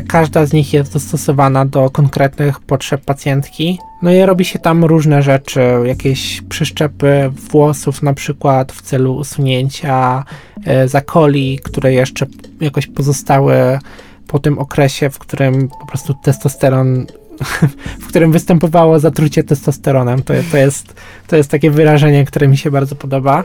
każda 0.09 0.47
z 0.47 0.53
nich 0.53 0.73
jest 0.73 0.93
dostosowana 0.93 1.65
do 1.65 1.91
konkretnych 1.91 2.61
potrzeb 2.61 3.05
pacjentki. 3.05 3.79
No 4.03 4.13
i 4.13 4.23
robi 4.23 4.45
się 4.45 4.59
tam 4.59 4.85
różne 4.85 5.23
rzeczy, 5.23 5.61
jakieś 5.85 6.43
przyszczepy 6.49 7.31
włosów 7.51 8.03
na 8.03 8.15
przykład 8.15 8.73
w 8.73 8.83
celu 8.83 9.17
usunięcia 9.17 10.25
e, 10.65 10.89
zakoli, 10.89 11.59
które 11.65 11.93
jeszcze 11.93 12.27
jakoś 12.61 12.87
pozostały 12.87 13.79
po 14.27 14.39
tym 14.39 14.59
okresie, 14.59 15.11
w 15.11 15.19
którym 15.19 15.69
po 15.69 15.87
prostu 15.87 16.15
testosteron 16.15 17.07
w 18.01 18.07
którym 18.09 18.33
występowało 18.33 19.01
zatrucie 19.01 19.45
testosteronem. 19.45 20.23
To, 20.23 20.35
to, 20.51 20.57
jest, 20.57 20.95
to 21.27 21.37
jest 21.37 21.51
takie 21.51 21.71
wyrażenie, 21.71 22.25
które 22.25 22.49
mi 22.49 22.57
się 22.57 22.71
bardzo 22.71 22.95
podoba. 22.95 23.45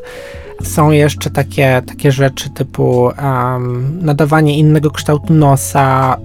Są 0.63 0.91
jeszcze 0.91 1.29
takie, 1.29 1.81
takie 1.85 2.11
rzeczy 2.11 2.49
typu 2.49 3.11
um, 3.23 3.99
nadawanie 4.01 4.57
innego 4.57 4.91
kształtu 4.91 5.33
nosa, 5.33 6.17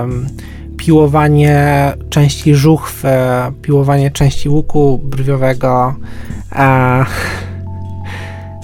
um, 0.00 0.26
piłowanie 0.76 1.92
części 2.10 2.54
żuchwy, 2.54 3.08
piłowanie 3.62 4.10
części 4.10 4.48
łuku 4.48 5.00
brwiowego. 5.04 5.94
Uh, 6.52 7.06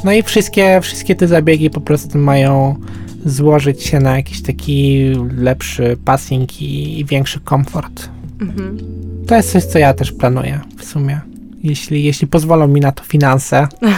no 0.04 0.12
i 0.12 0.22
wszystkie, 0.22 0.80
wszystkie 0.80 1.14
te 1.14 1.28
zabiegi 1.28 1.70
po 1.70 1.80
prostu 1.80 2.18
mają 2.18 2.76
złożyć 3.24 3.82
się 3.82 4.00
na 4.00 4.16
jakiś 4.16 4.42
taki 4.42 5.10
lepszy 5.36 5.96
passing 6.04 6.62
i, 6.62 7.00
i 7.00 7.04
większy 7.04 7.40
komfort. 7.40 8.15
Mhm. 8.40 8.78
To 9.26 9.34
jest 9.34 9.52
coś, 9.52 9.64
co 9.64 9.78
ja 9.78 9.94
też 9.94 10.12
planuję 10.12 10.60
w 10.78 10.84
sumie. 10.84 11.20
Jeśli, 11.62 12.04
jeśli 12.04 12.26
pozwolą 12.26 12.68
mi 12.68 12.80
na 12.80 12.92
to 12.92 13.04
finanse. 13.04 13.68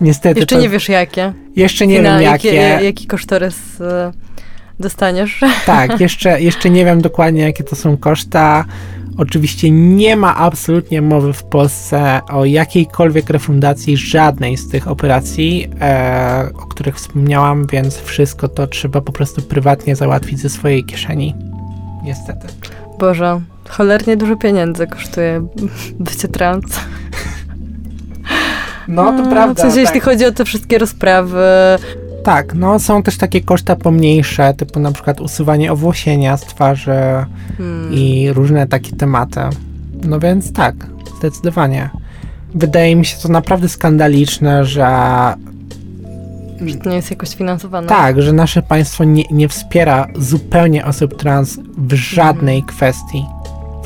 Niestety. 0.00 0.40
Jeszcze 0.40 0.56
to... 0.56 0.62
nie 0.62 0.68
wiesz 0.68 0.88
jakie. 0.88 1.32
Jeszcze 1.56 1.86
nie 1.86 1.96
Fina, 1.96 2.18
wiem 2.18 2.22
jakie. 2.22 2.54
Jaki, 2.54 2.84
jaki 2.84 3.06
kosztorys 3.06 3.80
e, 3.80 4.12
dostaniesz. 4.80 5.40
Tak, 5.66 6.00
jeszcze, 6.00 6.40
jeszcze 6.40 6.70
nie 6.70 6.84
wiem 6.84 7.00
dokładnie 7.00 7.42
jakie 7.42 7.64
to 7.64 7.76
są 7.76 7.96
koszta. 7.96 8.64
Oczywiście 9.18 9.70
nie 9.70 10.16
ma 10.16 10.36
absolutnie 10.36 11.02
mowy 11.02 11.32
w 11.32 11.44
Polsce 11.44 12.20
o 12.28 12.44
jakiejkolwiek 12.44 13.30
refundacji 13.30 13.96
żadnej 13.96 14.56
z 14.56 14.68
tych 14.68 14.88
operacji, 14.88 15.68
e, 15.80 16.48
o 16.54 16.66
których 16.66 16.96
wspomniałam, 16.96 17.66
więc 17.66 17.98
wszystko 17.98 18.48
to 18.48 18.66
trzeba 18.66 19.00
po 19.00 19.12
prostu 19.12 19.42
prywatnie 19.42 19.96
załatwić 19.96 20.40
ze 20.40 20.48
swojej 20.48 20.84
kieszeni. 20.84 21.34
Niestety. 22.04 22.46
Boże, 22.98 23.40
cholernie 23.70 24.16
dużo 24.16 24.36
pieniędzy 24.36 24.86
kosztuje 24.86 25.46
bycie 26.00 26.28
trans. 26.28 26.64
No, 28.88 29.04
to 29.04 29.12
no, 29.12 29.30
prawda. 29.30 29.54
W 29.54 29.58
sensie, 29.58 29.76
tak. 29.76 29.84
jeśli 29.84 30.00
chodzi 30.00 30.24
o 30.24 30.32
te 30.32 30.44
wszystkie 30.44 30.78
rozprawy. 30.78 31.44
Tak, 32.22 32.54
no 32.54 32.78
są 32.78 33.02
też 33.02 33.18
takie 33.18 33.40
koszta 33.40 33.76
pomniejsze, 33.76 34.54
typu 34.54 34.80
na 34.80 34.92
przykład 34.92 35.20
usuwanie 35.20 35.72
owłosienia 35.72 36.36
z 36.36 36.40
twarzy 36.40 37.00
hmm. 37.58 37.92
i 37.92 38.32
różne 38.32 38.66
takie 38.66 38.96
tematy. 38.96 39.40
No 40.04 40.20
więc 40.20 40.52
tak, 40.52 40.74
zdecydowanie. 41.18 41.90
Wydaje 42.54 42.96
mi 42.96 43.04
się 43.04 43.16
to 43.22 43.28
naprawdę 43.28 43.68
skandaliczne, 43.68 44.64
że 44.64 44.86
że 46.66 46.76
to 46.76 46.90
nie 46.90 46.96
jest 46.96 47.10
jakoś 47.10 47.34
finansowane. 47.34 47.86
Tak, 47.86 48.22
że 48.22 48.32
nasze 48.32 48.62
państwo 48.62 49.04
nie, 49.04 49.24
nie 49.30 49.48
wspiera 49.48 50.06
zupełnie 50.16 50.86
osób 50.86 51.16
trans 51.16 51.58
w 51.78 51.94
żadnej 51.94 52.56
mm. 52.56 52.66
kwestii. 52.66 53.24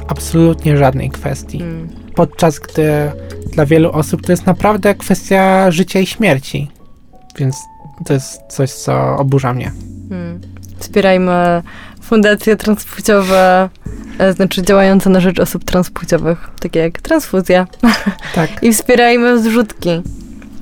Absolutnie 0.08 0.76
żadnej 0.76 1.10
kwestii. 1.10 1.62
Mm. 1.62 1.88
Podczas 2.14 2.58
gdy 2.58 3.12
dla 3.52 3.66
wielu 3.66 3.92
osób 3.92 4.22
to 4.22 4.32
jest 4.32 4.46
naprawdę 4.46 4.94
kwestia 4.94 5.70
życia 5.70 6.00
i 6.00 6.06
śmierci. 6.06 6.70
Więc 7.38 7.56
to 8.06 8.12
jest 8.12 8.40
coś, 8.48 8.72
co 8.72 9.16
oburza 9.16 9.54
mnie. 9.54 9.72
Mm. 10.10 10.40
Wspierajmy 10.78 11.62
fundacje 12.02 12.56
transpłciowe, 12.56 13.68
e, 14.18 14.32
znaczy 14.32 14.62
działające 14.62 15.10
na 15.10 15.20
rzecz 15.20 15.40
osób 15.40 15.64
transpłciowych, 15.64 16.50
takie 16.60 16.78
jak 16.80 17.00
transfuzja. 17.00 17.66
Tak. 18.34 18.50
I 18.62 18.72
wspierajmy 18.72 19.42
zrzutki. 19.42 19.90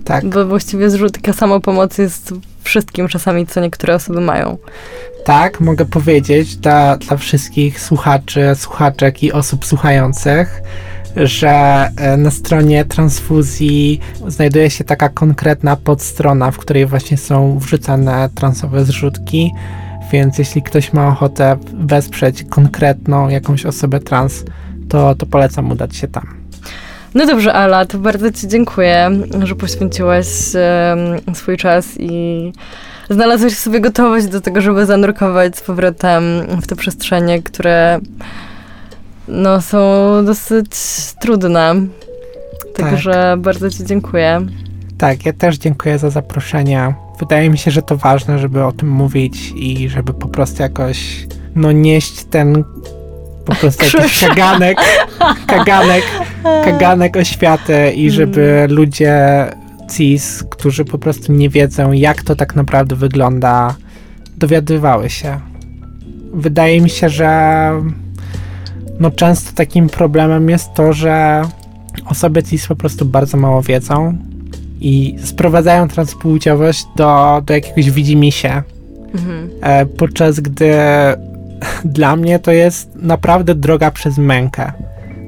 Tak. 0.04 0.26
Bo 0.26 0.46
właściwie 0.46 0.90
zrzutka 0.90 1.32
samopomocy 1.32 2.02
jest 2.02 2.34
wszystkim 2.62 3.08
czasami, 3.08 3.46
co 3.46 3.60
niektóre 3.60 3.94
osoby 3.94 4.20
mają. 4.20 4.58
Tak, 5.24 5.60
mogę 5.60 5.84
powiedzieć 5.84 6.56
dla, 6.56 6.96
dla 6.96 7.16
wszystkich 7.16 7.80
słuchaczy, 7.80 8.50
słuchaczek 8.54 9.22
i 9.22 9.32
osób 9.32 9.64
słuchających, 9.64 10.62
że 11.16 11.50
e, 11.96 12.16
na 12.16 12.30
stronie 12.30 12.84
transfuzji 12.84 14.00
znajduje 14.28 14.70
się 14.70 14.84
taka 14.84 15.08
konkretna 15.08 15.76
podstrona, 15.76 16.50
w 16.50 16.58
której 16.58 16.86
właśnie 16.86 17.16
są 17.16 17.58
wrzucane 17.58 18.28
transowe 18.34 18.84
zrzutki. 18.84 19.52
Więc 20.12 20.38
jeśli 20.38 20.62
ktoś 20.62 20.92
ma 20.92 21.08
ochotę 21.08 21.56
wesprzeć 21.74 22.44
konkretną 22.44 23.28
jakąś 23.28 23.66
osobę 23.66 24.00
trans, 24.00 24.44
to, 24.88 25.14
to 25.14 25.26
polecam 25.26 25.70
udać 25.70 25.96
się 25.96 26.08
tam. 26.08 26.41
No 27.14 27.26
dobrze, 27.26 27.52
Ala, 27.52 27.86
to 27.86 27.98
bardzo 27.98 28.32
Ci 28.32 28.48
dziękuję, 28.48 29.10
że 29.42 29.54
poświęciłaś 29.54 30.26
um, 31.26 31.34
swój 31.34 31.56
czas 31.56 31.86
i 31.98 32.52
znalazłeś 33.10 33.58
sobie 33.58 33.80
gotowość 33.80 34.26
do 34.26 34.40
tego, 34.40 34.60
żeby 34.60 34.86
zanurkować 34.86 35.56
z 35.56 35.60
powrotem 35.60 36.22
w 36.62 36.66
te 36.66 36.76
przestrzenie, 36.76 37.42
które 37.42 38.00
no, 39.28 39.60
są 39.60 39.78
dosyć 40.24 40.70
trudne. 41.20 41.74
Także 42.76 43.12
tak. 43.12 43.40
bardzo 43.40 43.70
Ci 43.70 43.84
dziękuję. 43.84 44.46
Tak, 44.98 45.26
ja 45.26 45.32
też 45.32 45.58
dziękuję 45.58 45.98
za 45.98 46.10
zaproszenie. 46.10 46.94
Wydaje 47.20 47.50
mi 47.50 47.58
się, 47.58 47.70
że 47.70 47.82
to 47.82 47.96
ważne, 47.96 48.38
żeby 48.38 48.64
o 48.64 48.72
tym 48.72 48.88
mówić 48.88 49.52
i 49.56 49.88
żeby 49.88 50.14
po 50.14 50.28
prostu 50.28 50.62
jakoś 50.62 51.26
no 51.54 51.72
nieść 51.72 52.24
ten 52.24 52.64
po 53.44 53.54
prostu 53.54 53.84
jakiś 53.84 54.20
kaganek, 54.20 54.78
kaganek, 55.46 56.04
kaganek 56.64 57.16
oświaty 57.16 57.90
i 57.90 58.10
żeby 58.10 58.50
mm. 58.50 58.72
ludzie 58.72 59.46
cis, 59.96 60.44
którzy 60.50 60.84
po 60.84 60.98
prostu 60.98 61.32
nie 61.32 61.48
wiedzą, 61.48 61.92
jak 61.92 62.22
to 62.22 62.36
tak 62.36 62.56
naprawdę 62.56 62.96
wygląda, 62.96 63.74
dowiadywały 64.36 65.10
się. 65.10 65.40
Wydaje 66.34 66.80
mi 66.80 66.90
się, 66.90 67.08
że 67.08 67.70
no 69.00 69.10
często 69.10 69.52
takim 69.54 69.88
problemem 69.88 70.50
jest 70.50 70.74
to, 70.74 70.92
że 70.92 71.42
osoby 72.06 72.42
cis 72.42 72.66
po 72.66 72.76
prostu 72.76 73.04
bardzo 73.04 73.36
mało 73.36 73.62
wiedzą 73.62 74.18
i 74.80 75.16
sprowadzają 75.24 75.88
transpłciowość 75.88 76.86
do, 76.96 77.42
do 77.46 77.54
jakiegoś 77.54 77.90
widzimisię. 77.90 78.62
Mhm. 79.14 79.50
E, 79.60 79.86
podczas 79.86 80.40
gdy 80.40 80.74
dla 81.84 82.16
mnie 82.16 82.38
to 82.38 82.52
jest 82.52 82.90
naprawdę 82.94 83.54
droga 83.54 83.90
przez 83.90 84.18
mękę. 84.18 84.72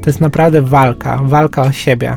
To 0.03 0.11
jest 0.11 0.21
naprawdę 0.21 0.63
walka, 0.63 1.21
walka 1.25 1.63
o 1.63 1.73
siebie, 1.73 2.17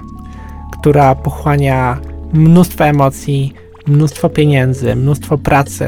która 0.80 1.16
pochłania 1.16 1.98
mnóstwo 2.34 2.86
emocji, 2.86 3.54
mnóstwo 3.88 4.30
pieniędzy, 4.30 4.96
mnóstwo 4.96 5.38
pracy, 5.38 5.88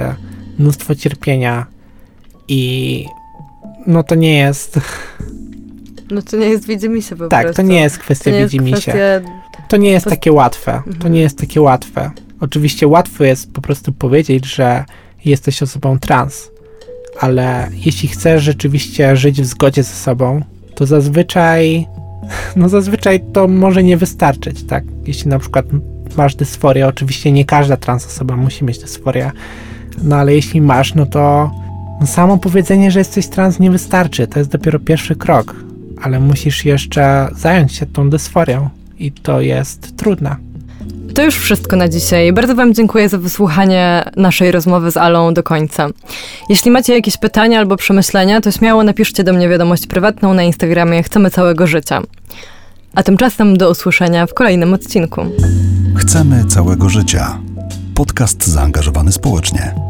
mnóstwo 0.59 0.95
cierpienia 0.95 1.65
i 2.47 3.05
no 3.87 4.03
to 4.03 4.15
nie 4.15 4.37
jest... 4.37 4.79
No 6.11 6.21
to 6.21 6.37
nie 6.37 6.49
jest 6.49 6.67
widzimisię 6.67 7.15
po 7.15 7.27
tak, 7.27 7.41
prostu. 7.41 7.57
Tak, 7.57 7.65
to 7.65 7.71
nie 7.71 7.81
jest 7.81 7.97
kwestia 7.97 8.31
widzimisię. 8.31 8.91
Kwestia... 8.91 9.31
To 9.67 9.77
nie 9.77 9.91
jest 9.91 10.05
takie 10.05 10.31
łatwe. 10.31 10.81
To 10.85 10.91
mhm. 10.91 11.13
nie 11.13 11.21
jest 11.21 11.37
takie 11.37 11.61
łatwe. 11.61 12.11
Oczywiście 12.39 12.87
łatwo 12.87 13.23
jest 13.23 13.53
po 13.53 13.61
prostu 13.61 13.91
powiedzieć, 13.91 14.45
że 14.45 14.85
jesteś 15.25 15.63
osobą 15.63 15.99
trans, 15.99 16.51
ale 17.19 17.69
jeśli 17.85 18.09
chcesz 18.09 18.43
rzeczywiście 18.43 19.15
żyć 19.15 19.41
w 19.41 19.45
zgodzie 19.45 19.83
ze 19.83 19.93
sobą, 19.93 20.41
to 20.75 20.85
zazwyczaj, 20.85 21.87
no 22.55 22.69
zazwyczaj 22.69 23.19
to 23.33 23.47
może 23.47 23.83
nie 23.83 23.97
wystarczyć, 23.97 24.63
tak? 24.63 24.83
Jeśli 25.07 25.29
na 25.29 25.39
przykład 25.39 25.65
masz 26.17 26.35
dysforię, 26.35 26.87
oczywiście 26.87 27.31
nie 27.31 27.45
każda 27.45 27.77
trans 27.77 28.05
osoba 28.05 28.35
musi 28.35 28.65
mieć 28.65 28.79
dysforię, 28.79 29.31
no 30.03 30.15
ale 30.15 30.35
jeśli 30.35 30.61
masz, 30.61 30.95
no 30.95 31.05
to 31.05 31.51
no 32.01 32.07
samo 32.07 32.37
powiedzenie, 32.37 32.91
że 32.91 32.99
jesteś 32.99 33.27
trans 33.27 33.59
nie 33.59 33.71
wystarczy, 33.71 34.27
to 34.27 34.39
jest 34.39 34.51
dopiero 34.51 34.79
pierwszy 34.79 35.15
krok, 35.15 35.55
ale 36.01 36.19
musisz 36.19 36.65
jeszcze 36.65 37.27
zająć 37.35 37.73
się 37.73 37.85
tą 37.85 38.09
dysforią 38.09 38.69
i 38.99 39.11
to 39.11 39.41
jest 39.41 39.97
trudne. 39.97 40.48
To 41.13 41.23
już 41.23 41.35
wszystko 41.35 41.75
na 41.75 41.87
dzisiaj. 41.87 42.33
Bardzo 42.33 42.55
Wam 42.55 42.73
dziękuję 42.73 43.09
za 43.09 43.17
wysłuchanie 43.17 44.11
naszej 44.15 44.51
rozmowy 44.51 44.91
z 44.91 44.97
Alą 44.97 45.33
do 45.33 45.43
końca. 45.43 45.87
Jeśli 46.49 46.71
macie 46.71 46.93
jakieś 46.93 47.17
pytania 47.17 47.59
albo 47.59 47.77
przemyślenia, 47.77 48.41
to 48.41 48.51
śmiało 48.51 48.83
napiszcie 48.83 49.23
do 49.23 49.33
mnie 49.33 49.49
wiadomość 49.49 49.87
prywatną 49.87 50.33
na 50.33 50.43
Instagramie 50.43 51.03
Chcemy 51.03 51.31
Całego 51.31 51.67
Życia. 51.67 52.01
A 52.95 53.03
tymczasem 53.03 53.57
do 53.57 53.69
usłyszenia 53.69 54.25
w 54.25 54.33
kolejnym 54.33 54.73
odcinku. 54.73 55.21
Chcemy 55.95 56.45
Całego 56.45 56.89
Życia. 56.89 57.39
Podcast 57.95 58.47
zaangażowany 58.47 59.11
społecznie. 59.11 59.88